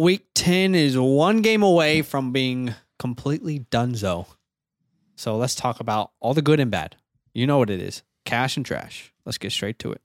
week 0.00 0.24
10 0.34 0.74
is 0.74 0.96
one 0.96 1.42
game 1.42 1.62
away 1.62 2.00
from 2.00 2.32
being 2.32 2.74
completely 2.98 3.66
donezo. 3.70 4.26
So 5.14 5.36
let's 5.36 5.54
talk 5.54 5.78
about 5.78 6.12
all 6.20 6.32
the 6.32 6.40
good 6.40 6.58
and 6.58 6.70
bad. 6.70 6.96
You 7.34 7.46
know 7.46 7.58
what 7.58 7.68
it 7.68 7.82
is 7.82 8.02
cash 8.24 8.56
and 8.56 8.64
trash. 8.64 9.12
Let's 9.26 9.36
get 9.36 9.52
straight 9.52 9.78
to 9.80 9.92
it. 9.92 10.00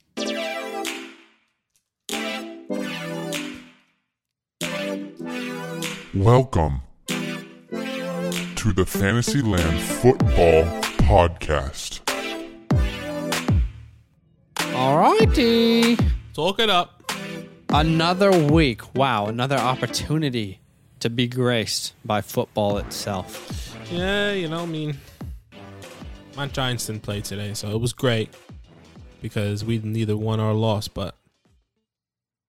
Welcome 6.14 6.82
to 7.06 8.72
the 8.74 8.84
Fantasyland 8.86 9.80
Football 9.80 10.64
Podcast. 11.08 12.00
All 14.74 14.98
righty. 14.98 15.96
Talk 16.34 16.60
it 16.60 16.68
up. 16.68 16.95
Another 17.70 18.30
week. 18.30 18.94
Wow. 18.94 19.26
Another 19.26 19.56
opportunity 19.56 20.60
to 21.00 21.10
be 21.10 21.26
graced 21.26 21.94
by 22.04 22.20
football 22.20 22.78
itself. 22.78 23.76
Yeah, 23.90 24.32
you 24.32 24.48
know, 24.48 24.62
I 24.62 24.66
mean, 24.66 24.96
my 26.36 26.46
Giants 26.46 26.86
didn't 26.86 27.02
play 27.02 27.20
today, 27.20 27.54
so 27.54 27.70
it 27.70 27.80
was 27.80 27.92
great 27.92 28.30
because 29.22 29.64
we 29.64 29.78
neither 29.78 30.16
won 30.16 30.40
or 30.40 30.52
lost. 30.52 30.94
But 30.94 31.14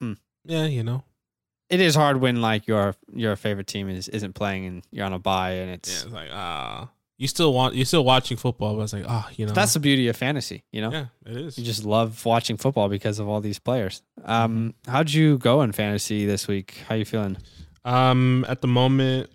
Hmm. 0.01 0.13
yeah, 0.45 0.65
you 0.65 0.83
know, 0.83 1.03
It 1.69 1.81
is 1.81 1.95
hard 1.95 2.21
when 2.21 2.41
like 2.41 2.65
your 2.67 2.95
your 3.13 3.35
favorite 3.35 3.67
team 3.67 3.89
is 3.89 4.07
isn't 4.07 4.33
playing 4.33 4.65
and 4.65 4.83
you're 4.91 5.05
on 5.05 5.13
a 5.13 5.19
bye 5.19 5.51
and 5.51 5.67
yeah, 5.69 5.73
it's 5.75 6.03
it's 6.03 6.13
like 6.13 6.29
ah, 6.31 6.87
you 7.17 7.27
still 7.27 7.53
want 7.53 7.75
you're 7.75 7.85
still 7.85 8.03
watching 8.05 8.37
football, 8.37 8.75
but 8.75 8.83
it's 8.83 8.93
like 8.93 9.05
ah, 9.07 9.29
you 9.35 9.45
know, 9.45 9.53
that's 9.53 9.73
the 9.73 9.79
beauty 9.79 10.07
of 10.07 10.15
fantasy, 10.15 10.63
you 10.71 10.81
know? 10.81 10.91
yeah, 10.91 11.05
it 11.25 11.37
is. 11.37 11.57
You 11.57 11.65
just 11.65 11.83
love 11.85 12.23
watching 12.25 12.57
football 12.57 12.89
because 12.89 13.19
of 13.19 13.27
all 13.27 13.41
these 13.41 13.59
players. 13.59 14.01
Um, 14.23 14.73
how'd 14.87 15.11
you 15.11 15.37
go 15.37 15.61
in 15.61 15.71
fantasy 15.71 16.25
this 16.25 16.47
week? 16.47 16.81
How 16.87 16.95
you 16.95 17.05
feeling? 17.05 17.37
Um, 17.85 18.45
at 18.47 18.61
the 18.61 18.67
moment, 18.67 19.29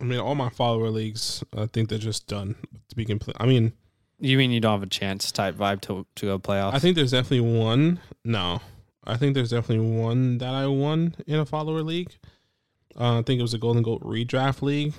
I 0.00 0.04
mean, 0.04 0.18
all 0.18 0.34
my 0.34 0.48
follower 0.48 0.90
leagues, 0.90 1.44
I 1.56 1.66
think 1.66 1.88
they're 1.88 1.98
just 1.98 2.26
done. 2.26 2.56
To 2.88 2.96
be 2.96 3.04
complete, 3.04 3.36
I 3.38 3.46
mean, 3.46 3.72
You 4.18 4.38
mean 4.38 4.50
you 4.50 4.60
don't 4.60 4.72
have 4.72 4.82
a 4.82 4.86
chance 4.86 5.30
type 5.32 5.54
vibe 5.56 5.80
to 5.82 6.06
to 6.16 6.26
go 6.26 6.38
playoffs? 6.38 6.74
I 6.74 6.78
think 6.78 6.96
there's 6.96 7.10
definitely 7.12 7.40
one. 7.58 8.00
No, 8.24 8.60
I 9.04 9.16
think 9.16 9.34
there's 9.34 9.50
definitely 9.50 9.86
one 9.86 10.38
that 10.38 10.54
I 10.54 10.66
won 10.66 11.14
in 11.26 11.38
a 11.38 11.46
follower 11.46 11.82
league. 11.82 12.12
Uh, 12.98 13.18
I 13.18 13.22
think 13.22 13.38
it 13.38 13.42
was 13.42 13.54
a 13.54 13.58
Golden 13.58 13.82
Goat 13.82 14.02
redraft 14.02 14.62
league. 14.62 14.94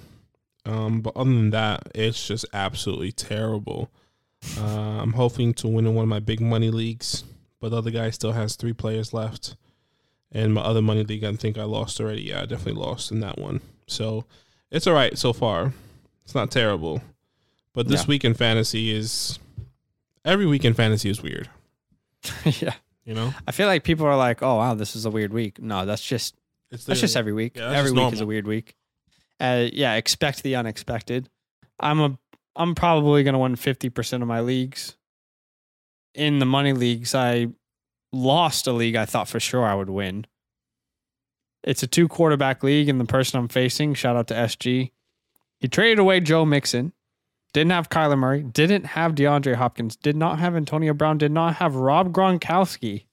Um, 0.67 1.01
but 1.01 1.15
other 1.15 1.29
than 1.29 1.51
that, 1.51 1.83
it's 1.95 2.27
just 2.27 2.45
absolutely 2.53 3.11
terrible. 3.11 3.89
Uh, 4.59 4.99
I'm 5.01 5.13
hoping 5.13 5.53
to 5.55 5.67
win 5.67 5.87
in 5.87 5.95
one 5.95 6.03
of 6.03 6.09
my 6.09 6.19
big 6.19 6.41
money 6.41 6.69
leagues, 6.69 7.23
but 7.59 7.69
the 7.69 7.77
other 7.77 7.91
guy 7.91 8.09
still 8.09 8.33
has 8.33 8.55
three 8.55 8.73
players 8.73 9.13
left. 9.13 9.55
And 10.31 10.53
my 10.53 10.61
other 10.61 10.81
money 10.81 11.03
league, 11.03 11.23
I 11.23 11.33
think 11.33 11.57
I 11.57 11.63
lost 11.63 11.99
already. 12.01 12.23
Yeah, 12.23 12.41
I 12.41 12.45
definitely 12.45 12.81
lost 12.81 13.11
in 13.11 13.21
that 13.21 13.39
one. 13.39 13.61
So 13.87 14.25
it's 14.69 14.85
all 14.85 14.93
right 14.93 15.17
so 15.17 15.31
far. 15.31 15.73
It's 16.25 16.35
not 16.35 16.51
terrible. 16.51 17.01
But 17.73 17.87
this 17.87 18.01
Yeah. 18.03 18.07
week 18.07 18.25
in 18.25 18.33
fantasy 18.33 18.91
is 18.91 19.39
every 20.25 20.45
week 20.45 20.65
in 20.65 20.73
fantasy 20.73 21.09
is 21.09 21.21
weird. 21.23 21.49
yeah. 22.45 22.73
You 23.05 23.13
know, 23.13 23.33
I 23.47 23.53
feel 23.53 23.67
like 23.67 23.85
people 23.85 24.05
are 24.05 24.17
like, 24.17 24.43
"Oh 24.43 24.55
wow, 24.55 24.73
this 24.73 24.93
is 24.97 25.05
a 25.05 25.09
weird 25.09 25.31
week." 25.31 25.61
No, 25.61 25.85
that's 25.85 26.03
just 26.03 26.35
it's 26.71 26.83
that's 26.83 26.99
just 26.99 27.15
every 27.15 27.31
week. 27.31 27.55
yeah, 27.55 27.71
every 27.71 27.91
week 27.93 28.11
is 28.11 28.19
a 28.19 28.25
weird 28.25 28.45
week. 28.45 28.75
Uh, 29.39 29.67
yeah, 29.71 29.95
expect 29.95 30.43
the 30.43 30.55
unexpected. 30.55 31.29
I'm 31.79 31.99
a 31.99 32.17
I'm 32.55 32.73
probably 32.75 33.23
gonna 33.23 33.39
win 33.39 33.55
fifty 33.55 33.89
percent 33.89 34.23
of 34.23 34.27
my 34.29 34.39
leagues. 34.41 34.95
In 36.15 36.39
the 36.39 36.45
money 36.45 36.73
leagues, 36.73 37.13
I 37.13 37.47
lost 38.11 38.65
a 38.65 38.71
league 38.71 38.95
I 38.95 39.05
thought 39.05 39.27
for 39.27 39.39
sure 39.39 39.63
I 39.65 39.75
would 39.75 39.89
win. 39.89 40.25
It's 41.63 41.83
a 41.83 41.87
two 41.87 42.07
quarterback 42.07 42.63
league, 42.63 42.89
and 42.89 42.99
the 42.99 43.05
person 43.05 43.39
I'm 43.39 43.47
facing, 43.47 43.93
shout 43.93 44.15
out 44.15 44.27
to 44.29 44.33
SG, 44.33 44.91
he 45.59 45.67
traded 45.67 45.99
away 45.99 46.19
Joe 46.21 46.45
Mixon, 46.45 46.93
didn't 47.53 47.71
have 47.71 47.89
Kyler 47.89 48.17
Murray, 48.17 48.41
didn't 48.41 48.85
have 48.85 49.13
DeAndre 49.15 49.55
Hopkins, 49.55 49.95
did 49.95 50.15
not 50.15 50.39
have 50.39 50.55
Antonio 50.55 50.93
Brown, 50.93 51.17
did 51.17 51.31
not 51.31 51.55
have 51.57 51.75
Rob 51.75 52.13
Gronkowski, 52.13 53.05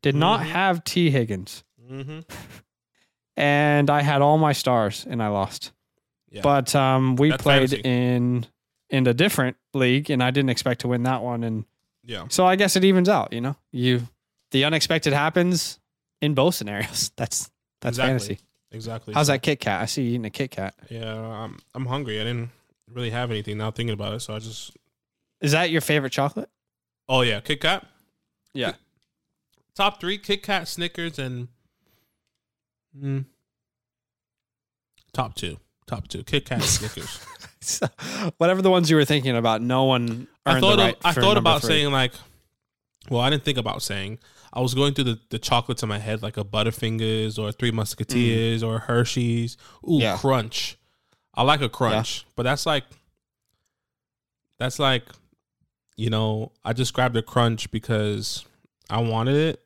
did 0.00 0.14
not 0.16 0.40
Mhm. 0.40 0.44
have 0.46 0.84
Tee 0.84 1.10
Higgins 1.10 1.62
Mhm. 1.80 2.24
and 3.36 3.88
I 3.90 4.02
had 4.02 4.22
all 4.22 4.38
my 4.38 4.52
stars 4.52 5.06
and 5.08 5.22
I 5.22 5.28
lost. 5.28 5.72
Yeah. 6.30 6.40
But 6.42 6.74
um, 6.74 7.16
we 7.16 7.30
That's 7.30 7.42
played 7.42 7.70
fantasy. 7.70 7.80
in 7.84 8.46
in 8.90 9.06
a 9.06 9.14
different 9.14 9.56
league, 9.74 10.10
and 10.10 10.22
I 10.22 10.30
didn't 10.30 10.50
expect 10.50 10.80
to 10.82 10.88
win 10.88 11.02
that 11.04 11.22
one, 11.22 11.44
and 11.44 11.64
yeah, 12.04 12.26
so 12.28 12.46
I 12.46 12.56
guess 12.56 12.74
it 12.76 12.84
evens 12.84 13.08
out. 13.08 13.32
You 13.32 13.40
know, 13.40 13.56
you 13.70 14.02
the 14.50 14.64
unexpected 14.64 15.12
happens 15.12 15.78
in 16.20 16.34
both 16.34 16.54
scenarios. 16.54 17.10
That's 17.16 17.50
that's 17.80 17.98
Exactly. 17.98 18.08
fantasy. 18.08 18.38
exactly. 18.70 19.14
How's 19.14 19.26
that 19.26 19.42
Kit 19.42 19.60
Kat? 19.60 19.82
I 19.82 19.86
see 19.86 20.02
you 20.04 20.10
eating 20.10 20.24
a 20.24 20.30
Kit 20.30 20.50
Kat. 20.52 20.74
Yeah, 20.90 21.14
I'm 21.18 21.58
I'm 21.74 21.86
hungry. 21.86 22.20
I 22.20 22.24
didn't 22.24 22.50
really 22.90 23.10
have 23.10 23.30
anything 23.30 23.58
now 23.58 23.70
thinking 23.70 23.92
about 23.94 24.14
it, 24.14 24.20
so 24.20 24.34
I 24.34 24.38
just 24.38 24.72
Is 25.40 25.52
that 25.52 25.70
your 25.70 25.80
favorite 25.80 26.12
chocolate? 26.12 26.48
oh 27.08 27.20
yeah, 27.22 27.40
Kit 27.40 27.60
Kat. 27.60 27.86
Yeah. 28.54 28.72
Top 29.74 30.00
three: 30.00 30.16
Kit 30.18 30.42
Kat, 30.42 30.68
Snickers, 30.68 31.18
and 31.18 31.48
mm, 32.98 33.24
top 35.12 35.34
two. 35.34 35.58
Top 35.86 36.08
two: 36.08 36.22
Kit 36.24 36.44
Kat, 36.46 36.62
Snickers. 36.62 37.24
So, 37.64 37.86
whatever 38.38 38.60
the 38.60 38.70
ones 38.70 38.90
you 38.90 38.96
were 38.96 39.04
thinking 39.04 39.36
about, 39.36 39.62
no 39.62 39.84
one. 39.84 40.26
I 40.44 40.58
thought 40.58 40.78
the 40.78 40.88
of- 40.88 40.96
I 41.04 41.12
thought 41.12 41.36
about 41.36 41.60
three. 41.60 41.68
saying 41.68 41.92
like, 41.92 42.12
well, 43.08 43.20
I 43.20 43.30
didn't 43.30 43.44
think 43.44 43.56
about 43.56 43.82
saying. 43.82 44.18
I 44.52 44.60
was 44.60 44.74
going 44.74 44.94
through 44.94 45.04
the, 45.04 45.20
the 45.30 45.38
chocolates 45.38 45.80
in 45.84 45.88
my 45.88 46.00
head, 46.00 46.22
like 46.24 46.36
a 46.36 46.42
Butterfingers 46.42 47.38
or 47.38 47.52
Three 47.52 47.70
Musketeers 47.70 48.64
or 48.64 48.80
Hershey's. 48.80 49.56
Ooh, 49.84 49.90
Mm. 49.92 50.00
Yeah. 50.00 50.16
Crunch. 50.16 50.76
I 51.36 51.44
like 51.44 51.60
a 51.60 51.68
Crunch, 51.68 52.26
but 52.34 52.42
that's 52.42 52.66
like, 52.66 52.82
that's 54.58 54.80
like, 54.80 55.04
you 55.96 56.10
know, 56.10 56.50
I 56.64 56.72
just 56.72 56.92
grabbed 56.94 57.16
a 57.16 57.22
Crunch 57.22 57.70
because 57.70 58.44
I 58.90 59.00
wanted 59.02 59.36
it. 59.36 59.60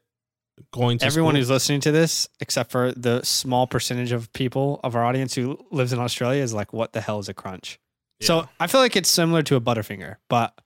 Going 0.72 0.99
to 0.99 1.05
Everyone 1.05 1.33
school. 1.33 1.41
who's 1.41 1.50
listening 1.50 1.81
to 1.83 1.93
this, 1.93 2.28
except 2.41 2.71
for 2.71 2.93
the 2.93 3.22
small 3.25 3.67
percentage 3.67 4.11
of 4.12 4.33
people 4.33 4.81
of 4.83 4.97
our 4.97 5.05
audience 5.05 5.34
who 5.34 5.59
lives 5.71 5.93
in 5.93 5.99
Australia, 5.99 6.43
is 6.43 6.55
like, 6.55 6.72
"What 6.72 6.93
the 6.94 7.00
hell 7.03 7.19
is 7.19 7.28
a 7.28 7.34
crunch?" 7.34 7.78
Yeah. 8.21 8.27
So 8.27 8.49
I 8.59 8.66
feel 8.66 8.81
like 8.81 8.97
it's 8.97 9.11
similar 9.11 9.43
to 9.43 9.56
a 9.56 9.61
Butterfinger, 9.61 10.16
but 10.28 10.59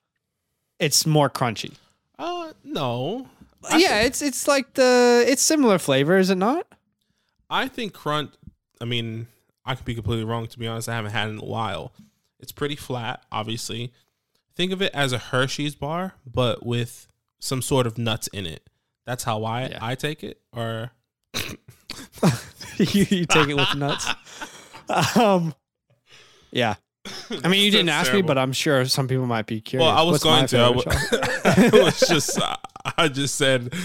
it's 0.79 1.05
more 1.07 1.29
crunchy. 1.29 1.75
uh, 2.19 2.53
no, 2.63 3.27
I 3.69 3.79
yeah, 3.79 3.89
think- 3.99 4.07
it's 4.07 4.23
it's 4.23 4.47
like 4.49 4.75
the 4.75 5.25
it's 5.27 5.43
similar 5.43 5.79
flavor, 5.79 6.19
is 6.19 6.31
it 6.31 6.39
not? 6.39 6.67
I 7.51 7.67
think 7.67 7.93
Crunch. 7.93 8.31
I 8.81 8.85
mean, 8.85 9.27
I 9.65 9.75
could 9.75 9.85
be 9.85 9.95
completely 9.97 10.25
wrong. 10.25 10.47
To 10.47 10.59
be 10.59 10.69
honest, 10.69 10.89
I 10.89 10.95
haven't 10.95 11.11
had 11.11 11.29
it 11.29 11.33
in 11.33 11.39
a 11.39 11.45
while. 11.45 11.93
It's 12.39 12.53
pretty 12.53 12.77
flat, 12.77 13.25
obviously. 13.33 13.93
Think 14.55 14.71
of 14.73 14.81
it 14.81 14.95
as 14.95 15.13
a 15.13 15.19
Hershey's 15.19 15.75
bar, 15.75 16.15
but 16.25 16.65
with 16.65 17.09
some 17.41 17.61
sort 17.61 17.87
of 17.89 17.99
nuts 17.99 18.29
in 18.29 18.47
it. 18.47 18.70
That's 19.07 19.25
how 19.25 19.45
I 19.45 19.69
Yeah. 19.69 19.79
I 19.81 19.95
take 19.95 20.23
it. 20.25 20.41
Or 20.53 20.91
you, 22.79 23.07
you 23.09 23.27
take 23.27 23.49
it 23.49 23.55
with 23.57 23.75
nuts. 23.77 24.07
Um, 25.17 25.55
yeah. 26.51 26.75
I 27.43 27.49
mean, 27.49 27.65
you 27.65 27.71
didn't 27.71 27.87
That's 27.87 28.09
ask 28.09 28.15
me, 28.15 28.23
but 28.23 28.37
I'm 28.39 28.53
sure 28.53 28.85
some 28.85 29.09
people 29.09 29.27
might 29.27 29.47
be 29.47 29.61
curious. 29.61 29.87
well, 29.87 29.97
I 29.97 30.03
was 30.03 30.23
What's 30.23 30.25
going 30.25 30.47
to. 30.49 30.59
I 30.59 30.73
favorite 30.75 31.73
wa- 31.73 31.73
it 31.79 31.85
was 31.85 32.01
just. 32.01 32.39
I 32.97 33.09
just 33.09 33.37
said. 33.37 33.73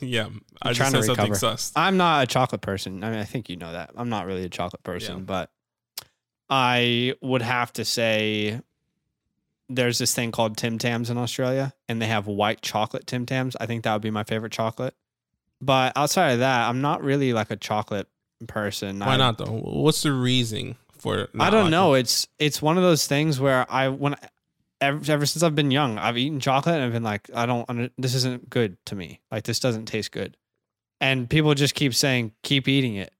Yeah, 0.00 0.28
I 0.60 0.70
just 0.70 0.78
trying 0.78 0.90
said 0.90 0.98
to 0.98 1.02
something 1.04 1.24
recover. 1.30 1.56
sus. 1.56 1.72
I'm 1.76 1.96
not 1.96 2.24
a 2.24 2.26
chocolate 2.26 2.62
person. 2.62 3.04
I 3.04 3.10
mean, 3.10 3.20
I 3.20 3.24
think 3.24 3.48
you 3.48 3.56
know 3.56 3.72
that. 3.72 3.90
I'm 3.96 4.08
not 4.08 4.26
really 4.26 4.42
a 4.44 4.48
chocolate 4.48 4.82
person, 4.82 5.18
Yeah. 5.18 5.22
but 5.22 5.50
I 6.50 7.14
would 7.22 7.42
have 7.42 7.72
to 7.74 7.84
say 7.84 8.60
there's 9.68 9.98
this 9.98 10.14
thing 10.14 10.32
called 10.32 10.56
Tim 10.56 10.78
Tams 10.78 11.10
in 11.10 11.18
Australia, 11.18 11.74
and 11.88 12.00
they 12.00 12.06
have 12.06 12.26
white 12.26 12.62
chocolate 12.62 13.06
Tim 13.06 13.26
Tams. 13.26 13.56
I 13.60 13.66
think 13.66 13.84
that 13.84 13.92
would 13.92 14.02
be 14.02 14.10
my 14.10 14.24
favorite 14.24 14.52
chocolate. 14.52 14.94
But 15.60 15.92
outside 15.96 16.32
of 16.32 16.38
that, 16.40 16.68
I'm 16.68 16.80
not 16.80 17.02
really 17.02 17.32
like 17.32 17.50
a 17.50 17.56
chocolate 17.56 18.08
person. 18.46 19.00
Why 19.00 19.14
I, 19.14 19.16
not 19.16 19.38
though? 19.38 19.46
What's 19.46 20.02
the 20.02 20.12
reasoning 20.12 20.76
for? 20.98 21.28
I 21.38 21.50
don't 21.50 21.64
liking 21.64 21.70
know. 21.70 21.94
It's 21.94 22.28
it's 22.38 22.62
one 22.62 22.76
of 22.76 22.82
those 22.82 23.06
things 23.06 23.40
where 23.40 23.66
I 23.68 23.88
when 23.88 24.14
ever, 24.80 25.12
ever 25.12 25.26
since 25.26 25.42
I've 25.42 25.54
been 25.54 25.70
young, 25.70 25.98
I've 25.98 26.16
eaten 26.16 26.40
chocolate 26.40 26.76
and 26.76 26.84
I've 26.84 26.92
been 26.92 27.02
like, 27.02 27.28
I 27.34 27.46
don't. 27.46 27.92
This 27.98 28.14
isn't 28.14 28.48
good 28.48 28.76
to 28.86 28.94
me. 28.94 29.20
Like 29.30 29.44
this 29.44 29.60
doesn't 29.60 29.86
taste 29.86 30.12
good. 30.12 30.36
And 31.00 31.28
people 31.28 31.54
just 31.54 31.74
keep 31.74 31.94
saying, 31.94 32.32
keep 32.42 32.66
eating 32.68 32.96
it. 32.96 33.12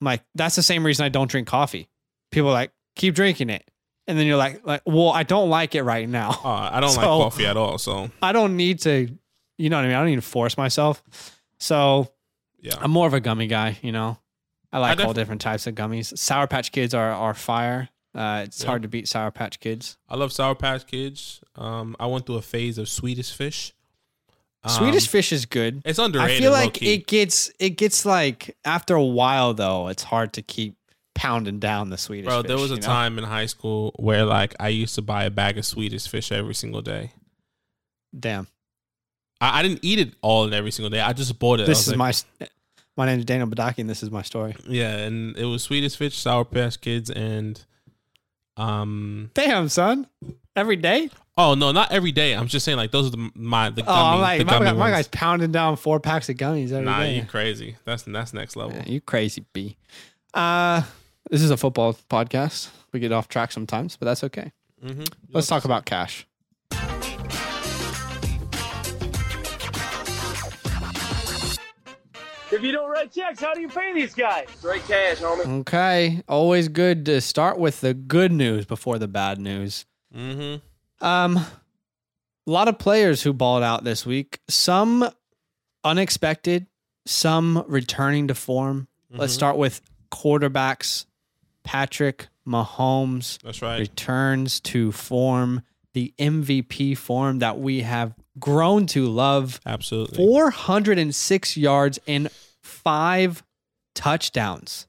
I'm 0.00 0.04
like, 0.04 0.22
that's 0.34 0.56
the 0.56 0.62
same 0.62 0.84
reason 0.84 1.04
I 1.04 1.08
don't 1.08 1.30
drink 1.30 1.48
coffee. 1.48 1.88
People 2.30 2.50
are 2.50 2.52
like, 2.52 2.72
keep 2.94 3.14
drinking 3.14 3.50
it. 3.50 3.68
And 4.06 4.18
then 4.18 4.26
you're 4.26 4.36
like, 4.36 4.66
like, 4.66 4.82
well, 4.84 5.08
I 5.10 5.22
don't 5.22 5.48
like 5.48 5.74
it 5.74 5.82
right 5.82 6.08
now. 6.08 6.30
Uh, 6.44 6.68
I 6.72 6.80
don't 6.80 6.90
like 6.96 7.04
So- 7.04 7.18
coffee 7.22 7.46
at 7.46 7.56
all. 7.56 7.78
So 7.78 8.10
I 8.22 8.32
don't 8.32 8.56
need 8.56 8.80
to, 8.80 9.08
you 9.58 9.70
know 9.70 9.76
what 9.76 9.84
I 9.84 9.88
mean? 9.88 9.96
I 9.96 10.00
don't 10.00 10.08
need 10.10 10.16
to 10.16 10.20
force 10.22 10.56
myself. 10.58 11.02
So 11.58 12.10
yeah, 12.60 12.74
I'm 12.80 12.90
more 12.90 13.06
of 13.06 13.14
a 13.14 13.20
gummy 13.20 13.46
guy, 13.46 13.78
you 13.82 13.92
know. 13.92 14.18
I 14.72 14.78
like 14.78 14.98
all 15.00 15.12
def- 15.12 15.16
different 15.22 15.40
types 15.40 15.66
of 15.66 15.74
gummies. 15.74 16.16
Sour 16.18 16.46
Patch 16.48 16.72
Kids 16.72 16.94
are 16.94 17.12
are 17.12 17.32
fire. 17.34 17.88
Uh, 18.14 18.42
it's 18.44 18.60
Yeah. 18.62 18.66
hard 18.68 18.82
to 18.82 18.88
beat 18.88 19.08
Sour 19.08 19.30
Patch 19.30 19.58
Kids. 19.60 19.96
I 20.08 20.16
love 20.16 20.32
Sour 20.32 20.54
Patch 20.54 20.86
Kids. 20.86 21.40
Um, 21.56 21.96
I 21.98 22.06
went 22.06 22.26
through 22.26 22.36
a 22.36 22.42
phase 22.42 22.76
of 22.78 22.88
Swedish 22.88 23.32
Fish. 23.32 23.72
Swedish 24.66 25.04
Um, 25.08 25.10
fish 25.10 25.32
is 25.32 25.44
good. 25.46 25.82
It's 25.84 25.98
underrated. 25.98 26.36
I 26.36 26.40
feel 26.40 26.52
like 26.52 26.82
it 26.82 27.06
gets 27.06 27.50
it 27.58 27.70
gets 27.70 28.06
like 28.06 28.56
after 28.64 28.94
a 28.94 29.04
while 29.04 29.52
though, 29.54 29.88
it's 29.88 30.02
hard 30.04 30.32
to 30.34 30.42
keep 30.42 30.74
pounding 31.14 31.58
down 31.58 31.90
the 31.90 31.98
Swedish. 31.98 32.26
Fish. 32.26 32.32
Bro, 32.32 32.42
there 32.42 32.56
was 32.58 32.70
a 32.70 32.74
you 32.74 32.80
know? 32.80 32.86
time 32.86 33.18
in 33.18 33.24
high 33.24 33.46
school 33.46 33.92
where 33.96 34.24
like 34.24 34.54
I 34.60 34.68
used 34.68 34.94
to 34.96 35.02
buy 35.02 35.24
a 35.24 35.30
bag 35.30 35.58
of 35.58 35.64
Swedish 35.64 36.06
fish 36.08 36.30
every 36.32 36.54
single 36.54 36.82
day. 36.82 37.12
Damn, 38.18 38.46
I, 39.40 39.60
I 39.60 39.62
didn't 39.62 39.80
eat 39.82 39.98
it 39.98 40.14
all 40.22 40.44
and 40.44 40.54
every 40.54 40.70
single 40.70 40.90
day. 40.90 41.00
I 41.00 41.12
just 41.12 41.38
bought 41.38 41.60
it. 41.60 41.66
This 41.66 41.82
is 41.82 41.96
like- 41.96 41.98
my. 41.98 42.12
My 42.96 43.06
name 43.06 43.18
is 43.18 43.24
Daniel 43.24 43.48
Badaki, 43.48 43.78
and 43.78 43.90
this 43.90 44.04
is 44.04 44.12
my 44.12 44.22
story. 44.22 44.54
yeah, 44.68 44.98
and 44.98 45.36
it 45.36 45.46
was 45.46 45.64
Swedish 45.64 45.96
fish, 45.96 46.16
sour 46.16 46.44
patch 46.44 46.80
kids, 46.80 47.10
and 47.10 47.60
um. 48.56 49.32
Damn, 49.34 49.68
son, 49.68 50.06
every 50.54 50.76
day. 50.76 51.10
Oh 51.36 51.54
no, 51.54 51.72
not 51.72 51.90
every 51.90 52.12
day. 52.12 52.34
I'm 52.34 52.46
just 52.46 52.64
saying 52.64 52.78
like 52.78 52.92
those 52.92 53.08
are 53.08 53.10
the 53.10 53.30
my 53.34 53.70
the 53.70 53.82
Oh, 53.82 53.86
gummy, 53.86 54.14
I'm 54.14 54.20
like 54.20 54.38
the 54.38 54.44
my, 54.44 54.52
gummy 54.52 54.64
my 54.66 54.72
ones. 54.74 54.92
guy's 54.92 55.08
pounding 55.08 55.50
down 55.50 55.74
four 55.74 55.98
packs 55.98 56.28
of 56.28 56.36
gummies 56.36 56.70
every 56.70 56.84
day. 56.84 56.90
Nah, 56.92 57.02
you 57.02 57.24
crazy. 57.24 57.74
That's 57.84 58.04
that's 58.04 58.32
next 58.32 58.54
level. 58.54 58.76
Yeah, 58.76 58.84
you 58.86 59.00
crazy 59.00 59.44
b. 59.52 59.76
Uh, 60.32 60.82
this 61.30 61.42
is 61.42 61.50
a 61.50 61.56
football 61.56 61.94
podcast. 62.10 62.68
We 62.92 63.00
get 63.00 63.12
off 63.12 63.28
track 63.28 63.52
sometimes, 63.52 63.96
but 63.96 64.06
that's 64.06 64.24
okay. 64.24 64.52
Mm-hmm. 64.84 65.04
Let's 65.32 65.46
talk 65.46 65.64
about 65.64 65.84
cash. 65.84 66.26
If 72.52 72.62
you 72.62 72.70
don't 72.70 72.88
write 72.88 73.10
checks, 73.12 73.40
how 73.40 73.52
do 73.54 73.60
you 73.60 73.68
pay 73.68 73.92
these 73.94 74.14
guys? 74.14 74.46
Straight 74.58 74.86
cash, 74.86 75.18
homie. 75.18 75.60
Okay, 75.60 76.22
always 76.28 76.68
good 76.68 77.04
to 77.06 77.20
start 77.20 77.58
with 77.58 77.80
the 77.80 77.94
good 77.94 78.30
news 78.30 78.64
before 78.64 78.98
the 78.98 79.08
bad 79.08 79.40
news. 79.40 79.86
Mm-hmm. 80.14 81.04
Um, 81.04 81.36
a 81.38 81.46
lot 82.46 82.68
of 82.68 82.78
players 82.78 83.22
who 83.22 83.32
balled 83.32 83.64
out 83.64 83.82
this 83.82 84.06
week. 84.06 84.38
Some 84.48 85.08
unexpected, 85.82 86.66
some 87.06 87.64
returning 87.66 88.28
to 88.28 88.34
form. 88.36 88.86
Let's 89.10 89.32
Mhm. 89.32 89.36
start 89.36 89.56
with 89.56 89.80
quarterbacks. 90.12 91.06
Patrick 91.64 92.28
Mahomes 92.46 93.40
That's 93.42 93.62
right. 93.62 93.80
returns 93.80 94.60
to 94.60 94.92
form, 94.92 95.62
the 95.94 96.14
MVP 96.18 96.96
form 96.96 97.40
that 97.40 97.58
we 97.58 97.80
have 97.80 98.14
grown 98.38 98.86
to 98.86 99.06
love. 99.06 99.60
Absolutely. 99.66 100.16
406 100.16 101.56
yards 101.56 101.98
and 102.06 102.30
five 102.62 103.42
touchdowns. 103.94 104.86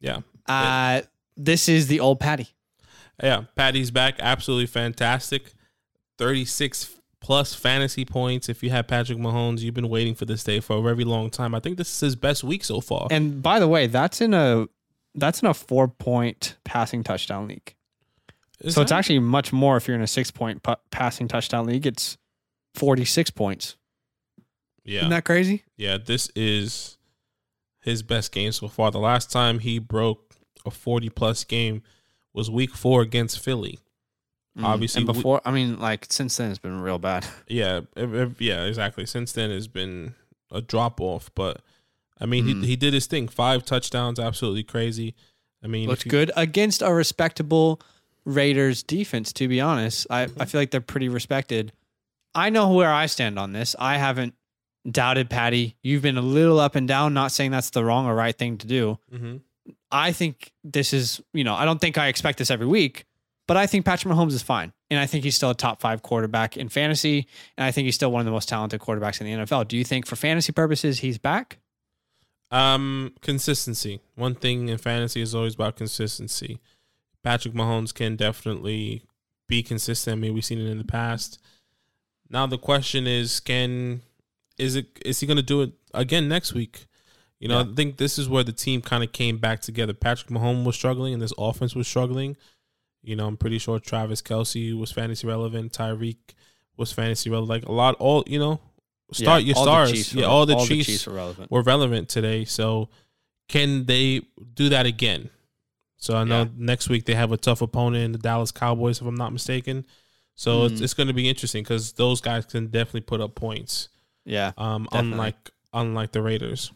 Yeah. 0.00 0.20
Uh, 0.46 1.02
this 1.36 1.68
is 1.68 1.88
the 1.88 2.00
old 2.00 2.20
Patty. 2.20 2.48
Yeah. 3.22 3.44
Patty's 3.56 3.90
back. 3.90 4.16
Absolutely 4.20 4.66
fantastic. 4.66 5.54
36 6.18 6.96
plus 7.20 7.54
fantasy 7.54 8.04
points. 8.04 8.48
If 8.48 8.62
you 8.62 8.70
have 8.70 8.86
Patrick 8.86 9.18
Mahomes, 9.18 9.60
you've 9.60 9.74
been 9.74 9.88
waiting 9.88 10.14
for 10.14 10.24
this 10.26 10.44
day 10.44 10.60
for 10.60 10.76
a 10.76 10.82
very 10.82 11.04
long 11.04 11.30
time. 11.30 11.54
I 11.54 11.60
think 11.60 11.76
this 11.76 11.92
is 11.92 12.00
his 12.00 12.16
best 12.16 12.44
week 12.44 12.62
so 12.62 12.80
far. 12.80 13.08
And 13.10 13.42
by 13.42 13.58
the 13.58 13.68
way, 13.68 13.86
that's 13.86 14.20
in 14.20 14.32
a 14.32 14.68
that's 15.16 15.42
in 15.42 15.48
a 15.48 15.54
four 15.54 15.88
point 15.88 16.56
passing 16.64 17.02
touchdown 17.02 17.48
league. 17.48 17.74
Is 18.60 18.74
so 18.74 18.82
it's 18.82 18.92
actually 18.92 19.18
much 19.18 19.52
more 19.52 19.76
if 19.76 19.86
you're 19.88 19.96
in 19.96 20.02
a 20.02 20.06
six 20.06 20.30
point 20.30 20.62
pu- 20.62 20.76
passing 20.90 21.28
touchdown 21.28 21.66
league. 21.66 21.86
It's 21.86 22.16
46 22.74 23.30
points. 23.30 23.76
yeah. 24.84 24.98
Isn't 25.00 25.10
that 25.10 25.24
crazy? 25.24 25.64
Yeah, 25.76 25.98
this 25.98 26.30
is 26.36 26.96
his 27.80 28.02
best 28.02 28.32
game 28.32 28.52
so 28.52 28.68
far. 28.68 28.90
The 28.90 28.98
last 28.98 29.30
time 29.30 29.58
he 29.60 29.78
broke 29.78 30.34
a 30.64 30.70
40 30.70 31.08
plus 31.10 31.44
game 31.44 31.82
was 32.34 32.50
week 32.50 32.74
four 32.74 33.00
against 33.02 33.40
Philly. 33.40 33.78
Mm. 34.58 34.64
Obviously, 34.64 35.00
and 35.02 35.08
we- 35.08 35.14
before 35.14 35.40
I 35.44 35.50
mean, 35.50 35.78
like 35.78 36.06
since 36.10 36.36
then, 36.36 36.50
it's 36.50 36.58
been 36.58 36.80
real 36.80 36.98
bad. 36.98 37.26
Yeah, 37.48 37.82
ev- 37.96 38.14
ev- 38.14 38.40
yeah, 38.40 38.64
exactly. 38.64 39.04
Since 39.06 39.32
then, 39.32 39.50
it's 39.50 39.66
been 39.68 40.14
a 40.50 40.60
drop 40.62 41.00
off, 41.00 41.30
but 41.34 41.60
I 42.20 42.26
mean, 42.26 42.44
Mhm. 42.46 42.60
he, 42.62 42.68
he 42.68 42.76
did 42.76 42.94
his 42.94 43.06
thing. 43.06 43.28
Five 43.28 43.64
touchdowns, 43.64 44.18
absolutely 44.18 44.62
crazy. 44.64 45.14
I 45.62 45.66
mean, 45.66 45.88
Looked 45.88 46.04
you- 46.06 46.10
good 46.10 46.30
against 46.36 46.82
a 46.82 46.92
respectable 46.92 47.80
Raiders 48.24 48.82
defense. 48.82 49.32
To 49.34 49.48
be 49.48 49.60
honest, 49.60 50.06
I, 50.10 50.22
I 50.38 50.44
feel 50.46 50.60
like 50.60 50.70
they're 50.70 50.80
pretty 50.80 51.08
respected. 51.08 51.72
I 52.34 52.50
know 52.50 52.72
where 52.72 52.92
I 52.92 53.06
stand 53.06 53.38
on 53.38 53.52
this. 53.52 53.76
I 53.78 53.98
haven't 53.98 54.34
doubted 54.90 55.28
Patty. 55.30 55.76
You've 55.82 56.02
been 56.02 56.16
a 56.18 56.22
little 56.22 56.58
up 56.60 56.74
and 56.74 56.86
down. 56.86 57.14
Not 57.14 57.32
saying 57.32 57.50
that's 57.50 57.70
the 57.70 57.84
wrong 57.84 58.06
or 58.06 58.14
right 58.14 58.36
thing 58.36 58.58
to 58.58 58.66
do. 58.66 58.98
Mhm. 59.12 59.40
I 59.90 60.12
think 60.12 60.52
this 60.64 60.92
is, 60.92 61.20
you 61.32 61.44
know, 61.44 61.54
I 61.54 61.64
don't 61.64 61.80
think 61.80 61.98
I 61.98 62.08
expect 62.08 62.38
this 62.38 62.50
every 62.50 62.66
week, 62.66 63.04
but 63.48 63.56
I 63.56 63.66
think 63.66 63.84
Patrick 63.84 64.12
Mahomes 64.12 64.32
is 64.32 64.42
fine. 64.42 64.72
And 64.90 65.00
I 65.00 65.06
think 65.06 65.24
he's 65.24 65.34
still 65.34 65.50
a 65.50 65.54
top 65.54 65.80
five 65.80 66.02
quarterback 66.02 66.56
in 66.56 66.68
fantasy. 66.68 67.26
And 67.56 67.64
I 67.64 67.72
think 67.72 67.86
he's 67.86 67.94
still 67.96 68.12
one 68.12 68.20
of 68.20 68.26
the 68.26 68.30
most 68.32 68.48
talented 68.48 68.80
quarterbacks 68.80 69.20
in 69.20 69.26
the 69.26 69.32
NFL. 69.32 69.64
Do 69.66 69.76
you 69.76 69.84
think, 69.84 70.06
for 70.06 70.14
fantasy 70.16 70.52
purposes, 70.52 71.00
he's 71.00 71.18
back? 71.18 71.58
Um, 72.50 73.12
consistency. 73.22 74.00
One 74.14 74.34
thing 74.34 74.68
in 74.68 74.78
fantasy 74.78 75.20
is 75.20 75.34
always 75.34 75.54
about 75.54 75.76
consistency. 75.76 76.60
Patrick 77.22 77.54
Mahomes 77.54 77.92
can 77.92 78.14
definitely 78.16 79.02
be 79.48 79.62
consistent. 79.62 80.12
I 80.12 80.20
mean, 80.20 80.34
we've 80.34 80.44
seen 80.44 80.60
it 80.60 80.70
in 80.70 80.78
the 80.78 80.84
past. 80.84 81.40
Now 82.30 82.46
the 82.46 82.58
question 82.58 83.06
is, 83.06 83.40
can 83.40 84.02
is 84.58 84.76
it 84.76 84.86
is 85.04 85.20
he 85.20 85.26
going 85.26 85.36
to 85.36 85.42
do 85.42 85.62
it 85.62 85.72
again 85.94 86.28
next 86.28 86.54
week? 86.54 86.86
You 87.38 87.48
know, 87.48 87.58
Yeah. 87.58 87.70
I 87.70 87.74
think 87.74 87.96
this 87.98 88.18
is 88.18 88.28
where 88.28 88.44
the 88.44 88.52
team 88.52 88.80
kind 88.80 89.04
of 89.04 89.12
came 89.12 89.38
back 89.38 89.60
together. 89.60 89.92
Patrick 89.92 90.30
Mahomes 90.30 90.64
was 90.64 90.74
struggling, 90.76 91.12
and 91.12 91.22
this 91.22 91.34
offense 91.36 91.74
was 91.74 91.86
struggling. 91.86 92.36
You 93.02 93.14
know, 93.14 93.26
I'm 93.26 93.36
pretty 93.36 93.58
sure 93.58 93.78
Travis 93.78 94.22
Kelce 94.22 94.76
was 94.76 94.90
fantasy 94.90 95.26
relevant. 95.26 95.72
Tyreek 95.72 96.16
was 96.76 96.92
fantasy 96.92 97.30
relevant. 97.30 97.50
Like 97.50 97.68
a 97.68 97.72
lot, 97.72 97.94
all 97.98 98.24
you 98.26 98.38
know, 98.38 98.60
start 99.12 99.44
your 99.44 99.54
stars. 99.56 100.12
Yeah, 100.14 100.22
were- 100.22 100.28
all 100.32 100.46
the 100.46 100.56
Chiefs 100.66 100.86
Chiefs 100.86 101.08
are 101.08 101.12
relevant. 101.12 101.50
were 101.50 101.62
relevant 101.62 102.08
today. 102.08 102.44
So 102.44 102.88
can 103.48 103.86
they 103.86 104.22
do 104.54 104.68
that 104.70 104.86
again? 104.86 105.30
So 105.98 106.16
I 106.16 106.24
know 106.24 106.42
Yeah. 106.42 106.48
next 106.56 106.88
week 106.88 107.04
they 107.06 107.14
have 107.14 107.32
a 107.32 107.36
tough 107.36 107.62
opponent 107.62 108.04
in 108.04 108.12
the 108.12 108.18
Dallas 108.18 108.50
Cowboys, 108.52 109.00
if 109.00 109.06
I'm 109.06 109.14
not 109.14 109.32
mistaken. 109.32 109.86
So 110.34 110.64
it's, 110.64 110.80
Mhm. 110.80 110.84
it's 110.84 110.94
going 110.94 111.06
to 111.06 111.14
be 111.14 111.28
interesting 111.28 111.62
because 111.62 111.92
those 111.92 112.20
guys 112.20 112.44
can 112.44 112.66
definitely 112.66 113.00
put 113.02 113.20
up 113.20 113.34
points. 113.34 113.88
Yeah. 114.24 114.52
Um, 114.58 114.84
Definitely. 114.90 115.10
unlike 115.12 115.50
unlike 115.72 116.12
the 116.12 116.22
Raiders. 116.22 116.72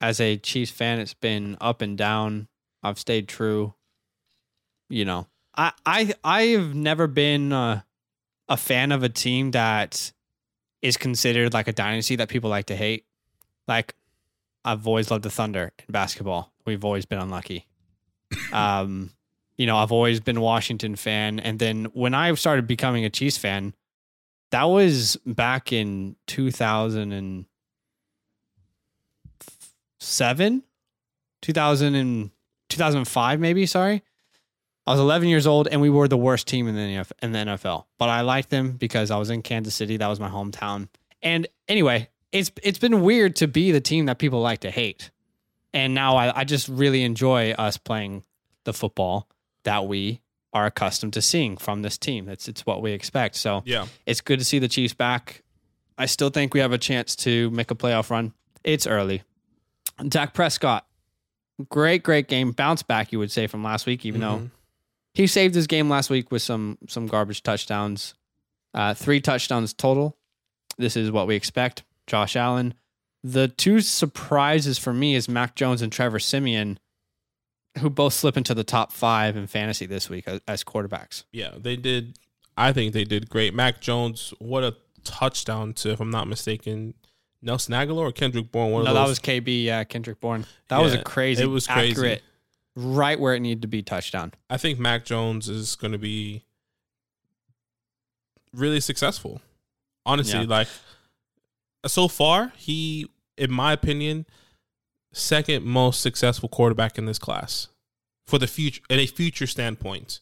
as 0.00 0.20
a 0.20 0.36
Chiefs 0.36 0.70
fan, 0.70 1.00
it's 1.00 1.14
been 1.14 1.56
up 1.60 1.82
and 1.82 1.96
down. 1.98 2.46
I've 2.82 2.98
stayed 2.98 3.26
true. 3.28 3.74
You 4.88 5.04
know, 5.04 5.26
I 5.56 5.72
I 5.84 6.14
I've 6.24 6.74
never 6.74 7.06
been 7.06 7.52
uh, 7.52 7.80
a 8.48 8.56
fan 8.56 8.92
of 8.92 9.02
a 9.02 9.08
team 9.08 9.50
that 9.52 10.12
is 10.82 10.96
considered 10.96 11.52
like 11.52 11.68
a 11.68 11.72
dynasty 11.72 12.16
that 12.16 12.28
people 12.28 12.50
like 12.50 12.66
to 12.66 12.76
hate. 12.76 13.04
Like 13.66 13.94
I've 14.64 14.86
always 14.86 15.10
loved 15.10 15.24
the 15.24 15.30
Thunder 15.30 15.72
in 15.78 15.92
basketball. 15.92 16.52
We've 16.64 16.84
always 16.84 17.06
been 17.06 17.18
unlucky. 17.18 17.66
um, 18.52 19.10
you 19.56 19.66
know, 19.66 19.76
I've 19.76 19.92
always 19.92 20.20
been 20.20 20.36
a 20.36 20.40
Washington 20.40 20.94
fan, 20.94 21.40
and 21.40 21.58
then 21.58 21.86
when 21.86 22.14
I 22.14 22.32
started 22.34 22.66
becoming 22.66 23.04
a 23.04 23.10
Chiefs 23.10 23.38
fan, 23.38 23.74
that 24.50 24.64
was 24.64 25.16
back 25.26 25.72
in 25.72 26.16
two 26.26 26.50
thousand 26.50 27.12
and 27.12 27.46
seven, 30.00 30.62
2000 31.42 31.94
and 31.94 32.30
2005, 32.68 33.40
maybe. 33.40 33.66
Sorry. 33.66 34.02
I 34.88 34.92
was 34.92 35.00
11 35.00 35.28
years 35.28 35.46
old 35.46 35.68
and 35.68 35.80
we 35.80 35.90
were 35.90 36.08
the 36.08 36.16
worst 36.16 36.46
team 36.48 36.66
in 36.66 36.74
the, 36.74 37.06
in 37.22 37.32
the 37.32 37.38
NFL, 37.38 37.84
but 37.98 38.08
I 38.08 38.22
liked 38.22 38.48
them 38.50 38.72
because 38.72 39.10
I 39.10 39.18
was 39.18 39.28
in 39.30 39.42
Kansas 39.42 39.74
City. 39.74 39.98
That 39.98 40.08
was 40.08 40.18
my 40.18 40.30
hometown. 40.30 40.88
And 41.22 41.46
anyway, 41.68 42.08
it's, 42.32 42.50
it's 42.62 42.78
been 42.78 43.02
weird 43.02 43.36
to 43.36 43.48
be 43.48 43.70
the 43.70 43.80
team 43.82 44.06
that 44.06 44.18
people 44.18 44.40
like 44.40 44.60
to 44.60 44.70
hate. 44.70 45.10
And 45.74 45.94
now 45.94 46.16
I, 46.16 46.40
I 46.40 46.44
just 46.44 46.68
really 46.68 47.02
enjoy 47.02 47.52
us 47.52 47.76
playing 47.76 48.24
the 48.64 48.72
football 48.72 49.28
that 49.64 49.86
we 49.86 50.22
are 50.54 50.64
accustomed 50.64 51.12
to 51.12 51.20
seeing 51.22 51.58
from 51.58 51.82
this 51.82 51.98
team. 51.98 52.24
That's, 52.24 52.48
it's 52.48 52.64
what 52.64 52.80
we 52.80 52.92
expect. 52.92 53.36
So 53.36 53.62
Yeah. 53.66 53.86
it's 54.06 54.22
good 54.22 54.38
to 54.38 54.44
see 54.44 54.58
the 54.58 54.68
Chiefs 54.68 54.94
back. 54.94 55.42
I 55.98 56.06
still 56.06 56.30
think 56.30 56.54
we 56.54 56.60
have 56.60 56.72
a 56.72 56.78
chance 56.78 57.14
to 57.16 57.50
make 57.50 57.70
a 57.70 57.74
playoff 57.74 58.08
run. 58.08 58.32
It's 58.64 58.86
early. 58.86 59.22
Dak 60.08 60.32
Prescott, 60.32 60.86
great, 61.68 62.02
great 62.02 62.28
game. 62.28 62.52
Bounce 62.52 62.82
back, 62.82 63.12
you 63.12 63.18
would 63.18 63.30
say, 63.30 63.46
from 63.46 63.62
last 63.62 63.84
week, 63.84 64.06
even 64.06 64.20
though 64.22 64.38
Mhm. 64.38 64.50
He 65.18 65.26
saved 65.26 65.56
his 65.56 65.66
game 65.66 65.88
last 65.88 66.10
week 66.10 66.30
with 66.30 66.42
some 66.42 66.78
some 66.86 67.08
garbage 67.08 67.42
touchdowns. 67.42 68.14
Uh, 68.72 68.94
three 68.94 69.20
touchdowns 69.20 69.74
total. 69.74 70.16
This 70.78 70.96
is 70.96 71.10
what 71.10 71.26
we 71.26 71.34
expect. 71.34 71.82
Josh 72.06 72.36
Allen. 72.36 72.72
The 73.24 73.48
two 73.48 73.80
surprises 73.80 74.78
for 74.78 74.92
me 74.92 75.16
is 75.16 75.28
Mac 75.28 75.56
Jones 75.56 75.82
and 75.82 75.90
Trevor 75.90 76.20
Siemian, 76.20 76.78
who 77.78 77.90
both 77.90 78.14
slip 78.14 78.36
into 78.36 78.54
the 78.54 78.62
top 78.62 78.92
five 78.92 79.36
in 79.36 79.48
fantasy 79.48 79.86
this 79.86 80.08
week 80.08 80.28
as, 80.28 80.40
as 80.46 80.62
quarterbacks. 80.62 81.24
Yeah, 81.32 81.50
they 81.58 81.74
did. 81.74 82.16
I 82.56 82.72
think 82.72 82.92
they 82.92 83.02
did 83.02 83.28
great. 83.28 83.52
Mac 83.52 83.80
Jones, 83.80 84.32
what 84.38 84.62
a 84.62 84.76
touchdown 85.02 85.72
to, 85.74 85.90
if 85.90 85.98
I'm 85.98 86.10
not 86.10 86.28
mistaken, 86.28 86.94
Nelson 87.42 87.74
Agholor 87.74 87.98
or 87.98 88.12
Kendrick 88.12 88.52
Bourne. 88.52 88.70
One 88.70 88.84
No, 88.84 88.94
that 88.94 89.08
was 89.08 89.18
KB 89.18 89.68
uh, 89.68 89.84
Kendrick 89.84 90.20
Bourne. 90.20 90.46
That 90.68 90.80
was 90.80 90.94
a 90.94 91.02
crazy, 91.02 91.42
it 91.42 91.46
was 91.46 91.66
crazy. 91.66 91.90
accurate, 91.90 92.22
right 92.80 93.18
where 93.18 93.34
it 93.34 93.40
needed 93.40 93.62
to 93.62 93.68
be 93.68 93.82
touchdown. 93.82 94.32
I 94.48 94.56
think 94.56 94.78
Mac 94.78 95.04
Jones 95.04 95.48
is 95.48 95.74
going 95.74 95.92
to 95.92 95.98
be 95.98 96.44
really 98.52 98.80
successful. 98.80 99.40
Honestly, 100.06 100.40
Yeah. 100.40 100.46
like 100.46 100.68
so 101.86 102.08
far, 102.08 102.52
he, 102.56 103.08
in 103.36 103.52
my 103.52 103.72
opinion, 103.72 104.26
second 105.12 105.64
most 105.64 106.00
successful 106.00 106.48
quarterback 106.48 106.98
in 106.98 107.06
this 107.06 107.18
class 107.18 107.68
for 108.26 108.38
the 108.38 108.46
future, 108.46 108.82
in 108.88 108.98
a 108.98 109.06
future 109.06 109.46
standpoint. 109.46 110.20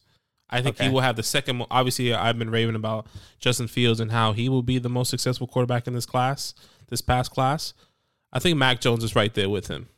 I 0.49 0.61
think 0.61 0.77
Okay. 0.77 0.85
he 0.85 0.89
will 0.93 1.01
have 1.01 1.17
the 1.17 1.23
second. 1.23 1.65
Obviously, 1.69 2.13
uh, 2.13 2.21
I've 2.23 2.39
been 2.39 2.49
raving 2.49 2.75
about 2.75 3.05
Justin 3.39 3.67
Fields 3.67 3.99
and 3.99 4.11
how 4.11 4.31
he 4.31 4.47
will 4.47 4.63
be 4.63 4.79
the 4.79 4.89
most 4.89 5.09
successful 5.09 5.45
quarterback 5.45 5.87
in 5.87 5.93
this 5.93 6.05
class, 6.05 6.53
this 6.87 7.01
past 7.01 7.31
class. 7.31 7.73
I 8.31 8.39
think 8.39 8.57
Mac 8.57 8.79
Jones 8.79 9.03
is 9.03 9.15
right 9.15 9.33
there 9.33 9.49
with 9.49 9.67
him. 9.67 9.89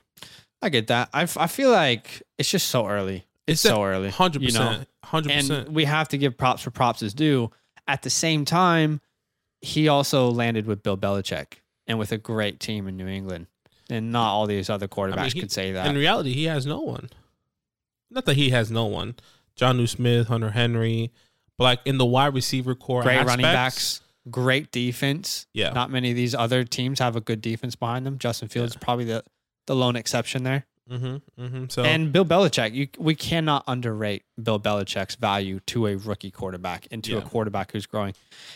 I 0.62 0.70
get 0.70 0.88
that. 0.88 1.10
I, 1.14 1.24
f- 1.24 1.38
I 1.38 1.48
feel 1.48 1.72
like 1.72 2.22
it's 2.38 2.50
just 2.50 2.68
so 2.68 2.88
early. 2.88 3.26
It's, 3.48 3.62
so 3.62 3.84
early. 3.84 4.10
hundred 4.10 4.44
you 4.44 4.52
know? 4.52 4.68
percent, 4.68 4.90
hundred 5.04 5.32
And 5.32 5.42
percent. 5.48 5.68
And 5.68 5.76
we 5.76 5.86
have 5.86 6.08
to 6.10 6.18
give 6.18 6.38
props 6.38 6.62
for 6.62 6.72
props 6.72 7.02
is 7.02 7.14
due. 7.14 7.52
At 7.88 8.04
the 8.04 8.10
same 8.10 8.46
time, 8.46 9.02
he 9.62 9.88
also 9.88 10.30
landed 10.30 10.68
with 10.68 10.84
Bill 10.84 10.98
Belichick 10.98 11.54
and 11.88 11.98
with 11.98 12.12
a 12.12 12.18
great 12.18 12.60
team 12.60 12.88
in 12.88 12.98
New 12.98 13.08
England. 13.08 13.48
And 13.90 14.12
not 14.12 14.30
all 14.34 14.46
these 14.46 14.70
other 14.70 14.88
quarterbacks 14.88 15.34
he- 15.34 15.40
could 15.40 15.52
say 15.52 15.72
that. 15.72 15.88
In 15.88 15.96
reality, 15.96 16.34
he 16.34 16.44
has 16.46 16.66
no 16.66 16.80
one. 16.82 17.10
Not 18.12 18.26
that 18.26 18.36
he 18.36 18.50
has 18.52 18.70
no 18.70 18.86
one. 18.86 19.16
Jonnu 19.60 19.88
Smith, 19.90 20.28
Hunter 20.28 20.52
Henry, 20.52 21.12
but 21.58 21.64
like 21.66 21.80
in 21.86 21.98
the 21.98 22.06
wide 22.06 22.34
receiver 22.34 22.76
core, 22.76 23.04
great 23.04 23.26
running 23.26 23.44
backs, 23.44 24.02
great 24.30 24.72
defense. 24.72 25.48
Yeah, 25.54 25.72
Not 25.72 25.92
many 25.92 26.12
of 26.12 26.16
these 26.16 26.34
other 26.34 26.64
teams 26.64 27.00
have 27.00 27.16
a 27.16 27.22
good 27.22 27.42
defense 27.42 27.76
behind 27.76 28.06
them. 28.06 28.18
Justin 28.18 28.48
Fields 28.48 28.72
is 28.74 28.78
probably 28.78 29.06
the, 29.06 29.24
the 29.70 29.76
lone 29.76 29.96
exception 29.96 30.42
there. 30.42 30.66
Mm-hmm, 30.90 31.42
mm-hmm. 31.42 31.66
So 31.70 31.84
And 31.84 32.12
Bill 32.12 32.26
Belichick, 32.26 32.74
you, 32.74 32.88
we 32.98 33.14
cannot 33.14 33.64
underrate 33.68 34.24
Bill 34.42 34.60
Belichick's 34.60 35.14
value 35.14 35.60
to 35.68 35.86
a 35.86 35.96
rookie 35.96 36.32
quarterback 36.32 36.88
and 36.90 37.04
to 37.04 37.20
a 37.20 37.22
quarterback 37.22 37.72
who's 37.72 37.86
growing. 37.86 38.16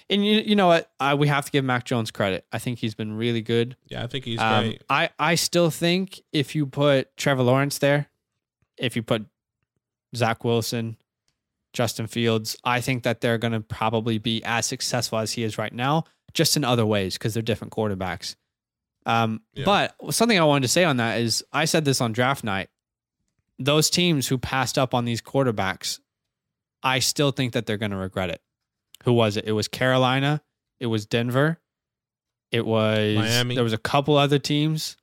And 0.10 0.26
you, 0.26 0.40
you 0.40 0.56
know 0.56 0.66
what? 0.66 0.90
I, 1.00 1.14
we 1.14 1.28
have 1.28 1.46
to 1.46 1.52
give 1.52 1.64
Mac 1.64 1.86
Jones 1.86 2.10
credit. 2.10 2.48
I 2.52 2.58
think 2.58 2.80
he's 2.80 2.96
been 2.96 3.16
really 3.16 3.42
good. 3.44 3.76
yeah, 3.88 4.04
I 4.04 4.08
think 4.08 4.26
he's 4.26 4.40
Um, 4.40 4.64
great. 4.64 4.82
I, 4.90 5.12
I 5.20 5.36
still 5.36 5.70
think 5.70 6.24
if 6.32 6.56
you 6.56 6.66
put 6.66 7.16
Trevor 7.18 7.44
Lawrence 7.44 7.78
there, 7.78 8.08
if 8.80 8.96
you 8.96 9.04
put 9.04 9.28
Zach 10.16 10.44
Wilson, 10.44 10.98
Justin 11.72 12.08
Fields, 12.08 12.58
I 12.64 12.82
think 12.82 13.04
that 13.04 13.22
they're 13.22 13.38
going 13.38 13.54
to 13.54 13.60
probably 13.62 14.18
be 14.18 14.44
as 14.44 14.66
successful 14.66 15.20
as 15.20 15.34
he 15.34 15.44
is 15.44 15.60
right 15.60 15.74
now, 15.74 16.06
just 16.34 16.58
in 16.58 16.64
other 16.64 16.86
ways 16.86 17.14
because 17.16 17.36
they're 17.36 17.44
different 17.44 17.74
quarterbacks. 17.74 18.36
Um, 19.06 19.42
Yeah. 19.54 19.66
But 19.66 19.96
something 20.14 20.40
I 20.40 20.44
wanted 20.44 20.62
to 20.64 20.68
say 20.70 20.84
on 20.84 20.98
that 20.98 21.20
is 21.20 21.44
I 21.52 21.66
said 21.66 21.86
this 21.86 22.02
on 22.02 22.12
draft 22.14 22.44
night. 22.44 22.70
Those 23.60 23.90
teams 23.90 24.28
who 24.28 24.38
passed 24.38 24.78
up 24.78 24.94
on 24.94 25.06
these 25.06 25.22
quarterbacks, 25.22 26.00
I 26.82 27.00
still 27.00 27.32
think 27.32 27.54
that 27.54 27.66
they're 27.66 27.78
going 27.78 27.92
to 27.92 27.98
regret 27.98 28.30
it. 28.30 28.42
Who 29.04 29.14
was 29.14 29.38
it? 29.38 29.46
It 29.46 29.52
was 29.52 29.68
Carolina. 29.68 30.42
It 30.80 30.88
was 30.88 31.06
Denver. 31.06 31.60
It 32.52 32.66
was 32.66 33.16
Miami. 33.16 33.56
There 33.56 33.64
was 33.64 33.74
a 33.74 33.78
couple 33.78 34.18
other 34.18 34.40
teams. 34.40 34.98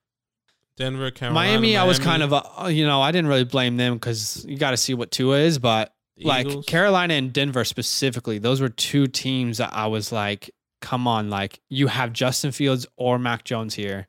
Denver, 0.77 1.11
Carolina, 1.11 1.35
Miami, 1.51 1.77
I 1.77 1.85
was 1.85 1.99
kind 1.99 2.23
of, 2.23 2.33
uh, 2.33 2.69
you 2.69 2.87
know, 2.87 3.03
I 3.03 3.13
didn't 3.13 3.29
really 3.29 3.45
blame 3.45 3.77
them 3.77 3.95
because 3.95 4.47
you 4.49 4.57
got 4.57 4.71
to 4.71 4.77
see 4.79 4.95
what 4.95 5.11
Tua 5.11 5.39
is, 5.41 5.59
but 5.59 5.93
like 6.23 6.47
Carolina 6.67 7.15
and 7.15 7.33
Denver 7.33 7.65
specifically, 7.65 8.39
those 8.39 8.61
were 8.63 8.69
two 8.71 9.07
teams 9.07 9.59
that 9.59 9.71
I 9.75 9.89
was 9.89 10.11
like, 10.11 10.51
come 10.81 11.07
on, 11.07 11.31
like 11.31 11.61
you 11.69 11.87
have 11.87 12.13
Justin 12.13 12.53
Fields 12.53 12.87
or 12.97 13.19
Mac 13.19 13.45
Jones 13.45 13.75
here. 13.75 14.09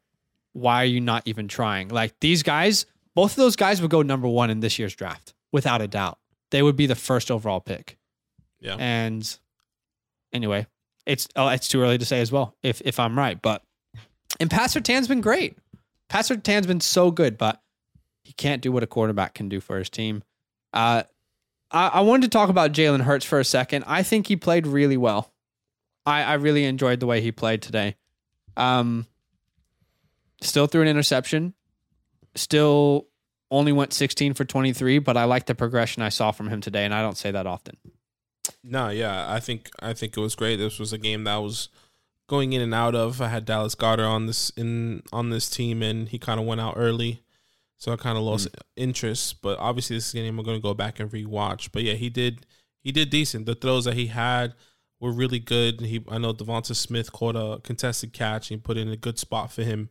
Why 0.53 0.81
are 0.81 0.85
you 0.85 0.99
not 0.99 1.23
even 1.25 1.47
trying? 1.47 1.89
Like 1.89 2.19
these 2.19 2.43
guys, 2.43 2.85
both 3.15 3.31
of 3.31 3.37
those 3.37 3.55
guys 3.55 3.81
would 3.81 3.91
go 3.91 4.01
number 4.01 4.27
one 4.27 4.49
in 4.49 4.59
this 4.59 4.77
year's 4.79 4.95
draft, 4.95 5.33
without 5.51 5.81
a 5.81 5.87
doubt. 5.87 6.17
They 6.51 6.61
would 6.61 6.75
be 6.75 6.85
the 6.85 6.95
first 6.95 7.31
overall 7.31 7.61
pick. 7.61 7.97
Yeah. 8.59 8.75
And 8.77 9.37
anyway, 10.33 10.67
it's 11.05 11.27
oh, 11.35 11.47
it's 11.47 11.67
too 11.67 11.81
early 11.81 11.97
to 11.97 12.05
say 12.05 12.21
as 12.21 12.31
well 12.31 12.55
if 12.63 12.81
if 12.83 12.99
I'm 12.99 13.17
right, 13.17 13.41
but 13.41 13.63
and 14.39 14.49
Pat 14.49 14.71
Tan's 14.83 15.07
been 15.07 15.21
great. 15.21 15.57
Pat 16.09 16.29
Tan's 16.43 16.67
been 16.67 16.81
so 16.81 17.11
good, 17.11 17.37
but 17.37 17.61
he 18.23 18.33
can't 18.33 18.61
do 18.61 18.71
what 18.71 18.83
a 18.83 18.87
quarterback 18.87 19.33
can 19.33 19.49
do 19.49 19.59
for 19.59 19.77
his 19.77 19.89
team. 19.89 20.23
Uh, 20.73 21.03
I, 21.71 21.87
I 21.87 22.01
wanted 22.01 22.23
to 22.23 22.37
talk 22.37 22.49
about 22.49 22.71
Jalen 22.71 23.01
Hurts 23.01 23.25
for 23.25 23.39
a 23.39 23.45
second. 23.45 23.83
I 23.87 24.03
think 24.03 24.27
he 24.27 24.35
played 24.35 24.67
really 24.67 24.97
well. 24.97 25.31
I, 26.05 26.23
I 26.23 26.33
really 26.35 26.65
enjoyed 26.65 26.99
the 26.99 27.05
way 27.05 27.21
he 27.21 27.31
played 27.31 27.61
today. 27.61 27.95
Um, 28.57 29.05
still 30.41 30.67
threw 30.67 30.81
an 30.81 30.87
interception. 30.87 31.53
Still 32.35 33.07
only 33.49 33.71
went 33.71 33.93
16 33.93 34.33
for 34.33 34.45
23, 34.45 34.99
but 34.99 35.17
I 35.17 35.25
like 35.25 35.45
the 35.45 35.55
progression 35.55 36.01
I 36.01 36.09
saw 36.09 36.31
from 36.31 36.47
him 36.49 36.61
today, 36.61 36.85
and 36.85 36.93
I 36.93 37.01
don't 37.01 37.17
say 37.17 37.31
that 37.31 37.45
often. 37.45 37.77
No, 38.63 38.89
yeah, 38.89 39.31
I 39.31 39.39
think 39.39 39.69
I 39.79 39.93
think 39.93 40.17
it 40.17 40.21
was 40.21 40.35
great. 40.35 40.55
This 40.55 40.79
was 40.79 40.93
a 40.93 40.97
game 40.97 41.25
that 41.25 41.35
I 41.35 41.39
was 41.39 41.69
going 42.27 42.53
in 42.53 42.61
and 42.61 42.73
out 42.73 42.95
of. 42.95 43.21
I 43.21 43.27
had 43.27 43.45
Dallas 43.45 43.75
Goedert 43.75 44.07
on 44.07 44.25
this 44.25 44.51
in 44.51 45.03
on 45.11 45.29
this 45.29 45.49
team, 45.49 45.83
and 45.83 46.09
he 46.09 46.17
kind 46.17 46.39
of 46.39 46.45
went 46.45 46.61
out 46.61 46.75
early, 46.77 47.21
so 47.77 47.91
I 47.91 47.97
kind 47.97 48.17
of 48.17 48.23
lost 48.23 48.47
interest. 48.75 49.41
But 49.41 49.59
obviously, 49.59 49.97
this 49.97 50.07
is 50.07 50.13
a 50.13 50.17
game 50.17 50.39
I'm 50.39 50.45
going 50.45 50.57
to 50.57 50.61
go 50.61 50.73
back 50.73 50.99
and 50.99 51.11
rewatch. 51.11 51.69
But 51.71 51.83
yeah, 51.83 51.93
he 51.93 52.09
did 52.09 52.45
he 52.79 52.91
did 52.91 53.09
decent. 53.09 53.45
The 53.45 53.55
throws 53.55 53.85
that 53.85 53.95
he 53.95 54.07
had 54.07 54.55
were 55.01 55.11
really 55.11 55.39
good. 55.39 55.81
He 55.81 56.01
I 56.09 56.17
know 56.17 56.33
Devonta 56.33 56.73
Smith 56.75 57.11
caught 57.11 57.35
a 57.35 57.59
contested 57.61 58.13
catch 58.13 58.51
and 58.51 58.63
put 58.63 58.77
in 58.77 58.87
a 58.87 58.95
good 58.95 59.19
spot 59.19 59.51
for 59.51 59.63
him, 59.63 59.89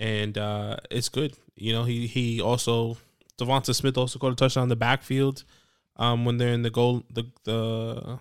and 0.00 0.38
uh, 0.38 0.76
it's 0.90 1.10
good. 1.10 1.36
You 1.56 1.72
know, 1.74 1.84
he 1.84 2.06
he 2.06 2.40
also 2.40 2.96
Devonta 3.38 3.74
Smith 3.74 3.98
also 3.98 4.18
caught 4.18 4.32
a 4.32 4.36
touchdown 4.36 4.62
in 4.64 4.68
the 4.70 4.76
backfield 4.76 5.44
um, 5.96 6.24
when 6.24 6.38
they're 6.38 6.52
in 6.54 6.62
the 6.62 6.70
goal 6.70 7.04
the 7.12 7.24
the 7.44 8.18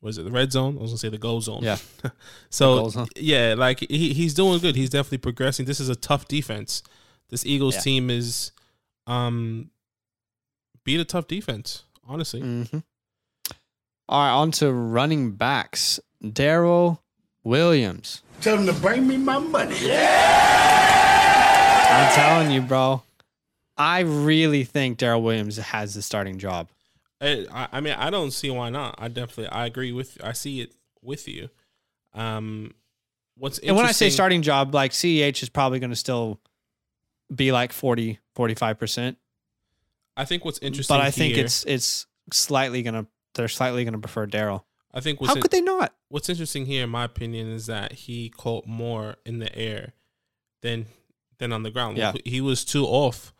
was 0.00 0.18
it 0.18 0.24
the 0.24 0.30
red 0.30 0.52
zone? 0.52 0.76
I 0.78 0.82
was 0.82 0.90
gonna 0.90 0.98
say 0.98 1.08
the 1.08 1.18
goal 1.18 1.40
zone. 1.40 1.60
Yeah. 1.62 1.78
so 2.50 2.88
zone. 2.88 3.08
yeah, 3.16 3.54
like 3.56 3.80
he, 3.80 4.12
he's 4.14 4.34
doing 4.34 4.58
good. 4.60 4.76
He's 4.76 4.90
definitely 4.90 5.18
progressing. 5.18 5.66
This 5.66 5.80
is 5.80 5.88
a 5.88 5.96
tough 5.96 6.28
defense. 6.28 6.82
This 7.28 7.44
Eagles 7.44 7.74
Yeah. 7.76 7.80
team 7.80 8.10
is 8.10 8.52
um 9.06 9.70
beat 10.84 11.00
a 11.00 11.04
tough 11.04 11.26
defense. 11.26 11.82
Honestly, 12.08 12.40
Mm-hmm. 12.40 12.78
All 14.08 14.20
right, 14.20 14.32
on 14.32 14.50
to 14.52 14.72
running 14.72 15.32
backs. 15.32 15.98
Darrel 16.32 17.02
Williams. 17.44 18.22
Tell 18.40 18.56
them 18.56 18.66
to 18.66 18.72
bring 18.80 19.06
me 19.06 19.16
my 19.16 19.38
money. 19.38 19.76
I'm 21.88 22.14
telling 22.14 22.50
you, 22.50 22.60
bro. 22.60 23.02
I 23.76 24.00
really 24.00 24.64
think 24.64 24.98
Darrel 24.98 25.22
Williams 25.22 25.56
has 25.56 25.94
the 25.94 26.02
starting 26.02 26.38
job. 26.38 26.68
I, 27.20 27.46
I 27.50 27.68
I 27.72 27.80
mean 27.80 27.94
I 27.94 28.10
don't 28.10 28.30
see 28.30 28.50
why 28.50 28.70
not. 28.70 28.96
I 28.98 29.08
definitely 29.08 29.48
I 29.48 29.66
agree 29.66 29.92
with 29.92 30.18
I 30.22 30.32
see 30.32 30.60
it 30.60 30.72
with 31.02 31.28
you. 31.28 31.48
Um, 32.14 32.72
what's 33.36 33.58
And 33.58 33.76
when 33.76 33.86
I 33.86 33.92
say 33.92 34.10
starting 34.10 34.42
job, 34.42 34.74
like 34.74 34.92
CEH 34.92 35.42
is 35.42 35.48
probably 35.48 35.78
going 35.78 35.90
to 35.90 35.96
still 35.96 36.40
be 37.34 37.52
like 37.52 37.72
40, 37.72 38.18
45%. 38.36 39.16
I 40.16 40.24
think 40.24 40.44
what's 40.44 40.58
interesting, 40.60 40.94
But 40.94 41.02
I 41.02 41.10
think 41.10 41.36
it's 41.36 41.64
it's 41.64 42.06
slightly 42.32 42.82
going 42.82 42.94
to, 42.94 43.06
they're 43.36 43.48
slightly 43.48 43.84
going 43.84 43.92
to 43.92 43.98
prefer 44.00 44.26
Darrel. 44.26 44.66
I 44.92 45.00
think 45.00 45.20
what's 45.20 45.34
How 45.34 45.40
could 45.40 45.50
they 45.50 45.60
not? 45.60 45.94
what's 46.08 46.28
interesting 46.28 46.66
here, 46.66 46.84
in 46.84 46.90
my 46.90 47.04
opinion, 47.04 47.48
is 47.48 47.66
that 47.66 47.92
he 47.92 48.30
caught 48.30 48.66
more 48.66 49.16
in 49.24 49.38
the 49.38 49.54
air 49.56 49.92
than 50.62 50.86
than 51.38 51.52
on 51.52 51.62
the 51.62 51.70
ground. 51.70 51.98
Yeah. 51.98 52.12
He 52.24 52.40
was 52.40 52.64
too 52.64 52.84
off 52.86 53.32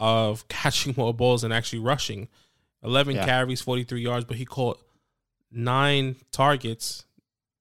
of 0.00 0.48
catching 0.48 0.94
more 0.96 1.12
balls 1.14 1.44
and 1.44 1.52
actually 1.52 1.78
rushing. 1.80 2.28
Eleven 2.82 3.16
Yeah. 3.16 3.24
carries, 3.26 3.60
forty 3.60 3.84
three 3.84 4.02
yards, 4.02 4.24
but 4.24 4.36
he 4.38 4.44
caught 4.44 4.80
nine 5.50 6.16
targets, 6.32 7.04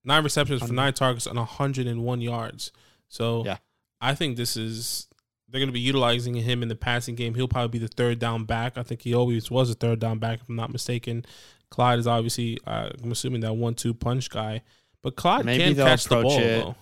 nine 0.04 0.24
receptions 0.24 0.62
for 0.66 0.74
nine 0.74 0.94
targets 0.94 1.28
on 1.28 1.36
hundred 1.38 1.88
and 1.88 2.04
one 2.04 2.22
yards. 2.22 2.72
So 3.08 3.44
Yeah. 3.46 3.58
I 4.02 4.16
think 4.16 4.38
this 4.38 4.58
is 4.58 5.08
they're 5.50 5.60
going 5.60 5.70
to 5.70 5.74
be 5.74 5.80
utilizing 5.80 6.34
him 6.34 6.64
in 6.64 6.70
the 6.70 6.76
passing 6.76 7.14
game. 7.16 7.36
He'll 7.36 7.48
probably 7.48 7.78
be 7.80 7.86
the 7.86 7.94
third 7.94 8.18
down 8.20 8.46
back. 8.46 8.76
I 8.78 8.84
think 8.84 9.02
he 9.04 9.14
always 9.14 9.52
was 9.52 9.70
a 9.70 9.76
third 9.76 10.00
down 10.00 10.18
back, 10.18 10.40
if 10.42 10.50
I'm 10.50 10.56
not 10.56 10.72
mistaken. 10.72 11.26
Clyde 11.74 11.98
is 11.98 12.06
obviously, 12.06 12.60
uh, 12.68 12.92
I'm 13.04 13.12
assuming 13.12 13.42
that 13.42 13.56
one-two 13.56 13.96
punch 13.96 14.30
guy, 14.30 14.62
but 15.02 15.16
Clyde 15.16 15.44
Maybe 15.44 15.64
can 15.64 15.76
catch 15.76 16.04
the 16.04 16.22
ball. 16.22 16.38
it. 16.38 16.60
Though. 16.60 16.76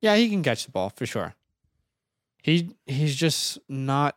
Yeah, 0.00 0.14
he 0.14 0.28
can 0.28 0.44
catch 0.44 0.64
the 0.64 0.70
ball 0.70 0.90
for 0.94 1.06
sure. 1.06 1.34
He 2.40 2.70
he's 2.86 3.16
just 3.16 3.58
not 3.68 4.16